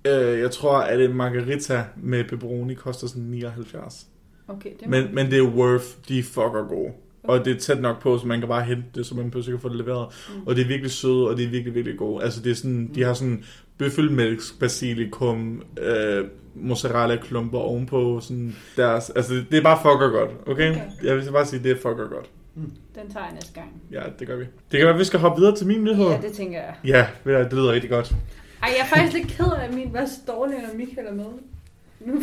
være? 0.06 0.34
øh, 0.34 0.40
jeg 0.40 0.52
tror, 0.52 0.78
at 0.78 1.02
en 1.02 1.14
margarita 1.14 1.84
med 2.04 2.24
pepperoni 2.24 2.74
koster 2.74 3.08
sådan 3.08 3.24
79. 3.24 4.08
Okay, 4.48 4.70
det 4.80 4.86
er 4.86 4.90
Men, 4.90 5.16
men 5.16 5.32
det 5.32 5.38
er 5.40 5.44
worth, 5.44 5.86
de 6.08 6.20
er 6.20 6.24
fucker 6.24 6.68
gode. 6.70 6.92
Og 7.28 7.46
det 7.46 7.56
er 7.56 7.60
tæt 7.60 7.82
nok 7.82 8.02
på, 8.02 8.18
så 8.18 8.28
man 8.28 8.40
kan 8.40 8.48
bare 8.48 8.64
hente 8.64 8.84
det, 8.96 9.06
så 9.06 9.16
man 9.16 9.32
pludselig 9.32 9.60
kan 9.60 9.62
få 9.62 9.70
det 9.70 9.78
leveret. 9.78 10.08
Mm. 10.30 10.48
Og 10.48 10.56
det 10.56 10.62
er 10.62 10.68
virkelig 10.68 10.92
søde, 10.92 11.30
og 11.30 11.38
det 11.38 11.46
er 11.46 11.50
virkelig, 11.50 11.76
virkelig 11.76 11.98
gode. 11.98 12.24
Altså 12.24 12.42
det 12.42 12.52
er 12.52 12.56
sådan, 12.56 12.92
de 12.96 13.04
har 13.04 13.14
sådan 13.14 13.44
bøffelmælk, 13.78 14.42
basilikum, 14.60 15.64
øh, 15.80 16.26
mozzarella 16.56 17.16
klumper 17.16 17.60
ovenpå. 17.60 18.20
Sådan 18.20 18.56
deres, 18.78 19.10
altså 19.10 19.34
det 19.52 19.58
er 19.58 19.64
bare 19.64 19.78
fucker 19.82 20.10
godt, 20.10 20.32
okay? 20.48 20.72
Okay. 20.72 20.82
Jeg 21.04 21.16
vil 21.16 21.32
bare 21.32 21.46
sige, 21.46 21.64
det 21.64 21.72
er 21.72 21.76
fucker 21.76 22.10
godt. 22.10 22.30
Den 22.56 23.12
tager 23.14 23.26
jeg 23.26 23.34
næste 23.34 23.54
gang. 23.54 23.82
Ja, 23.92 24.02
det 24.20 24.28
gør 24.28 24.36
vi. 24.36 24.44
Det 24.44 24.80
kan 24.80 24.80
være, 24.80 24.94
at 24.94 25.00
vi 25.00 25.04
skal 25.04 25.20
hoppe 25.20 25.40
videre 25.42 25.56
til 25.56 25.68
min 25.68 25.84
nyhed. 25.84 26.08
Ja, 26.08 26.20
det 26.22 26.32
tænker 26.32 26.60
jeg. 26.60 26.76
Ja, 26.84 27.08
det 27.44 27.54
lyder 27.54 27.72
rigtig 27.72 27.90
godt. 27.90 28.16
Ej, 28.64 28.70
jeg 28.78 28.84
er 28.84 28.96
faktisk 28.96 29.14
lidt 29.14 29.28
ked 29.28 29.46
af, 29.46 29.68
at 29.68 29.74
min 29.74 29.94
var 29.94 30.06
så 30.06 30.20
dårlig, 30.28 30.58
når 30.58 30.78
Michael 30.78 31.08
er 31.08 31.14
med. 31.14 31.26
Nu 32.00 32.22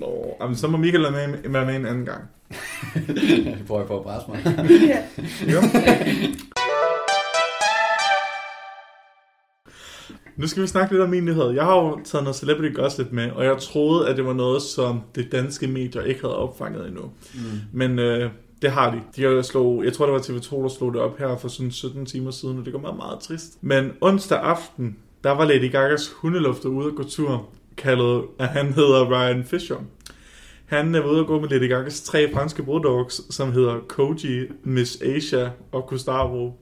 Nå, 0.00 0.36
jamen, 0.40 0.56
så 0.56 0.68
må 0.68 0.76
Michael 0.76 1.02
være 1.02 1.28
med, 1.28 1.50
være 1.50 1.66
med 1.66 1.76
en 1.76 1.86
anden 1.86 2.04
gang. 2.04 2.22
Jeg 3.46 3.58
prøver 3.66 3.86
på 3.86 3.98
at 3.98 4.04
presse 4.04 4.30
mig. 4.30 4.40
ja. 4.88 5.04
Jo. 5.52 5.60
Nu 10.36 10.46
skal 10.46 10.62
vi 10.62 10.66
snakke 10.66 10.92
lidt 10.92 11.02
om 11.02 11.10
min 11.10 11.24
nyhed. 11.24 11.50
Jeg 11.50 11.64
har 11.64 11.76
jo 11.76 12.00
taget 12.04 12.24
noget 12.24 12.36
celebrity 12.36 12.74
gossip 12.74 13.06
med, 13.12 13.30
og 13.30 13.44
jeg 13.44 13.58
troede, 13.58 14.08
at 14.08 14.16
det 14.16 14.26
var 14.26 14.32
noget, 14.32 14.62
som 14.62 15.00
det 15.14 15.32
danske 15.32 15.66
medier 15.66 16.02
ikke 16.02 16.20
havde 16.20 16.36
opfanget 16.36 16.86
endnu. 16.88 17.02
Mm. 17.34 17.40
Men 17.72 17.98
øh, 17.98 18.30
det 18.62 18.70
har 18.70 18.90
de. 18.90 19.00
de 19.16 19.22
har 19.22 19.42
slå, 19.42 19.82
jeg 19.82 19.92
tror, 19.92 20.06
det 20.06 20.12
var 20.14 20.20
TV2, 20.20 20.62
der 20.62 20.68
slog 20.68 20.92
det 20.92 21.00
op 21.00 21.18
her 21.18 21.36
for 21.36 21.48
sådan 21.48 21.70
17 21.70 22.06
timer 22.06 22.30
siden, 22.30 22.58
og 22.58 22.64
det 22.64 22.72
går 22.72 22.80
meget, 22.80 22.96
meget 22.96 23.20
trist. 23.20 23.58
Men 23.60 23.92
onsdag 24.00 24.38
aften, 24.38 24.96
der 25.24 25.30
var 25.30 25.44
Lady 25.44 25.72
Gagas 25.72 26.12
hundelufter 26.12 26.68
ude 26.68 26.86
at 26.86 26.94
gå 26.94 27.02
tur, 27.02 27.48
kaldet, 27.76 28.22
at 28.38 28.48
han 28.48 28.72
hedder 28.72 29.10
Ryan 29.10 29.44
Fisher. 29.44 29.76
Han 30.66 30.94
er 30.94 31.04
ude 31.04 31.20
at 31.20 31.26
gå 31.26 31.40
med 31.40 31.48
Lady 31.48 31.68
Gagas 31.68 32.00
tre 32.00 32.32
franske 32.32 32.62
bulldogs, 32.62 33.34
som 33.34 33.52
hedder 33.52 33.78
Koji, 33.88 34.46
Miss 34.64 35.02
Asia 35.02 35.50
og 35.72 35.86
Gustavo. 35.88 36.52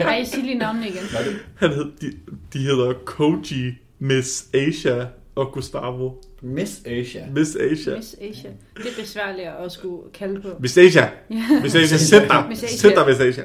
Ej, 0.00 0.24
sig 0.24 0.42
lige 0.42 0.58
navnet 0.58 0.84
igen. 0.84 1.02
Han 1.54 1.70
hed, 1.70 1.84
de, 2.00 2.12
de 2.52 2.58
hedder 2.58 2.92
Koji, 3.04 3.72
Miss 3.98 4.48
Asia 4.54 5.06
og 5.34 5.52
Gustavo. 5.52 6.22
Miss 6.42 6.80
Asia. 6.86 7.22
Miss 7.34 7.56
Asia. 7.56 7.96
Miss 7.96 8.14
Asia. 8.20 8.50
Det 8.76 8.86
er 8.86 9.00
besværligt 9.02 9.48
at 9.64 9.72
skulle 9.72 10.02
kalde 10.14 10.40
på. 10.40 10.48
Miss 10.60 10.78
Asia. 10.78 11.10
Miss 11.62 11.74
Asia, 11.74 11.96
sæt 11.98 12.28
dig. 12.28 12.44
Miss 12.48 12.62
Asia. 12.64 12.76
Sæt 12.78 12.92
dig, 12.96 13.06
Miss 13.06 13.20
Asia. 13.20 13.44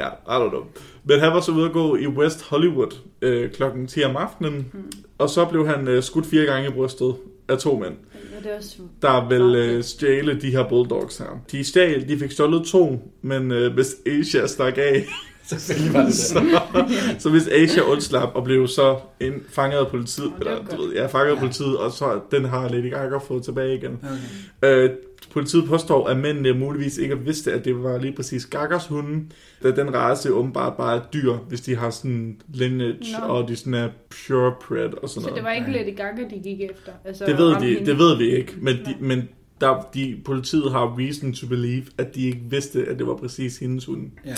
Ja, 0.00 0.08
I 0.08 0.44
don't 0.46 0.48
know. 0.48 0.64
Men 1.04 1.20
han 1.20 1.32
var 1.32 1.40
så 1.40 1.52
ude 1.52 1.66
at 1.66 1.72
gå 1.72 1.96
i 1.96 2.06
West 2.06 2.42
Hollywood 2.42 2.96
øh, 3.22 3.50
klokken 3.50 3.86
10 3.86 4.02
om 4.04 4.16
aftenen, 4.16 4.66
Hmm. 4.72 4.82
og 5.18 5.30
så 5.30 5.44
blev 5.44 5.68
han 5.68 5.88
øh, 5.88 6.02
skudt 6.02 6.26
fire 6.26 6.44
gange 6.44 6.68
i 6.68 6.72
brystet 6.72 7.14
af 7.48 7.58
to 7.58 7.78
mænd, 7.78 7.94
Ja, 8.34 8.38
det 8.48 8.52
er 8.52 8.56
også... 8.56 8.76
der 9.02 9.28
vil 9.28 9.54
øh, 9.56 9.84
stjæle 9.84 10.40
de 10.40 10.50
her 10.50 10.68
bulldogs 10.68 11.18
her. 11.18 11.40
De 11.52 11.64
stjal, 11.64 12.08
de 12.08 12.18
fik 12.18 12.30
stjålet 12.30 12.66
to, 12.66 13.12
men 13.22 13.52
øh, 13.52 13.76
Miss 13.76 13.90
Asia 14.06 14.46
stak 14.46 14.78
af. 14.78 15.06
Selvfølgelig 15.58 15.94
var 15.94 16.04
det. 16.04 16.14
Så, 16.14 16.42
så 17.18 17.30
hvis 17.30 17.48
Asia 17.48 17.82
undslap 17.82 18.28
og 18.34 18.44
blev 18.44 18.68
så 18.68 18.96
ind, 19.20 19.34
fanget 19.48 19.78
af 19.78 19.88
politiet, 19.88 20.26
er 20.26 20.40
eller 20.40 20.64
du 20.76 20.82
ved, 20.82 20.92
ja, 20.94 21.06
fanget 21.06 21.30
af 21.30 21.34
Ja. 21.34 21.40
politiet, 21.40 21.76
og 21.76 21.90
så 21.92 22.20
den 22.30 22.44
har 22.44 22.68
Lady 22.68 22.90
Gaga 22.90 23.16
fået 23.18 23.42
tilbage 23.44 23.74
igen. 23.76 23.98
Okay. 24.62 24.84
Øh, 24.84 24.90
politiet 25.32 25.64
påstår, 25.68 26.08
at 26.08 26.16
mændene 26.16 26.52
muligvis 26.52 26.98
ikke 26.98 27.18
vidste, 27.18 27.52
at 27.52 27.64
det 27.64 27.82
var 27.82 27.98
lige 27.98 28.12
præcis 28.12 28.46
Gagas 28.46 28.86
hunde, 28.86 29.24
da 29.62 29.70
den 29.70 29.94
race 29.94 30.32
åbenbart 30.32 30.76
bare 30.76 30.96
er 30.96 31.00
dyr, 31.12 31.32
hvis 31.48 31.60
de 31.60 31.76
har 31.76 31.90
sådan 31.90 32.40
lineage, 32.54 32.96
Nå. 33.20 33.26
og 33.26 33.48
de 33.48 33.56
sådan 33.56 33.74
er 33.74 33.88
purebred 34.10 35.02
og 35.02 35.08
sådan 35.08 35.08
Så 35.08 35.20
noget. 35.20 35.34
det 35.36 35.44
var 35.44 35.52
ikke. 35.52 35.70
Lady 35.72 35.96
Gaga, 35.96 36.22
de 36.30 36.40
gik 36.42 36.60
efter? 36.60 36.92
Altså, 37.04 37.24
Det 37.26 37.38
ved, 37.38 37.54
de, 37.60 37.66
hende? 37.74 37.86
det 37.90 37.98
ved 37.98 38.18
vi 38.18 38.36
ikke, 38.36 38.52
men, 38.60 38.76
de, 38.76 38.94
men 39.00 39.28
der, 39.60 39.88
de, 39.94 40.16
politiet 40.24 40.72
har 40.72 40.96
reason 40.98 41.32
to 41.32 41.46
believe, 41.46 41.84
at 41.98 42.14
de 42.14 42.26
ikke 42.26 42.40
vidste, 42.50 42.84
at 42.88 42.98
det 42.98 43.06
var 43.06 43.14
præcis 43.16 43.58
hendes 43.58 43.84
hunde. 43.84 44.10
Ja. 44.26 44.34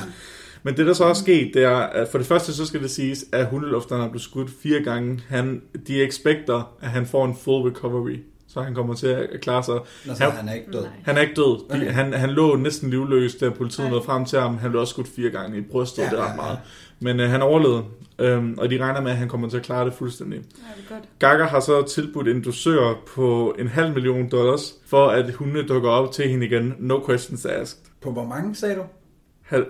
Men 0.63 0.77
det, 0.77 0.87
der 0.87 0.93
så 0.93 1.05
er 1.05 1.13
sket, 1.15 1.51
det 1.55 1.63
er, 1.65 1.77
at 1.77 2.09
for 2.09 2.19
det 2.19 2.27
første 2.27 2.53
så 2.55 2.67
skal 2.67 2.83
det 2.83 2.91
siges, 2.91 3.25
at 3.33 3.47
hundelufteren 3.47 4.03
er 4.03 4.09
blevet 4.09 4.23
skudt 4.23 4.51
fire 4.63 4.81
gange. 4.83 5.21
Han, 5.29 5.63
de 5.87 6.03
expecter, 6.03 6.73
at 6.81 6.89
han 6.89 7.07
får 7.07 7.25
en 7.25 7.37
full 7.37 7.69
recovery, 7.73 8.17
så 8.49 8.61
han 8.61 8.75
kommer 8.75 8.95
til 8.95 9.07
at 9.07 9.29
klare 9.43 9.63
sig. 9.63 9.75
Nå, 10.07 10.15
så 10.15 10.23
Han- 10.23 10.33
han 10.33 10.49
er 10.49 10.53
ikke 10.55 10.73
død. 10.73 10.81
Nej. 10.83 10.91
Han 11.05 11.17
er 11.17 11.21
ikke 11.21 11.35
død. 11.35 11.69
De, 11.71 11.75
Okay. 11.75 11.93
han, 11.93 12.13
han 12.13 12.31
lå 12.31 12.57
næsten 12.57 12.91
livløs, 12.91 13.35
da 13.35 13.51
politiet 13.51 13.85
Nej. 13.85 13.91
nåede 13.91 14.05
frem 14.05 14.25
til 14.25 14.39
ham. 14.41 14.59
Han 14.59 14.71
blev 14.71 14.81
også 14.81 14.91
skudt 14.93 15.09
fire 15.09 15.31
gange 15.31 15.59
i 15.59 15.61
brystet, 15.61 16.03
Ja, 16.03 16.09
det 16.11 16.19
er 16.19 16.23
ja, 16.23 16.25
ret 16.29 16.31
ja. 16.33 16.37
meget. 16.37 16.59
Men 17.01 17.21
øh, 17.21 17.31
han 17.31 17.43
overlevede, 17.43 17.85
øhm, 18.19 18.55
og 18.59 18.71
de 18.71 18.79
regner 18.85 19.01
med, 19.01 19.11
at 19.11 19.17
han 19.17 19.29
kommer 19.29 19.49
til 19.49 19.57
at 19.57 19.63
klare 19.63 19.85
det 19.85 19.95
fuldstændig. 19.95 20.39
Ja, 20.39 20.43
det 20.77 20.85
er 20.91 20.95
godt. 20.95 21.09
Gaga 21.19 21.45
har 21.45 21.61
så 21.61 21.83
tilbudt 21.83 22.29
en 22.29 22.43
dosør 22.43 22.95
på 23.15 23.55
en 23.59 23.69
halv 23.69 23.95
million 23.95 24.29
dollars, 24.31 24.75
for 24.87 25.07
at 25.09 25.31
hundene 25.35 25.63
dukker 25.69 25.91
op 25.91 26.13
til 26.13 26.29
hende 26.29 26.47
igen. 26.47 26.75
No 26.79 27.01
questions 27.07 27.45
asked. 27.47 27.79
På 28.03 28.11
hvor 28.13 28.25
mange, 28.25 28.55
sagde 28.55 28.75
du? 28.75 28.83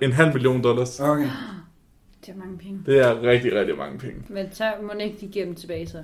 En 0.02 0.12
halv 0.12 0.32
million 0.32 0.62
dollars. 0.62 1.00
Okay. 1.00 1.28
Det 2.26 2.34
er 2.34 2.38
mange 2.38 2.58
penge. 2.58 2.80
Det 2.86 2.98
er 2.98 3.22
rigtig, 3.22 3.54
rigtig 3.54 3.76
mange 3.76 3.98
penge. 3.98 4.16
Men 4.28 4.46
så 4.52 4.72
må 4.82 4.92
ikke 5.00 5.16
de 5.20 5.26
giver 5.26 5.44
dem 5.44 5.54
tilbage 5.54 5.86
så. 5.86 6.02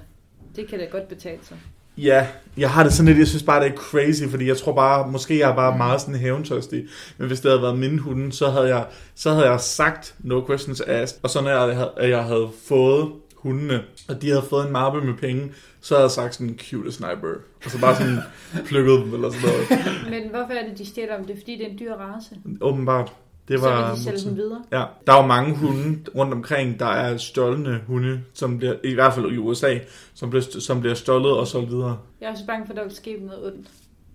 Det 0.57 0.69
kan 0.69 0.79
da 0.79 0.85
godt 0.85 1.09
betale 1.09 1.39
sig. 1.43 1.57
Ja, 1.97 2.27
jeg 2.57 2.71
har 2.71 2.83
det 2.83 2.93
sådan 2.93 3.07
lidt, 3.07 3.19
jeg 3.19 3.27
synes 3.27 3.43
bare, 3.43 3.65
det 3.65 3.73
er 3.73 3.77
crazy, 3.77 4.23
fordi 4.31 4.49
jeg 4.49 4.57
tror 4.57 4.75
bare, 4.75 5.11
måske 5.11 5.39
jeg 5.39 5.51
er 5.51 5.55
bare 5.55 5.77
meget 5.77 6.01
sådan 6.01 6.15
hævntørstig, 6.15 6.87
men 7.19 7.27
hvis 7.27 7.41
det 7.41 7.51
havde 7.51 7.63
været 7.63 7.79
min 7.79 7.99
hunde, 7.99 8.33
så 8.33 8.51
havde 8.51 8.69
jeg, 8.69 8.87
så 9.15 9.31
havde 9.31 9.51
jeg 9.51 9.61
sagt 9.61 10.15
no 10.19 10.47
questions 10.47 10.81
asked, 10.81 11.21
og 11.23 11.31
så 11.31 11.41
når 11.41 11.51
jeg 11.51 11.77
havde, 11.77 11.93
at 11.97 12.11
jeg 12.11 12.25
havde 12.25 12.51
fået 12.69 13.13
hundene, 13.37 13.83
og 14.09 14.23
de 14.23 14.29
havde 14.29 14.43
fået 14.51 14.67
en 14.67 14.73
mappe 14.73 15.01
med 15.01 15.15
penge, 15.15 15.53
så 15.81 15.95
havde 15.95 16.03
jeg 16.03 16.11
sagt 16.11 16.35
sådan, 16.35 16.59
cute 16.59 16.93
sniper, 16.93 17.35
og 17.65 17.71
så 17.71 17.81
bare 17.81 17.97
sådan 17.97 18.19
plukket 18.69 19.01
dem, 19.05 19.15
eller 19.15 19.31
sådan 19.31 19.49
noget. 19.49 19.85
Men 20.11 20.31
hvorfor 20.31 20.53
er 20.53 20.69
det, 20.69 20.79
de 20.79 20.87
stjæler 20.87 21.19
om 21.19 21.25
det? 21.25 21.37
er, 21.37 21.41
Fordi 21.41 21.53
det 21.57 21.67
er 21.67 21.71
en 21.71 21.79
dyr 21.79 21.93
race. 21.95 22.37
Åbenbart. 22.61 23.13
Det 23.49 23.61
så 23.61 23.67
var 23.67 23.89
vil 23.89 23.99
de 23.99 24.03
sælge 24.03 24.29
dem 24.29 24.37
videre. 24.37 24.65
Ja, 24.73 24.85
der 25.07 25.13
er 25.13 25.23
jo 25.23 25.27
mange 25.27 25.57
hunde 25.57 25.99
rundt 26.17 26.33
omkring, 26.33 26.81
der 26.81 26.87
er 26.87 27.17
stjålne 27.17 27.81
hunde, 27.87 28.21
som 28.35 28.59
bliver, 28.59 28.75
i 28.85 28.95
hvert 28.95 29.15
fald 29.15 29.33
i 29.33 29.37
USA, 29.39 29.79
som 30.15 30.31
bliver, 30.31 30.43
som 30.61 30.81
bliver 30.81 30.95
stjålet 30.95 31.33
og 31.33 31.47
solgt 31.47 31.71
videre. 31.71 31.99
Jeg 32.21 32.27
er 32.27 32.33
også 32.33 32.47
bange 32.47 32.67
for, 32.67 32.73
at 32.73 32.77
der 32.77 32.83
vil 32.85 32.95
ske 32.95 33.17
noget 33.21 33.47
ondt. 33.47 33.69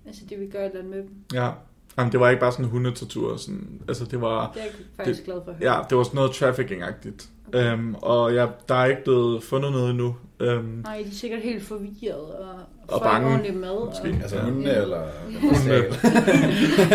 Altså, 0.06 0.22
de 0.30 0.36
vil 0.36 0.52
gøre 0.52 0.66
et 0.66 0.70
eller 0.70 0.80
andet 0.80 0.96
med 0.96 1.04
dem. 1.04 1.12
Ja, 1.34 1.50
Jamen, 1.98 2.12
det 2.12 2.20
var 2.20 2.30
ikke 2.30 2.40
bare 2.40 2.52
sådan 2.52 2.66
en 2.66 2.72
hundetortur. 2.72 3.38
Sådan, 3.38 3.82
altså, 3.88 4.06
det 4.06 4.22
var, 4.22 4.52
Det 4.54 4.62
er 4.62 4.66
jeg 4.66 4.74
faktisk 4.96 5.26
glad 5.26 5.42
for 5.46 5.56
ja, 5.62 5.76
det 5.90 5.98
var 5.98 6.04
sådan 6.04 6.16
noget 6.16 6.32
trafficking-agtigt. 6.32 7.30
Okay. 7.48 7.74
Øhm, 7.74 7.96
og 7.96 8.34
ja, 8.34 8.48
der 8.70 8.76
er 8.76 8.86
ikke 8.86 9.04
blevet 9.04 9.44
fundet 9.44 9.72
noget 9.72 9.90
endnu. 9.90 10.16
Øhm, 10.40 10.66
Nej, 10.66 10.98
de 10.98 11.10
er 11.10 11.14
sikkert 11.14 11.42
helt 11.42 11.64
forvirret 11.64 12.34
og, 12.34 12.56
Og 12.92 13.02
bange, 13.02 13.52
mad. 13.52 13.86
måske. 13.88 14.02
Og, 14.10 14.22
Altså 14.22 14.36
Ja. 14.36 14.42
hunde 14.44 14.70
Ja. 14.70 14.82
eller... 14.82 14.98
Hunde. 15.42 15.84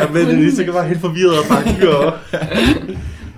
jeg 0.00 0.08
ved 0.14 0.26
det 0.26 0.38
lige, 0.38 0.56
så 0.56 0.64
kan 0.64 0.74
være 0.74 0.88
helt 0.88 1.00
forvirret 1.00 1.38
og 1.38 1.44
bange. 1.50 1.88
Og 1.96 2.04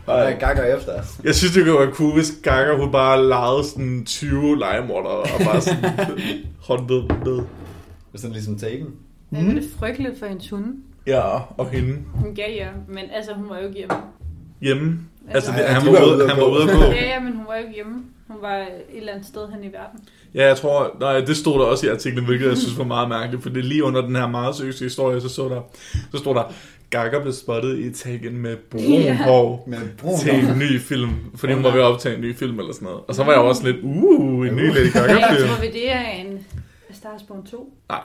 Og 0.06 0.18
der 0.18 0.22
er 0.24 0.38
gakker 0.38 0.62
efter 0.76 0.92
jeg 1.24 1.34
synes, 1.34 1.54
det 1.54 1.64
kunne 1.66 1.78
være 1.80 1.90
cool, 1.94 2.12
hvis 2.14 2.32
Gaga 2.42 2.76
hun 2.76 2.92
bare 2.92 3.28
legede 3.28 3.64
sådan 3.68 4.04
20 4.04 4.58
legemorder 4.58 5.08
og 5.08 5.26
bare 5.44 5.60
sådan. 5.60 5.82
Det 5.82 7.44
er 8.14 8.18
sådan 8.18 8.32
ligesom 8.32 8.58
Taken. 8.58 8.86
Ja, 9.32 9.38
det 9.38 9.58
er 9.58 9.68
frygteligt 9.78 10.18
for 10.18 10.26
hendes 10.26 10.50
hunde. 10.50 10.68
Ja, 11.06 11.22
og 11.56 11.68
hende 11.70 11.98
Ja, 12.38 12.52
ja, 12.52 12.68
men 12.88 13.04
altså, 13.14 13.32
hun 13.34 13.48
var 13.48 13.58
jo 13.58 13.66
ikke 13.66 13.76
hjemme. 13.78 13.94
hjemme. 14.60 14.98
Altså, 15.30 15.52
ja, 15.52 15.66
han, 15.66 15.86
var 15.86 15.92
var 15.92 16.06
ude, 16.06 16.28
han 16.28 16.36
var 16.36 16.46
ude 16.46 16.62
at 16.62 16.68
gå. 16.76 16.82
Ja, 16.82 17.04
ja, 17.04 17.20
men 17.20 17.32
hun 17.32 17.46
var 17.46 17.56
jo 17.56 17.62
ikke 17.62 17.74
hjemme. 17.74 18.02
Hun 18.28 18.36
var 18.40 18.56
et 18.56 18.68
eller 18.94 19.12
andet 19.12 19.26
sted 19.26 19.48
hen 19.48 19.64
i 19.64 19.66
verden. 19.66 20.00
Ja, 20.34 20.46
jeg 20.46 20.56
tror, 20.56 20.96
nej, 21.00 21.20
det 21.20 21.36
stod 21.36 21.58
der 21.58 21.64
også 21.66 21.86
i 21.86 21.90
artiklen, 21.90 22.24
hvilket 22.24 22.48
jeg 22.48 22.56
synes 22.56 22.78
var 22.78 22.84
meget 22.84 23.08
mærkeligt, 23.08 23.42
for 23.42 23.50
det 23.50 23.64
lige 23.64 23.84
under 23.84 24.00
den 24.00 24.16
her 24.16 24.26
meget 24.28 24.56
seriøse 24.56 24.84
historie, 24.84 25.20
så, 25.20 25.28
så 25.28 25.48
der, 25.48 25.60
så 26.12 26.18
stod 26.18 26.34
der, 26.34 26.52
Gaga 26.90 27.20
blev 27.20 27.32
spottet 27.32 27.78
i 27.78 27.92
Taken 27.92 28.38
med 28.38 28.56
brun 28.56 28.80
Ja. 28.82 29.14
hår 29.16 29.64
Med 29.66 29.78
brun 29.98 30.18
til 30.18 30.34
en 30.34 30.58
ny 30.58 30.80
film, 30.80 31.10
fordi 31.34 31.52
hun 31.52 31.64
var 31.64 31.70
ved 31.70 31.80
at 31.80 31.84
optage 31.84 32.14
en 32.14 32.20
ny 32.20 32.36
film 32.36 32.58
eller 32.58 32.72
sådan 32.72 32.86
noget. 32.86 33.00
Og 33.08 33.14
så 33.14 33.24
var 33.24 33.32
jeg 33.32 33.40
også 33.40 33.64
lidt, 33.64 33.76
uh, 33.82 34.48
en 34.48 34.56
ny 34.56 34.74
Lady 34.74 34.92
Gaga-film. 34.92 35.48
tror, 35.48 35.60
vi 35.60 35.66
det 35.66 35.92
er 35.92 36.00
en 36.00 36.46
A 36.90 36.92
Star 36.92 37.16
is 37.16 37.22
Born 37.22 37.46
2. 37.46 37.72
Nej, 37.88 38.00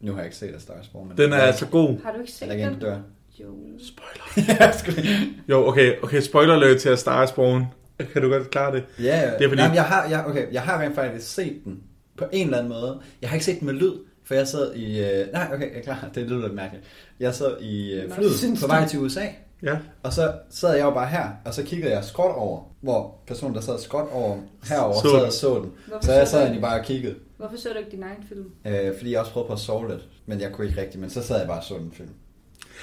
Nu 0.00 0.12
har 0.12 0.18
jeg 0.18 0.26
ikke 0.26 0.36
set 0.36 0.54
A 0.54 0.58
Star 0.58 0.74
Born, 0.92 1.08
men... 1.08 1.16
den 1.16 1.32
er 1.32 1.36
altså 1.36 1.66
god. 1.66 1.96
Har 2.04 2.12
du 2.12 2.20
ikke 2.20 2.32
set 2.32 2.48
den? 2.48 2.78
dør. 2.80 2.96
Jo. 3.40 3.46
Spoiler. 3.78 4.72
Jo, 5.48 5.66
okay, 5.68 5.94
okay, 6.02 6.20
spoiler 6.20 6.54
alert 6.54 6.80
til 6.80 6.88
A 6.88 6.96
Star 6.96 7.24
is 7.24 7.32
Born. 7.32 7.64
Kan 8.12 8.22
du 8.22 8.28
godt 8.28 8.50
klare 8.50 8.74
det? 8.74 8.84
Ja, 8.98 9.20
ja. 9.20 9.30
Det 9.38 9.44
er 9.44 9.48
fordi- 9.48 9.62
Jamen, 9.62 9.74
jeg 9.74 9.84
har, 9.84 10.08
jeg, 10.08 10.24
okay, 10.26 10.52
jeg 10.52 10.62
har 10.62 10.80
rent 10.82 10.94
faktisk 10.94 11.34
set 11.34 11.60
den 11.64 11.80
på 12.18 12.24
en 12.32 12.46
eller 12.46 12.58
anden 12.58 12.72
måde. 12.72 13.00
Jeg 13.22 13.30
har 13.30 13.34
ikke 13.36 13.44
set 13.44 13.58
den 13.60 13.66
med 13.66 13.74
lyd, 13.74 13.92
for 14.24 14.34
jeg 14.34 14.48
sad 14.48 14.74
i... 14.74 15.00
Øh, 15.00 15.32
nej, 15.32 15.48
okay, 15.54 15.70
jeg 15.70 15.78
er 15.78 15.82
klar. 15.82 16.10
Det 16.14 16.22
lyder 16.30 16.40
lidt 16.42 16.54
mærkeligt. 16.54 16.84
Jeg 17.20 17.34
sad 17.34 17.60
i 17.60 17.92
øh, 17.92 18.10
flyet 18.10 18.58
på 18.60 18.66
vej 18.66 18.86
til 18.88 18.98
USA, 19.00 19.24
Ja. 19.62 19.76
og 20.02 20.12
så 20.12 20.32
sad 20.50 20.74
jeg 20.76 20.82
jo 20.84 20.90
bare 20.90 21.06
her, 21.08 21.28
og 21.44 21.54
så 21.54 21.62
kiggede 21.62 21.90
jeg 21.94 22.04
skråt 22.04 22.34
over, 22.34 22.60
hvor 22.80 23.18
personen, 23.26 23.54
der 23.54 23.60
sad 23.60 23.78
skråt 23.78 24.08
over 24.12 24.38
herover 24.68 24.94
Så 24.94 25.00
sad 25.08 25.16
den. 25.18 25.26
og 25.26 25.32
så 25.32 25.54
den. 25.54 25.70
Hvorfor 25.86 26.04
Så 26.06 26.12
jeg 26.12 26.28
sad 26.28 26.40
egentlig 26.40 26.62
bare 26.62 26.80
og 26.80 26.84
kiggede, 26.86 27.14
Hvorfor 27.36 27.56
så 27.56 27.68
du 27.72 27.78
ikke 27.78 27.90
din 27.90 28.02
egen 28.02 28.24
film? 28.28 28.44
øh, 28.66 28.96
fordi 28.96 29.12
jeg 29.12 29.20
også 29.20 29.32
prøvede 29.32 29.46
på 29.46 29.52
at 29.52 29.58
sove 29.58 29.88
lidt, 29.88 30.08
men 30.26 30.40
jeg 30.40 30.52
kunne 30.52 30.66
ikke 30.66 30.80
rigtigt, 30.80 31.00
men 31.00 31.10
så 31.10 31.22
sad 31.22 31.38
jeg 31.38 31.46
bare 31.46 31.58
og 31.58 31.64
så 31.64 31.74
den 31.74 31.92
film. 31.92 32.08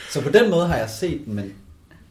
Så 0.10 0.22
på 0.22 0.30
den 0.30 0.50
måde 0.50 0.68
har 0.68 0.76
jeg 0.76 0.90
set 0.90 1.22
den, 1.26 1.36
men 1.36 1.54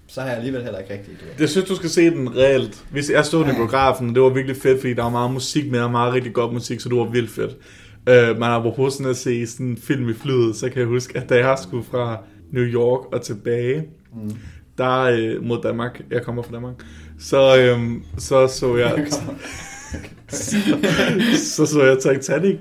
så 0.06 0.20
har 0.20 0.28
jeg 0.28 0.36
alligevel 0.36 0.62
heller 0.62 0.78
ikke 0.78 0.92
rigtig 0.92 1.12
det. 1.12 1.40
Jeg 1.40 1.48
synes, 1.48 1.68
du 1.68 1.76
skal 1.76 1.90
se 1.90 2.10
den 2.10 2.36
reelt. 2.36 2.84
Hvis 2.90 3.10
jeg 3.10 3.24
stod 3.26 3.40
den 3.40 3.48
i 3.48 3.52
Ja. 3.52 3.56
biografen, 3.58 4.08
og 4.08 4.14
det 4.14 4.22
var 4.22 4.28
virkelig 4.28 4.56
fedt, 4.56 4.80
fordi 4.80 4.94
der 4.94 5.02
var 5.02 5.10
meget 5.10 5.30
musik 5.30 5.70
med, 5.70 5.80
og 5.80 5.90
meget 5.90 6.14
rigtig 6.14 6.32
godt 6.32 6.52
musik, 6.52 6.80
så 6.80 6.88
det 6.88 6.98
var 6.98 7.04
vildt 7.04 7.30
fedt. 7.30 7.50
Uh, 8.10 8.36
men 8.38 8.42
apropos 8.42 8.92
sådan 8.92 9.10
at 9.10 9.16
se 9.16 9.46
sådan 9.46 9.66
en 9.66 9.76
film 9.82 10.08
i 10.08 10.14
flyet, 10.14 10.56
så 10.56 10.68
kan 10.68 10.78
jeg 10.78 10.86
huske, 10.86 11.18
at 11.18 11.28
da 11.28 11.34
jeg 11.48 11.58
skulle 11.62 11.84
fra 11.90 12.18
New 12.52 12.64
York 12.64 13.00
og 13.12 13.22
tilbage, 13.22 13.84
Mm. 14.14 14.30
der 14.78 15.00
øh, 15.00 15.42
mod 15.44 15.62
Danmark, 15.62 16.00
jeg 16.10 16.22
kommer 16.22 16.42
fra 16.42 16.52
Danmark, 16.54 16.74
så, 17.20 17.58
øhm, 17.60 18.02
så 18.18 18.46
så 18.46 18.76
jeg, 18.76 19.06
så 21.56 21.66
så 21.66 21.82
jeg 21.82 21.98
Titanic. 21.98 22.56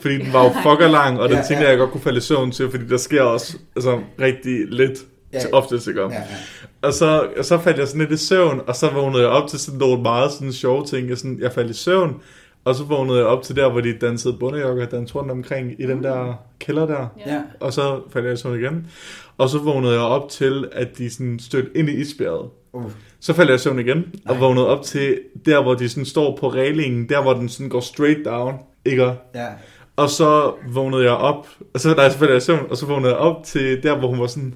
Fordi 0.00 0.14
den 0.18 0.32
var 0.32 0.44
jo 0.44 0.50
fucker 0.70 0.88
lang, 0.88 1.20
og 1.20 1.28
den 1.28 1.36
Ja, 1.38 1.42
tænkte 1.42 1.64
ja. 1.64 1.70
jeg, 1.70 1.78
godt 1.78 1.90
kunne 1.90 2.00
falde 2.00 2.18
i 2.18 2.20
søvn 2.20 2.50
til, 2.50 2.70
fordi 2.70 2.86
der 2.86 2.96
sker 2.96 3.22
også 3.22 3.56
altså, 3.76 3.98
rigtig 4.20 4.66
lidt 4.68 4.98
Ja. 5.32 5.40
til 5.40 5.48
oftest, 5.52 5.88
ikke? 5.88 6.00
Ja, 6.02 6.08
ja. 6.12 6.22
Og 6.82 6.92
så, 6.92 7.28
og 7.38 7.44
så 7.44 7.58
faldt 7.58 7.78
jeg 7.78 7.88
sådan 7.88 8.00
lidt 8.00 8.20
i 8.20 8.24
søvn, 8.26 8.60
og 8.66 8.76
så 8.76 8.90
vågnede 8.90 9.22
jeg 9.22 9.30
op 9.30 9.48
til 9.48 9.58
sådan 9.58 9.78
nogle 9.78 10.02
meget 10.02 10.32
sådan 10.32 10.52
sjove 10.52 10.84
ting. 10.84 11.08
Jeg, 11.08 11.18
sådan, 11.18 11.38
jeg 11.40 11.52
faldt 11.52 11.70
i 11.70 11.74
søvn, 11.74 12.14
og 12.64 12.74
så 12.74 12.84
vågnede 12.84 13.18
jeg 13.18 13.26
op 13.26 13.42
til 13.42 13.56
der, 13.56 13.70
hvor 13.70 13.80
de 13.80 13.92
dansede 13.92 14.36
bundejokker, 14.40 14.86
dansede 14.86 15.18
rundt 15.18 15.30
omkring 15.30 15.72
i 15.78 15.86
den 15.86 16.02
der 16.02 16.34
kælder 16.58 16.86
der. 16.86 17.06
Ja. 17.26 17.40
Og 17.60 17.72
så 17.72 18.00
faldt 18.12 18.26
jeg 18.26 18.34
i 18.34 18.36
søvn 18.36 18.58
igen. 18.60 18.86
Og 19.38 19.48
så 19.48 19.58
vågnede 19.58 19.92
jeg 19.92 20.02
op 20.02 20.28
til, 20.30 20.68
at 20.72 20.98
de 20.98 21.10
sådan 21.10 21.38
stødte 21.38 21.70
ind 21.74 21.88
i 21.88 21.92
isbjerget. 21.92 22.50
Uh. 22.72 22.84
Så 23.20 23.32
faldt 23.32 23.48
jeg 23.50 23.54
i 23.56 23.58
søvn 23.58 23.78
igen, 23.78 24.04
og 24.26 24.34
Nej. 24.34 24.38
vågnede 24.38 24.66
op 24.68 24.82
til 24.82 25.18
der, 25.46 25.62
hvor 25.62 25.74
de 25.74 25.88
sådan 25.88 26.04
står 26.04 26.36
på 26.40 26.48
reglingen, 26.48 27.08
der 27.08 27.22
hvor 27.22 27.32
den 27.34 27.48
sådan 27.48 27.68
går 27.68 27.80
straight 27.80 28.24
down, 28.24 28.54
ikke? 28.84 29.12
Ja. 29.34 29.46
Og 29.96 30.10
så 30.10 30.52
vågnede 30.68 31.02
jeg 31.04 31.12
op, 31.12 31.46
og 31.74 31.80
så, 31.80 31.94
nej, 31.94 32.10
så 32.10 32.18
faldt 32.18 32.30
jeg 32.30 32.36
i 32.36 32.40
søvn, 32.40 32.66
og 32.70 32.76
så 32.76 32.86
vågnede 32.86 33.10
jeg 33.12 33.18
op 33.18 33.44
til 33.44 33.82
der, 33.82 33.96
hvor 33.98 34.08
hun 34.08 34.20
var 34.20 34.26
sådan, 34.26 34.54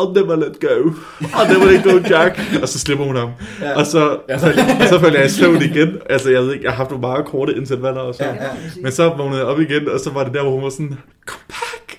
I'll 0.00 0.12
never 0.12 0.36
let 0.36 0.60
go. 0.60 0.90
I'll 1.20 1.52
never 1.52 1.70
let 1.72 1.84
go, 1.84 2.08
Jack. 2.16 2.40
Og 2.62 2.68
så 2.68 2.78
slipper 2.78 3.04
hun 3.04 3.16
ham. 3.16 3.30
Ja. 3.60 3.78
Og 3.78 3.86
så, 3.86 4.18
Ja. 4.28 4.36
faldt, 4.36 4.88
så 4.88 5.00
faldt 5.00 5.14
jeg 5.16 5.26
i 5.26 5.28
søvn 5.28 5.62
igen. 5.62 5.98
Altså, 6.10 6.30
jeg 6.30 6.42
ved 6.42 6.52
ikke, 6.52 6.64
jeg 6.64 6.72
har 6.72 6.76
haft 6.76 6.90
nogle 6.90 7.00
meget 7.00 7.26
korte 7.26 7.54
intervaller 7.56 8.00
og 8.00 8.14
så. 8.14 8.24
Ja, 8.24 8.34
Ja. 8.34 8.42
ja. 8.44 8.48
Men 8.82 8.92
så 8.92 9.08
vågnede 9.16 9.38
jeg 9.40 9.46
op 9.46 9.60
igen, 9.60 9.88
og 9.88 10.00
så 10.00 10.10
var 10.10 10.24
det 10.24 10.34
der, 10.34 10.42
hvor 10.42 10.50
hun 10.52 10.62
var 10.62 10.70
sådan, 10.70 10.98
come 11.26 11.42
back, 11.48 11.98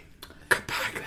come 0.50 0.63
back. 0.67 1.04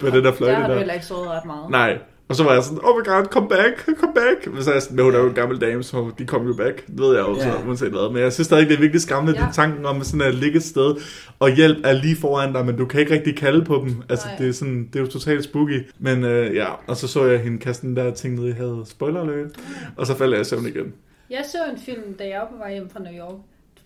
Med 0.00 0.10
den 0.12 0.24
der 0.24 0.30
Der 0.30 0.36
fløjte 0.36 0.54
har 0.56 0.66
du 0.66 0.72
der. 0.72 0.78
heller 0.78 0.94
ikke 0.94 1.06
sovet 1.06 1.28
ret 1.28 1.44
meget. 1.44 1.70
Nej. 1.70 1.98
Og 2.28 2.36
så 2.36 2.44
var 2.44 2.52
jeg 2.52 2.62
sådan, 2.62 2.78
oh 2.84 2.98
my 2.98 3.04
god, 3.06 3.24
come 3.24 3.48
back, 3.48 3.84
come 4.00 4.14
back. 4.14 4.52
Men 4.54 4.62
så 4.62 4.70
er 4.70 4.74
jeg 4.74 4.82
sådan, 4.82 4.96
men 4.96 5.04
hun 5.04 5.14
er 5.14 5.18
jo 5.18 5.28
en 5.28 5.34
gammel 5.34 5.60
dame, 5.60 5.82
så 5.82 6.10
de 6.18 6.26
kom 6.26 6.46
jo 6.46 6.54
back. 6.54 6.86
Det 6.86 6.98
ved 7.00 7.12
jeg 7.16 7.20
jo, 7.28 7.40
så 7.40 7.46
Ja. 7.48 7.66
uanset 7.68 7.90
hvad. 7.90 8.12
Men 8.12 8.22
jeg 8.22 8.32
synes 8.32 8.46
stadig, 8.46 8.68
det 8.68 8.74
er 8.74 8.80
virkelig 8.80 9.00
skræmmende, 9.00 9.38
Ja. 9.40 9.44
ja. 9.46 9.52
tanken 9.52 9.86
om 9.86 10.02
sådan 10.04 10.26
at 10.26 10.34
ligge 10.34 10.56
et 10.56 10.62
sted, 10.62 10.94
og 11.38 11.54
hjælp 11.56 11.78
er 11.84 11.92
lige 11.92 12.16
foran 12.16 12.52
dig, 12.52 12.66
men 12.66 12.76
du 12.76 12.86
kan 12.86 13.00
ikke 13.00 13.14
rigtig 13.14 13.36
kalde 13.36 13.64
på 13.64 13.84
dem. 13.86 14.02
Altså, 14.08 14.26
Nej. 14.26 14.36
det 14.38 14.48
er, 14.48 14.52
sådan, 14.52 14.88
det 14.92 14.96
er 14.96 15.00
jo 15.00 15.06
totalt 15.10 15.44
spooky. 15.44 15.86
Men 15.98 16.24
øh, 16.24 16.54
ja, 16.54 16.66
og 16.86 16.96
så 16.96 17.08
så 17.08 17.24
jeg 17.24 17.40
hende 17.40 17.58
kaste 17.58 17.86
den 17.86 17.96
der 17.96 18.10
ting 18.14 18.34
ned 18.34 18.48
i 18.48 18.52
havet. 18.52 18.88
Spoiler 18.88 19.20
alert. 19.20 19.50
Og 19.96 20.06
så 20.06 20.16
faldt 20.16 20.32
jeg 20.32 20.40
i 20.40 20.44
søvn 20.44 20.66
igen. 20.66 20.92
Jeg 21.30 21.44
så 21.52 21.58
en 21.72 21.78
film, 21.78 22.14
da 22.18 22.24
jeg 22.24 22.40
var 22.40 22.46
på 22.50 22.56
vej 22.58 22.72
hjem 22.72 22.90
fra 22.90 23.00
New 23.00 23.12
York. 23.12 23.34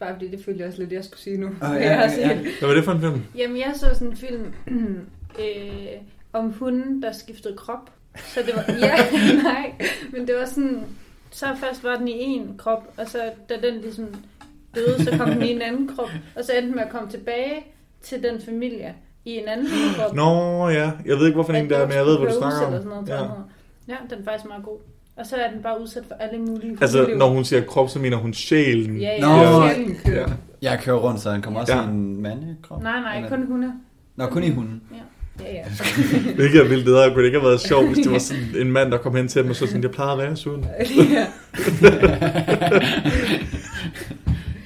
Bare 0.01 0.15
fordi 0.15 0.31
det 0.31 0.45
følte 0.45 0.61
jeg 0.61 0.69
også 0.69 0.79
lidt, 0.81 0.93
jeg 0.93 1.05
skulle 1.05 1.21
sige 1.21 1.37
nu. 1.41 1.47
Ah, 1.61 1.75
ja, 1.81 1.81
Jeg 1.89 1.97
har 1.97 2.03
ja, 2.03 2.15
set- 2.15 2.21
ja. 2.21 2.35
Hvad 2.59 2.69
var 2.69 2.75
det 2.75 2.85
for 2.85 2.93
en 2.93 3.01
film? 3.01 3.23
Jamen, 3.37 3.57
jeg 3.57 3.73
så 3.75 3.87
sådan 3.95 4.09
en 4.09 4.17
film 4.17 4.45
øh, 5.41 5.87
om 6.33 6.53
hunden, 6.53 7.03
der 7.03 7.13
skiftede 7.13 7.57
krop. 7.57 7.91
Så 8.27 8.41
det 8.47 8.55
var, 8.57 8.75
ja, 8.87 8.95
nej, 9.43 9.73
men 10.13 10.27
det 10.27 10.35
var 10.41 10.47
sådan, 10.47 10.85
så 11.31 11.47
først 11.57 11.85
var 11.85 11.97
den 11.97 12.09
i 12.09 12.13
en 12.23 12.55
krop, 12.59 12.83
og 12.97 13.09
så 13.09 13.19
da 13.49 13.55
den 13.69 13.81
ligesom 13.81 14.07
døde, 14.75 15.05
så 15.05 15.11
kom 15.19 15.31
den 15.31 15.43
i 15.43 15.51
en 15.53 15.63
anden 15.63 15.89
krop, 15.97 16.09
og 16.37 16.45
så 16.45 16.53
endte 16.53 16.67
den 16.67 16.75
med 16.77 16.83
at 16.85 16.91
komme 16.91 17.11
tilbage 17.11 17.67
til 18.03 18.23
den 18.23 18.41
familie 18.45 18.95
i 19.25 19.31
en 19.31 19.49
anden 19.49 19.67
krop. 19.97 20.15
Nå 20.15 20.69
ja, 20.69 20.91
jeg 21.07 21.17
ved 21.19 21.27
ikke, 21.27 21.35
hvorfor 21.35 21.53
en 21.53 21.71
der 21.71 21.77
er, 21.79 21.87
men 21.87 21.97
jeg 21.97 22.07
ved, 22.07 22.19
hvad 22.19 22.29
du 22.29 22.35
snakker 22.39 22.59
om. 22.59 22.65
eller 22.67 22.79
sådan 22.79 22.91
noget, 22.91 23.09
tror 23.09 23.17
Ja. 23.17 23.23
den 23.23 23.31
ja, 23.89 23.95
den 24.15 24.21
er 24.21 24.25
faktisk 24.31 24.49
meget 24.49 24.65
god. 24.65 24.79
Og 25.17 25.27
så 25.27 25.37
er 25.37 25.51
den 25.51 25.63
bare 25.63 25.81
udsat 25.83 26.03
for 26.09 26.15
alle 26.15 26.39
mulige 26.39 26.79
Altså, 26.81 27.11
når 27.17 27.29
hun 27.29 27.45
siger 27.45 27.65
krop, 27.65 27.89
så 27.91 27.99
mener 27.99 28.17
hun 28.17 28.35
sjælen. 28.35 29.01
Ja, 29.01 29.21
Nå. 29.21 29.27
ja, 29.29 29.73
sjælen 29.75 29.97
kører. 30.05 30.29
Ja. 30.63 30.71
Jeg 30.71 30.81
kører 30.83 30.97
rundt, 30.97 31.21
så 31.21 31.31
han 31.31 31.43
kommer 31.43 31.61
også 31.61 31.73
Ja. 31.73 31.79
ja. 31.83 31.87
i 31.87 31.91
en 31.91 32.23
mandekrop. 32.23 32.83
Nej, 32.83 33.01
nej, 33.01 33.29
kun 33.29 33.47
hunde. 33.47 33.73
Nå, 34.17 34.27
kun 34.27 34.43
i 34.45 34.51
hunden. 34.51 34.83
Ja, 34.93 34.97
ja. 35.45 35.65
Hvilket 36.41 36.61
er 36.61 36.69
vildt 36.69 36.87
det 36.87 36.95
der, 36.95 37.09
kunne 37.09 37.19
det 37.19 37.27
ikke 37.27 37.39
have 37.41 37.49
været 37.49 37.61
sjovt, 37.61 37.87
hvis 37.87 37.99
det 37.99 38.13
var 38.13 38.19
sådan 38.19 38.57
en 38.67 38.73
mand, 38.73 38.91
der 38.91 38.99
kom 38.99 39.17
hen 39.17 39.29
til 39.29 39.43
dem 39.43 39.51
og 39.51 39.57
så 39.57 39.67
sådan, 39.67 39.83
jeg 39.83 39.91
plejede 39.91 40.13
at 40.13 40.19
være 40.19 40.37
sådan. 40.37 40.65
ja. 41.17 41.27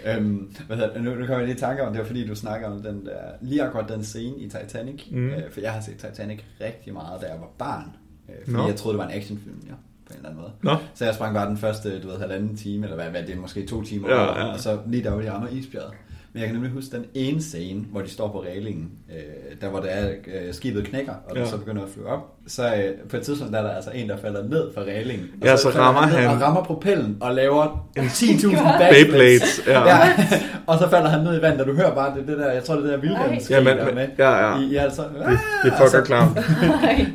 øhm, 0.17 0.51
hvad 0.67 0.77
hedder, 0.77 0.93
det? 0.93 1.03
nu, 1.05 1.11
nu 1.11 1.17
kommer 1.27 1.39
jeg 1.39 1.47
lige 1.47 1.57
i 1.57 1.61
tanke 1.61 1.83
om, 1.83 1.93
det 1.93 2.01
var 2.01 2.07
fordi, 2.07 2.27
du 2.27 2.35
snakker 2.35 2.69
om 2.69 2.83
den 2.83 3.07
der, 3.07 3.21
lige 3.41 3.63
akkurat 3.63 3.89
den 3.89 4.05
scene 4.05 4.37
i 4.39 4.49
Titanic. 4.49 5.03
Mm. 5.11 5.29
Øh, 5.29 5.43
for 5.53 5.61
jeg 5.61 5.73
har 5.73 5.81
set 5.81 5.97
Titanic 5.97 6.39
rigtig 6.61 6.93
meget, 6.93 7.21
da 7.21 7.27
jeg 7.27 7.37
var 7.41 7.51
barn. 7.59 7.85
Øh, 8.29 8.35
fordi 8.45 8.57
Nå. 8.57 8.67
jeg 8.67 8.77
troede, 8.77 8.99
det 8.99 9.05
var 9.05 9.11
en 9.11 9.17
actionfilm, 9.19 9.57
ja, 9.67 9.73
på 10.07 10.13
en 10.13 10.17
eller 10.17 10.29
anden 10.29 10.41
måde. 10.43 10.53
Nå, 10.63 10.77
Så 10.95 11.05
jeg 11.05 11.15
sprang 11.15 11.35
bare 11.35 11.49
den 11.49 11.57
første, 11.59 12.01
du 12.01 12.09
ved, 12.09 12.19
halvanden 12.19 12.57
time, 12.57 12.87
eller 12.87 12.97
hvad, 12.97 13.07
hvad 13.11 13.23
det 13.23 13.35
er, 13.35 13.41
måske 13.41 13.67
to 13.67 13.83
timer, 13.83 14.09
Ja, 14.11 14.23
ja. 14.23 14.53
og 14.53 14.61
så 14.61 14.79
lige 14.87 15.05
der, 15.05 15.11
hvor 15.11 15.23
de 15.23 15.33
rammer 15.33 15.49
isbjerget. 15.49 15.93
Men 16.35 16.41
jeg 16.41 16.49
kan 16.49 16.55
nemlig 16.55 16.73
huske 16.73 16.97
den 16.97 17.05
ene 17.15 17.43
scene, 17.43 17.85
hvor 17.91 18.01
de 18.01 18.11
står 18.11 18.29
på 18.29 18.43
reglingen, 18.43 18.89
øh, 19.11 19.57
der 19.61 19.69
hvor 19.69 19.81
det 19.81 19.89
er, 19.93 20.09
øh, 20.09 20.55
skibet 20.55 20.85
knækker, 20.87 21.13
og 21.31 21.37
Ja. 21.37 21.47
så 21.47 21.57
begynder 21.59 21.83
at 21.83 21.89
flyve 21.95 22.07
op. 22.07 22.33
Så 22.47 22.75
øh, 22.75 23.09
på 23.09 23.17
et 23.17 23.23
tidspunkt 23.23 23.53
der 23.53 23.59
er 23.59 23.63
der 23.63 23.71
altså 23.71 23.91
en, 23.95 24.09
der 24.09 24.17
falder 24.17 24.49
ned 24.49 24.75
fra 24.75 24.83
reglingen. 24.83 25.27
Og 25.43 25.47
Ja, 25.47 25.57
så 25.57 25.71
falder 25.71 25.87
rammer 25.87 26.01
ned 26.07 26.09
han- 26.11 26.31
Og 26.37 26.41
rammer 26.43 26.63
propellen 26.65 27.17
og 27.21 27.35
laver 27.35 27.89
en 27.97 28.05
10.000 28.05 28.49
Beyblades, 28.51 29.11
backflips. 29.11 29.67
ja. 29.67 29.89
ja. 29.89 30.13
og 30.67 30.79
så 30.79 30.89
falder 30.91 31.09
han 31.09 31.21
ned 31.25 31.39
i 31.39 31.43
vandet, 31.43 31.61
og 31.61 31.67
du 31.67 31.75
hører 31.75 31.95
bare 31.95 32.19
det, 32.19 32.29
det 32.29 32.39
der, 32.39 32.53
jeg 32.53 32.65
tror 32.65 32.75
det 32.75 32.85
er 32.87 32.91
der 32.91 32.97
vildrens 33.01 33.51
Ja, 33.51 33.63
men- 33.63 33.95
men- 33.95 34.09
ja, 34.19 34.31
ja. 34.51 34.61
I, 34.61 34.65
i 34.65 34.77
altså, 34.77 35.03
Det, 35.03 35.39
det 35.65 35.73
er 35.73 35.77
fucker 35.77 36.05
klam. 36.11 36.29
Nej. 36.29 37.07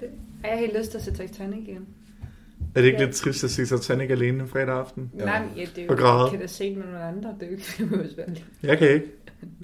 Det- 0.00 0.08
Ej, 0.44 0.50
Jeg 0.50 0.50
har 0.50 0.56
helt 0.58 0.78
lyst 0.78 0.90
til 0.90 0.98
at 0.98 1.04
se 1.04 1.10
Titanic 1.10 1.58
igen. 1.68 1.86
Er 2.74 2.80
det 2.80 2.84
ikke 2.88 2.98
lidt 3.04 3.14
trist 3.16 3.44
at 3.44 3.50
se 3.50 3.66
Titanic 3.66 4.10
alene 4.10 4.42
en 4.42 4.48
fredag 4.48 4.68
aften? 4.78 5.10
Jo. 5.20 5.24
Nej, 5.24 5.42
ja, 5.56 5.64
det 5.76 5.84
er 5.84 5.90
Og 5.90 5.98
jo, 6.24 6.30
kan 6.30 6.40
da 6.40 6.46
se 6.46 6.74
med 6.74 6.84
nogle 6.84 6.98
andre, 7.00 7.34
det 7.40 7.46
er 7.46 7.50
jo 7.50 7.56
ikke 7.56 7.96
lige. 8.28 8.44
Jeg 8.62 8.78
kan 8.78 8.90
ikke 8.90 9.06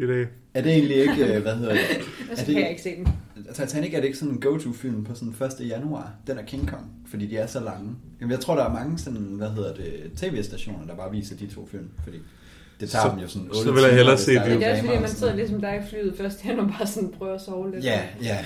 i 0.01 0.07
dag. 0.07 0.27
Er 0.55 0.63
det 0.63 0.73
egentlig 0.73 0.97
ikke, 0.97 1.35
øh, 1.37 1.43
hvad 1.43 1.57
hedder 1.57 1.73
det? 1.73 1.81
Er 2.31 2.35
det- 2.35 2.45
kan 2.47 2.55
jeg 2.63 2.71
ikke 2.71 2.83
se 2.83 2.97
den. 2.97 3.09
Titanic 3.55 3.95
er 3.95 3.97
det 4.01 4.05
ikke 4.07 4.19
sådan 4.19 4.35
en 4.35 4.41
go-to-film 4.41 5.05
på 5.05 5.15
sådan 5.15 5.35
1. 5.63 5.69
januar? 5.69 6.13
Den 6.27 6.39
er 6.39 6.43
King 6.43 6.69
Kong, 6.69 6.85
fordi 7.11 7.27
de 7.27 7.37
er 7.37 7.47
så 7.47 7.61
lange. 7.61 7.91
Jamen, 8.21 8.31
jeg 8.33 8.41
tror, 8.41 8.55
der 8.57 8.65
er 8.65 8.73
mange 8.73 8.99
sådan, 8.99 9.21
hvad 9.23 9.49
hedder 9.51 9.75
det, 9.75 10.11
tv-stationer, 10.17 10.87
der 10.87 10.97
bare 10.97 11.11
viser 11.11 11.37
de 11.37 11.47
to 11.47 11.69
film, 11.71 11.89
fordi 12.05 12.17
det 12.81 12.91
tager 12.91 13.05
Så- 13.05 13.11
dem 13.11 13.19
jo 13.19 13.29
sådan 13.29 13.49
8 13.49 13.63
så 13.63 13.73
vil 13.73 13.83
jeg 13.83 13.95
hellere 13.95 14.19
se 14.19 14.35
det. 14.35 14.45
Det 14.47 14.67
er 14.67 14.71
også 14.73 14.85
fordi, 14.85 14.99
man 15.01 15.09
sidder 15.09 15.35
ligesom 15.35 15.61
dig 15.61 15.83
i 15.85 15.89
flyet 15.91 16.15
først 16.19 16.41
hen 16.47 16.59
og 16.59 16.67
bare 16.79 16.87
sådan 16.87 17.09
prøver 17.19 17.35
at 17.35 17.41
sove 17.41 17.71
lidt. 17.75 17.85
Ja, 17.85 18.01
ja. 18.23 18.39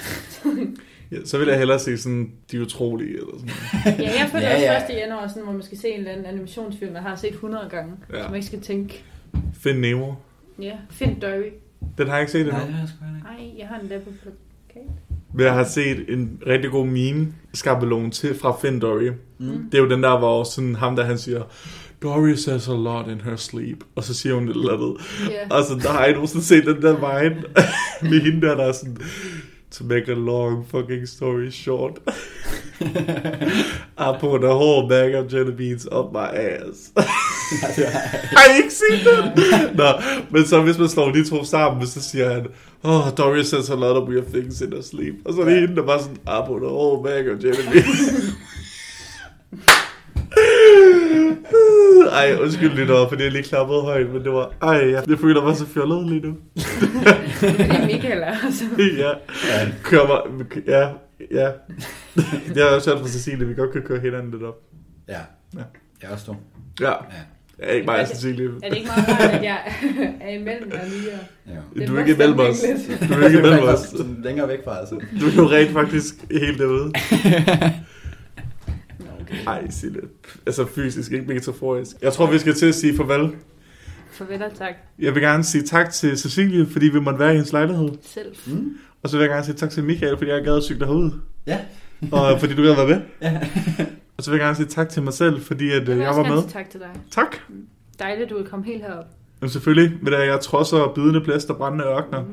Ja, 1.12 1.16
så 1.24 1.38
vil 1.38 1.48
jeg 1.48 1.58
hellere 1.58 1.78
se 1.78 1.98
sådan, 1.98 2.32
de 2.50 2.62
utrolige 2.62 3.10
eller 3.10 3.26
sådan 3.38 3.50
noget. 3.84 3.98
Ja, 4.12 4.18
jeg 4.20 4.28
føler 4.32 4.48
Ja, 4.48 4.54
også 4.54 4.64
ja. 4.66 4.78
først 4.78 4.90
i 4.90 4.94
januar, 4.94 5.28
sådan, 5.28 5.42
hvor 5.42 5.52
man 5.52 5.62
skal 5.62 5.78
se 5.78 5.88
en 5.88 5.98
eller 5.98 6.10
anden 6.12 6.26
animationsfilm, 6.26 6.94
jeg 6.94 7.02
har 7.02 7.16
set 7.16 7.30
100 7.32 7.66
gange, 7.70 7.92
Ja. 8.12 8.22
så 8.22 8.26
man 8.28 8.34
ikke 8.34 8.46
skal 8.46 8.60
tænke, 8.60 9.04
Find 9.54 9.78
Nemo. 9.78 10.12
ja, 10.62 10.72
find 10.90 11.20
Dory. 11.20 11.50
Den 11.98 12.06
har 12.06 12.14
jeg 12.14 12.22
ikke 12.22 12.32
set 12.32 12.40
endnu. 12.40 12.52
Nej, 12.56 12.66
det 12.66 12.74
er 12.82 12.86
sgu 12.86 13.04
heller 13.04 13.18
ikke. 13.36 13.44
Nej, 13.52 13.58
jeg 13.58 13.66
har 13.68 13.78
den 13.80 13.90
der 13.90 13.98
på 14.00 14.10
plakat. 14.22 14.90
Men 15.34 15.46
jeg 15.46 15.54
har 15.54 15.64
set 15.64 16.04
en 16.08 16.42
rigtig 16.46 16.70
god 16.70 16.86
meme 16.86 17.26
skabelon 17.54 18.10
til 18.10 18.34
fra 18.38 18.56
Finn 18.62 18.80
Dory. 18.80 19.10
Mm. 19.38 19.68
Det 19.72 19.78
er 19.78 19.82
jo 19.82 19.88
den 19.90 20.02
der, 20.02 20.18
hvor 20.18 20.44
sådan 20.44 20.74
ham 20.74 20.96
der 20.96 21.04
han 21.04 21.18
siger, 21.18 21.42
Dory 22.02 22.34
says 22.34 22.68
a 22.68 22.72
lot 22.72 23.08
in 23.08 23.20
her 23.20 23.36
sleep. 23.36 23.78
Og 23.94 24.04
så 24.04 24.14
siger 24.14 24.34
hun 24.34 24.48
et 24.48 24.56
eller 24.56 24.72
andet. 24.72 24.96
Ja. 25.30 25.56
Altså, 25.56 25.74
der 25.82 25.88
har 25.92 26.04
jeg 26.04 26.12
nogensinde 26.12 26.44
set 26.44 26.66
den 26.66 26.82
der 26.82 27.20
vine 27.22 27.42
med 28.10 28.20
hende 28.20 28.46
der, 28.46 28.54
der 28.56 28.64
er 28.64 28.72
sådan, 28.72 28.96
to 29.74 29.84
make 29.84 30.08
a 30.08 30.14
long 30.14 30.64
fucking 30.64 31.06
story 31.06 31.50
short. 31.50 31.98
I 33.98 34.16
put 34.20 34.44
a 34.44 34.54
whole 34.54 34.86
bag 34.88 35.14
of 35.14 35.26
jelly 35.32 35.52
beans 35.52 35.86
up 35.86 36.12
my 36.12 36.28
ass. 36.28 36.92
har 36.96 38.54
I 38.54 38.56
ikke 38.56 38.70
set 38.70 39.04
den? 39.04 39.76
Nå, 39.76 39.92
men 40.30 40.46
så 40.46 40.60
hvis 40.62 40.78
man 40.78 40.88
slår 40.88 41.10
de 41.10 41.24
to 41.24 41.44
sammen, 41.44 41.86
så 41.86 42.02
siger 42.02 42.32
han, 42.32 42.46
oh, 42.82 43.10
Dory 43.16 43.42
says 43.42 43.70
a 43.70 43.74
lot 43.74 43.96
of 43.96 44.08
weird 44.08 44.26
things 44.32 44.60
in 44.60 44.72
her 44.72 44.82
sleep. 44.82 45.14
Og 45.24 45.34
så 45.34 45.40
er 45.40 45.44
det 45.44 45.60
hende, 45.60 45.76
der 45.76 45.86
bare 45.86 46.00
sådan, 46.00 46.16
I 46.16 46.46
put 46.46 46.62
a 46.62 46.66
whole 46.66 47.02
bag 47.02 47.30
of 47.30 47.44
jelly 47.44 47.72
beans. 47.72 48.34
Ej, 52.18 52.36
undskyld 52.40 52.74
lidt 52.74 52.90
over, 52.90 53.08
fordi 53.08 53.22
jeg 53.22 53.32
lige 53.32 53.42
klappede 53.44 53.80
højt, 53.80 54.10
men 54.12 54.24
det 54.24 54.32
var, 54.32 54.52
ej, 54.62 54.88
ja, 54.90 55.00
det 55.00 55.18
føler 55.18 55.42
mig 55.44 55.56
så 55.56 55.66
fjollet 55.66 56.08
lige 56.08 56.20
nu. 56.20 56.36
Michael 57.86 58.22
er 58.22 58.34
altså. 58.44 58.64
ja, 59.04 59.10
Ja. 59.48 59.68
kør 59.82 60.06
mig, 60.06 60.46
ja, 60.66 60.88
ja. 61.30 61.50
Det 62.48 62.56
har 62.56 62.64
jeg 62.66 62.74
også 62.74 62.90
hørt 62.90 63.00
fra 63.00 63.08
Cecilie, 63.08 63.42
at 63.42 63.48
vi 63.48 63.54
godt 63.54 63.72
kan 63.72 63.82
køre 63.82 64.00
hinanden 64.00 64.30
lidt 64.30 64.42
op. 64.42 64.54
Ja. 65.08 65.12
Ja. 65.54 65.58
Jeg 66.02 66.08
er 66.08 66.12
også 66.12 66.22
stor. 66.24 66.40
Ja, 66.80 66.88
Ja. 66.90 66.94
jeg 67.58 67.68
er 67.68 67.72
ikke 67.72 67.86
mig, 67.86 67.98
det- 67.98 68.08
Cecilie. 68.08 68.50
Er 68.62 68.68
det 68.68 68.76
ikke 68.76 68.88
meget 68.96 69.08
rart, 69.20 69.30
at 69.30 69.42
jeg 69.42 69.58
er 70.20 70.28
imellem 70.34 70.70
jer 70.72 70.84
lige? 70.84 71.08
og- 71.12 71.52
Ja. 71.76 71.80
Det 71.80 71.88
Du 71.88 71.94
er 71.96 72.00
ikke 72.00 72.14
imellem 72.14 72.38
os. 72.38 72.60
Du 73.08 73.14
er 73.14 73.26
ikke 73.26 73.38
imellem 73.38 73.62
os. 73.64 73.94
Længere 74.24 74.48
væk 74.48 74.64
fra, 74.64 74.78
altså. 74.78 74.94
Du 75.20 75.26
er 75.26 75.32
jo 75.36 75.50
rent 75.50 75.70
faktisk 75.72 76.14
helt 76.30 76.58
derude. 76.58 76.92
Ej, 79.46 79.70
Silje. 79.70 80.00
Altså 80.46 80.66
fysisk, 80.66 81.12
ikke 81.12 81.26
metaforisk. 81.26 81.96
Jeg 82.02 82.12
tror, 82.12 82.30
vi 82.30 82.38
skal 82.38 82.54
til 82.54 82.66
at 82.66 82.74
sige 82.74 82.96
farvel. 82.96 83.30
Farvel 84.12 84.42
og 84.42 84.54
tak 84.58 84.74
Jeg 84.98 85.14
vil 85.14 85.22
gerne 85.22 85.44
sige 85.44 85.64
tak 85.64 85.90
til 85.92 86.18
Cecilie, 86.18 86.66
fordi 86.66 86.88
vi 86.88 87.00
måtte 87.00 87.18
være 87.18 87.30
i 87.30 87.34
hendes 87.34 87.52
lejlighed. 87.52 87.88
selv. 88.02 88.34
Mm. 88.46 88.76
Og 89.02 89.08
så 89.10 89.16
vil 89.16 89.22
jeg 89.24 89.30
gerne 89.30 89.44
sige 89.44 89.54
tak 89.54 89.70
til 89.70 89.84
Michael, 89.84 90.18
fordi 90.18 90.30
jeg 90.30 90.44
gad 90.44 90.56
at 90.56 90.62
cykle 90.64 90.86
herud. 90.86 91.10
Ja. 91.46 91.58
Og 92.12 92.40
fordi 92.40 92.54
du 92.54 92.62
gad 92.62 92.70
at 92.70 92.76
være 92.76 92.86
med. 92.86 93.00
Ja. 93.22 93.40
Og 94.16 94.24
så 94.24 94.30
vil 94.30 94.38
jeg 94.38 94.44
gerne 94.44 94.56
sige 94.56 94.66
tak 94.66 94.88
til 94.88 95.02
mig 95.02 95.12
selv, 95.12 95.42
fordi 95.42 95.66
at, 95.70 95.72
Jeg 95.74 95.80
øh, 95.82 95.86
vil 95.88 95.96
jeg 95.96 96.10
var 96.16 96.22
med. 96.28 96.42
sige 96.42 96.50
tak 96.52 96.70
til 96.70 96.80
dig. 96.80 96.90
Tak. 97.10 97.36
Dejligt, 97.98 98.30
du 98.30 98.36
er 98.36 98.44
kommet 98.44 98.66
helt 98.66 98.82
herop. 98.82 99.04
Men 99.40 99.50
selvfølgelig, 99.50 99.98
ved 100.02 100.12
at 100.12 100.26
jeg 100.28 100.40
trodser 100.40 100.92
bidende 100.94 101.20
blæst 101.20 101.50
og 101.50 101.56
brændende 101.56 101.84
ørkner. 101.84 102.24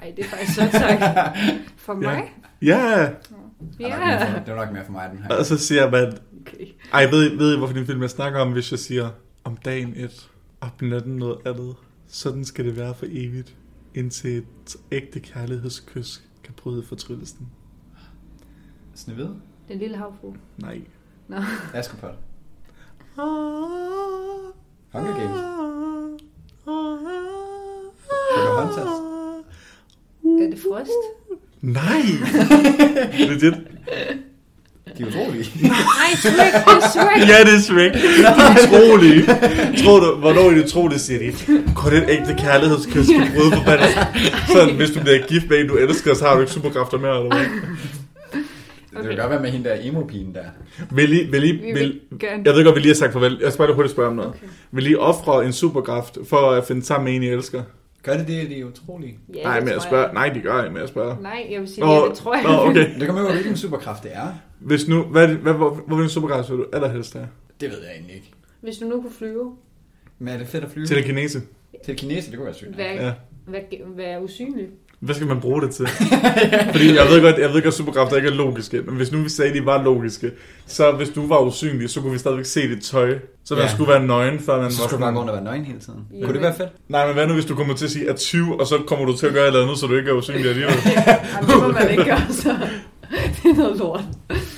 Ej, 0.00 0.12
det 0.16 0.24
er 0.24 0.28
faktisk 0.28 0.54
så 0.54 0.68
tak. 0.72 0.98
For 1.76 1.94
mig? 1.94 2.32
Ja, 2.62 3.00
Ja. 3.00 3.08
Ja. 3.80 4.42
Det 4.46 4.54
var 4.54 4.64
nok 4.64 4.72
mere 4.74 4.84
for 4.84 4.92
mig, 4.92 5.10
den 5.10 5.18
her. 5.22 5.36
og 5.38 5.44
så 5.46 5.58
siger 5.58 5.90
man, 5.90 6.18
Okay. 6.40 6.66
ej, 6.92 7.06
ved, 7.10 7.32
I- 7.32 7.36
ved 7.38 7.54
I, 7.54 7.58
hvorfor 7.58 7.74
din 7.74 7.86
film 7.86 8.02
jeg 8.02 8.10
snakker 8.10 8.40
om, 8.40 8.52
hvis 8.52 8.70
jeg 8.70 8.78
siger, 8.78 9.10
om 9.44 9.56
dagen 9.56 9.92
et, 9.96 10.30
og 10.60 10.68
om 10.80 10.88
natten 10.88 11.16
noget 11.16 11.38
andet. 11.46 11.74
Sådan 12.06 12.44
skal 12.44 12.64
det 12.64 12.76
være 12.76 12.94
for 12.94 13.06
evigt, 13.08 13.56
indtil 13.94 14.36
et 14.38 14.76
ægte 14.92 15.20
kærlighedskys 15.20 16.22
kan 16.44 16.54
bryde 16.56 16.82
fortryllelsen. 16.82 17.48
Snevide? 18.94 19.36
Den 19.68 19.78
lille 19.78 19.96
havfru. 19.96 20.34
Nej. 20.56 20.80
Nå. 21.28 21.36
Askepot. 21.74 22.14
Hunger 24.92 25.18
Games. 25.20 25.40
Pocahontas. 28.34 28.92
Er 30.24 30.50
det 30.50 30.58
frost? 30.58 30.90
Nej! 31.64 32.02
Legit. 33.28 33.54
De 34.98 35.02
er 35.02 35.06
utrolige. 35.06 35.50
Nej, 35.62 35.72
Shrek, 36.16 36.52
det 36.66 36.72
er 36.72 36.90
Shrek. 36.92 37.28
Ja, 37.30 37.44
det 37.44 37.54
er 37.54 37.60
Shrek. 37.60 37.92
Det 37.92 38.26
er 38.26 38.66
utroligt. 38.66 39.26
Tror 39.84 40.00
du, 40.00 40.16
hvornår 40.16 40.40
er 40.50 40.50
det 40.54 40.64
utroligt, 40.64 41.00
siger 41.00 41.18
de? 41.18 41.32
Kun 41.76 41.92
et 41.92 42.04
ægte 42.08 42.34
kærlighedskys 42.38 43.06
kan 43.06 43.26
bryde 43.36 43.50
forbandelsen. 43.56 44.02
Sådan, 44.52 44.74
hvis 44.76 44.90
du 44.90 45.00
bliver 45.00 45.26
gift 45.28 45.48
med 45.50 45.58
en, 45.60 45.68
du 45.68 45.74
elsker, 45.76 46.14
så 46.14 46.24
har 46.24 46.34
du 46.34 46.40
ikke 46.40 46.52
superkræfter 46.52 46.98
mere, 46.98 47.16
eller 47.22 47.36
hvad? 47.36 47.46
Det 49.02 49.08
vil 49.08 49.16
godt 49.16 49.30
være 49.30 49.40
med 49.42 49.50
hende 49.50 49.68
der 49.68 49.76
emo-pigen 49.80 50.34
der. 50.34 50.44
Vil 50.90 51.12
I, 51.12 51.30
vil 51.30 51.44
I, 51.44 51.52
Vi 51.52 51.72
vil, 51.72 51.74
vil 52.10 52.18
gerne. 52.20 52.42
jeg 52.44 52.54
ved 52.54 52.64
godt, 52.64 52.74
vi 52.74 52.80
lige 52.80 52.90
har 52.92 52.94
sagt 52.94 53.12
farvel. 53.12 53.38
Jeg 53.42 53.52
skal 53.52 53.66
bare 53.66 53.74
hurtigt 53.74 53.92
spørge 53.92 54.08
om 54.08 54.16
noget. 54.16 54.30
Okay. 54.30 54.46
Vil 54.72 54.90
I 54.90 54.94
ofre 54.94 55.44
en 55.46 55.52
superkraft 55.52 56.18
for 56.28 56.50
at 56.50 56.64
finde 56.66 56.84
sammen 56.84 57.04
med 57.04 57.14
en, 57.14 57.22
I 57.22 57.26
elsker? 57.28 57.62
Gør 58.04 58.16
det 58.16 58.28
det, 58.28 58.50
de 58.50 58.60
er 58.60 58.64
utrolige? 58.64 59.18
Ja, 59.34 59.42
nej, 59.42 59.54
det 59.54 59.64
men 59.64 59.72
jeg 59.72 59.82
spørger. 59.82 60.12
Nej, 60.12 60.28
de 60.28 60.40
gør 60.40 60.62
ikke, 60.62 60.72
men 60.72 60.80
jeg 60.80 60.88
spørger. 60.88 61.16
Nej, 61.20 61.46
jeg 61.50 61.60
vil 61.60 61.68
sige, 61.68 61.84
Nå, 61.84 61.92
ja, 61.92 62.08
det 62.08 62.14
tror 62.14 62.34
jeg. 62.34 62.42
Nå, 62.44 62.70
okay. 62.70 63.00
Det 63.00 63.06
kommer 63.08 63.22
jo, 63.22 63.30
hvilken 63.32 63.56
superkraft 63.56 64.02
det 64.02 64.10
er. 64.14 64.26
Hvis 64.60 64.88
nu, 64.88 65.02
hvad, 65.02 65.22
er 65.22 65.26
det- 65.26 65.36
hvad, 65.36 65.52
hvor, 65.52 65.70
hvor 65.86 65.96
vil 65.96 66.02
en 66.02 66.08
superkraft 66.10 66.50
vil 66.50 66.58
du 66.58 66.66
allerhelst 66.72 67.12
have? 67.14 67.28
Det 67.60 67.70
ved 67.70 67.78
jeg 67.82 67.92
egentlig 67.92 68.14
ikke. 68.14 68.30
Hvis 68.60 68.76
du 68.78 68.84
nu 68.86 69.00
kunne 69.00 69.12
flyve, 69.12 69.56
Men 70.18 70.28
er 70.34 70.38
det 70.38 70.46
fedt 70.46 70.64
at 70.64 70.70
flyve? 70.70 70.86
Til 70.86 70.96
det 70.96 71.04
kinese. 71.04 71.40
Til 71.84 71.96
kinese, 71.96 72.30
det 72.30 72.36
kunne 72.38 72.46
være 72.46 72.54
sygt. 72.54 72.74
hvad, 72.74 72.84
Ja. 72.84 73.12
hvad, 73.46 73.60
hvad 73.94 74.04
er 74.04 74.18
usynlig? 74.18 74.68
Hvad 75.04 75.14
skal 75.14 75.26
man 75.26 75.40
bruge 75.40 75.62
det 75.62 75.70
til? 75.70 75.86
Fordi 76.74 76.94
jeg 76.94 77.06
ved 77.10 77.22
godt, 77.22 77.38
jeg 77.38 77.48
ved 77.48 77.54
godt, 77.54 77.66
at 77.66 77.74
superkræfter 77.74 78.16
ikke 78.16 78.28
er 78.28 78.32
logiske, 78.34 78.82
men 78.82 78.96
hvis 78.96 79.12
nu 79.12 79.22
vi 79.22 79.28
sagde, 79.28 79.50
at 79.50 79.56
de 79.56 79.66
var 79.66 79.82
logiske, 79.82 80.30
så 80.66 80.92
hvis 80.92 81.08
du 81.08 81.26
var 81.26 81.38
usynlig, 81.40 81.90
så 81.90 82.00
kunne 82.00 82.12
vi 82.12 82.18
stadigvæk 82.18 82.44
se 82.44 82.68
dit 82.68 82.82
tøj. 82.82 83.18
Så 83.44 83.54
man 83.54 83.62
Ja. 83.64 83.68
skulle 83.72 83.90
være 83.92 84.06
nøgen, 84.06 84.38
før 84.40 84.60
man 84.62 84.70
Så 84.70 84.80
var 84.82 84.88
skulle 84.88 84.98
du 85.00 85.04
bare 85.04 85.12
gå 85.12 85.18
rundt 85.18 85.30
og 85.30 85.36
være 85.36 85.44
nøgen 85.44 85.64
hele 85.64 85.78
tiden. 85.78 86.00
Ja, 86.20 86.24
Kunne 86.24 86.34
det 86.34 86.42
være 86.42 86.54
fedt? 86.54 86.68
Nej, 86.88 87.06
men 87.06 87.14
hvad 87.14 87.26
nu, 87.26 87.34
hvis 87.34 87.44
du 87.44 87.54
kommer 87.54 87.74
til 87.74 87.84
at 87.84 87.90
sige 87.90 88.10
at 88.10 88.16
20, 88.16 88.60
og 88.60 88.66
så 88.66 88.78
kommer 88.86 89.06
du 89.06 89.16
til 89.16 89.26
at 89.26 89.32
gøre 89.32 89.42
et 89.42 89.46
eller 89.46 89.62
andet, 89.62 89.78
så 89.78 89.86
du 89.86 89.96
ikke 89.96 90.10
er 90.10 90.14
usynlig 90.14 90.48
alligevel? 90.50 90.74
Jamen, 90.84 91.48
det 91.50 91.56
må 91.62 91.68
man 91.72 91.90
ikke 91.90 92.04
gøre, 92.04 92.20
så. 92.30 92.48
det 93.42 93.50
er 93.50 93.54
noget 93.56 93.78
lort. 93.78 94.04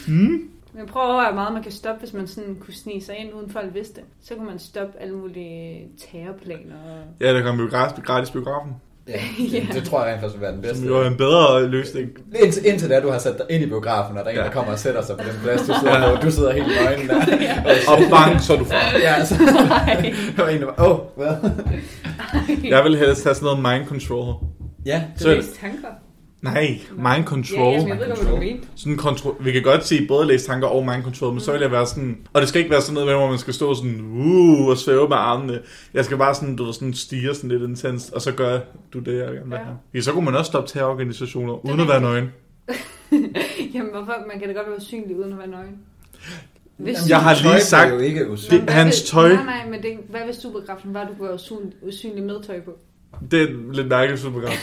Hmm? 0.07 0.43
Men 0.75 0.87
prøv 0.87 1.03
at 1.03 1.07
overveje, 1.07 1.33
hvor 1.33 1.41
meget 1.41 1.53
man 1.55 1.63
kan 1.63 1.73
stoppe, 1.73 2.01
hvis 2.01 2.13
man 2.13 2.27
sådan 2.27 2.57
kunne 2.61 2.75
snige 2.75 3.05
sig 3.05 3.15
ind, 3.19 3.29
uden 3.35 3.51
folk 3.51 3.75
vidste. 3.75 4.01
Så 4.23 4.35
kunne 4.35 4.47
man 4.47 4.59
stoppe 4.59 4.93
alle 5.01 5.15
mulige 5.15 5.81
terrorplaner. 6.13 6.75
Ja, 7.21 7.35
der 7.35 7.43
kommer 7.43 7.69
gratis, 7.69 8.05
gratis 8.05 8.31
biografen. 8.31 8.73
Ja, 9.09 9.13
det, 9.53 9.69
det, 9.73 9.85
tror 9.85 10.05
jeg 10.05 10.13
rent 10.13 10.21
faktisk 10.21 10.35
vil 10.35 10.43
være 10.43 10.53
den 10.53 10.63
bedste. 10.63 10.79
Som 10.79 10.87
jo 10.89 10.97
er 11.01 11.07
en 11.07 11.17
bedre 11.17 11.67
løsning. 11.67 12.09
Indtil, 12.43 12.67
indtil 12.67 12.91
da, 12.91 13.01
du 13.01 13.11
har 13.11 13.19
sat 13.19 13.39
dig 13.39 13.47
ind 13.51 13.63
i 13.65 13.67
biografen, 13.67 14.19
og 14.19 14.25
der 14.25 14.31
er 14.31 14.35
en, 14.35 14.39
Ja. 14.41 14.45
der 14.45 14.51
kommer 14.51 14.73
og 14.73 14.79
sætter 14.79 15.03
sig 15.03 15.17
på 15.17 15.23
den 15.23 15.41
plads, 15.43 15.61
du 15.61 15.75
sidder 15.81 16.17
på. 16.17 16.23
Du 16.27 16.31
sidder 16.31 16.53
helt 16.53 16.67
i 16.67 16.87
øjnene 16.87 17.09
der. 17.09 17.21
Og 17.93 17.99
bang, 18.11 18.41
så 18.41 18.53
er 18.55 18.59
du 18.59 18.65
far. 18.65 18.99
Ja, 19.03 19.25
så 19.25 19.35
der 20.37 20.43
var 20.43 20.49
en, 20.49 20.61
der 20.61 20.67
var, 20.67 20.75
åh, 20.91 20.91
oh, 20.91 20.99
hvad? 21.17 21.51
Jeg 22.71 22.85
vil 22.85 22.97
helst 22.99 23.25
have 23.25 23.35
sådan 23.35 23.45
noget 23.45 23.79
mind 23.79 23.89
control. 23.89 24.35
Ja, 24.87 25.03
Så 25.17 25.23
Så- 25.23 25.31
det 25.31 25.39
er 25.39 25.43
tanker. 25.61 25.89
Nej, 26.43 26.81
mind 26.97 27.07
Ja, 27.07 27.23
control. 27.23 27.73
jamen, 27.73 27.89
jeg 27.89 27.99
ved 27.99 28.07
hvad 28.07 28.17
du 28.33 28.37
mener. 28.37 28.63
Sådan 28.77 28.97
kontrol. 28.97 29.37
Vi 29.41 29.53
kan 29.53 29.63
godt 29.63 29.87
sige 29.87 30.07
både 30.09 30.27
læse 30.27 30.47
tanker 30.47 30.69
og 30.69 30.87
mind 30.87 31.03
control, 31.03 31.33
men 31.33 31.41
så 31.41 31.53
vil 31.53 31.61
jeg 31.61 31.71
være 31.73 31.87
sådan... 31.87 32.19
Og 32.33 32.41
det 32.41 32.49
skal 32.49 32.59
ikke 32.59 32.71
være 32.71 32.81
sådan 32.81 32.95
noget 32.95 33.07
med, 33.09 33.15
hvor 33.15 33.29
man 33.29 33.39
skal 33.39 33.55
stå 33.55 33.75
sådan... 33.75 34.01
Uh, 34.01 34.69
og 34.69 34.77
svæve 34.77 35.09
med 35.09 35.17
armene. 35.17 35.61
Jeg 35.95 36.05
skal 36.05 36.17
bare 36.17 36.35
sådan, 36.35 36.57
du 36.57 36.65
ved, 36.65 36.73
sådan 36.73 36.95
stige 36.95 37.35
sådan 37.35 37.51
lidt 37.51 37.63
intenst, 37.63 38.13
og 38.13 38.23
så 38.23 38.33
gør 38.33 38.59
du 38.93 38.99
det, 38.99 39.19
jeg 39.19 39.27
gerne 39.27 39.45
vil 39.45 39.53
Ja. 39.53 39.57
have. 39.65 39.77
Ja, 39.95 40.01
så 40.01 40.13
kunne 40.13 40.25
man 40.25 40.35
også 40.37 40.49
stoppe 40.49 40.71
terrororganisationer, 40.71 41.67
uden 41.67 41.81
at 41.81 41.89
være 41.89 42.01
nøgen. 42.01 42.25
Jamen, 43.75 43.91
hvorfor? 43.93 44.15
Man 44.29 44.39
kan 44.39 44.49
da 44.49 44.55
godt 44.55 44.67
være 44.69 44.77
usynlig 44.77 45.17
uden 45.19 45.33
at 45.33 45.39
være 45.39 45.49
nøgen. 45.49 45.77
Hvis 46.77 46.97
Jeg 47.09 47.21
har 47.21 47.43
lige 47.53 47.61
sagt- 47.63 47.93
jo 47.93 47.99
ikke. 47.99 48.21
Det- 48.51 48.61
hvad 48.63 48.75
hans 48.75 49.01
hvis- 49.01 49.11
tøj- 49.11 49.33
Nej, 49.33 49.45
nej, 49.45 49.71
men 49.71 49.83
det, 49.83 49.91
hvad 50.11 50.21
hvis 50.25 50.37
superkraften 50.37 50.95
var, 50.95 51.01
at 51.01 51.09
du 51.09 51.13
kunne 51.15 51.27
være 51.29 51.35
usynlig, 51.35 51.73
usynlig 51.83 52.23
med 52.25 52.43
tøj 52.47 52.61
på? 52.61 52.71
Det 53.31 53.43
er 53.43 53.73
lidt 53.73 53.89
mærkeligt 53.89 54.21
superprogram. 54.23 54.57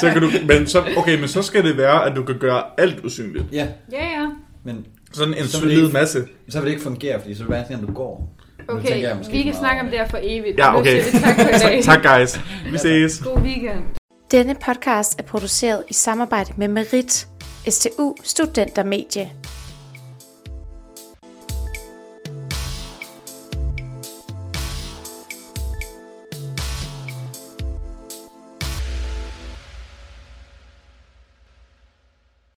så 0.00 0.10
kan 0.12 0.22
du, 0.22 0.30
men 0.48 0.66
så, 0.66 0.84
okay, 0.96 1.18
men 1.18 1.28
så 1.28 1.42
skal 1.42 1.64
det 1.64 1.76
være, 1.76 2.04
at 2.10 2.16
du 2.16 2.22
kan 2.24 2.38
gøre 2.38 2.62
alt 2.78 3.04
usynligt. 3.04 3.44
Ja, 3.52 3.66
Ja, 3.92 4.04
ja. 4.06 4.26
men 4.64 4.86
Sådan 5.12 5.34
en 5.34 5.34
Så 5.34 5.40
vil 5.40 5.46
det 5.46 5.50
solid 5.76 5.82
ikke- 5.86 5.92
masse. 5.92 6.24
så 6.48 6.58
vil 6.58 6.66
det 6.66 6.70
ikke 6.72 6.82
fungere, 6.82 7.20
fordi 7.20 7.34
så 7.34 7.38
vil 7.38 7.46
det 7.46 7.54
være 7.56 7.64
sådan, 7.64 7.82
at 7.82 7.88
du 7.88 7.92
går. 7.94 8.34
Nu 8.68 8.74
Okay, 8.74 8.88
tænker 8.88 9.08
jeg 9.08 9.16
måske 9.16 9.32
vi 9.32 9.42
kan 9.42 9.52
for 9.52 9.58
snakke 9.58 9.80
om 9.80 9.86
det 9.88 9.98
her 9.98 10.08
for 10.08 10.18
evigt. 10.22 10.58
Ja, 10.58 10.72
Nu 10.72 10.78
okay. 10.78 11.02
siger 11.02 11.18
vi 11.20 11.24
tak 11.24 11.34
for 11.34 11.48
i 11.48 11.58
dag. 11.72 11.82
tak, 11.82 12.02
guys. 12.18 12.40
Vi 12.72 12.78
ses. 12.78 13.22
God 13.24 13.38
weekend. 13.42 13.82
Denne 14.30 14.54
podcast 14.66 15.18
er 15.18 15.22
produceret 15.22 15.82
i 15.88 15.94
samarbejde 15.94 16.52
med 16.56 16.68
Merit, 16.68 17.26
STU 17.68 18.14
Studentermedie. 18.24 19.28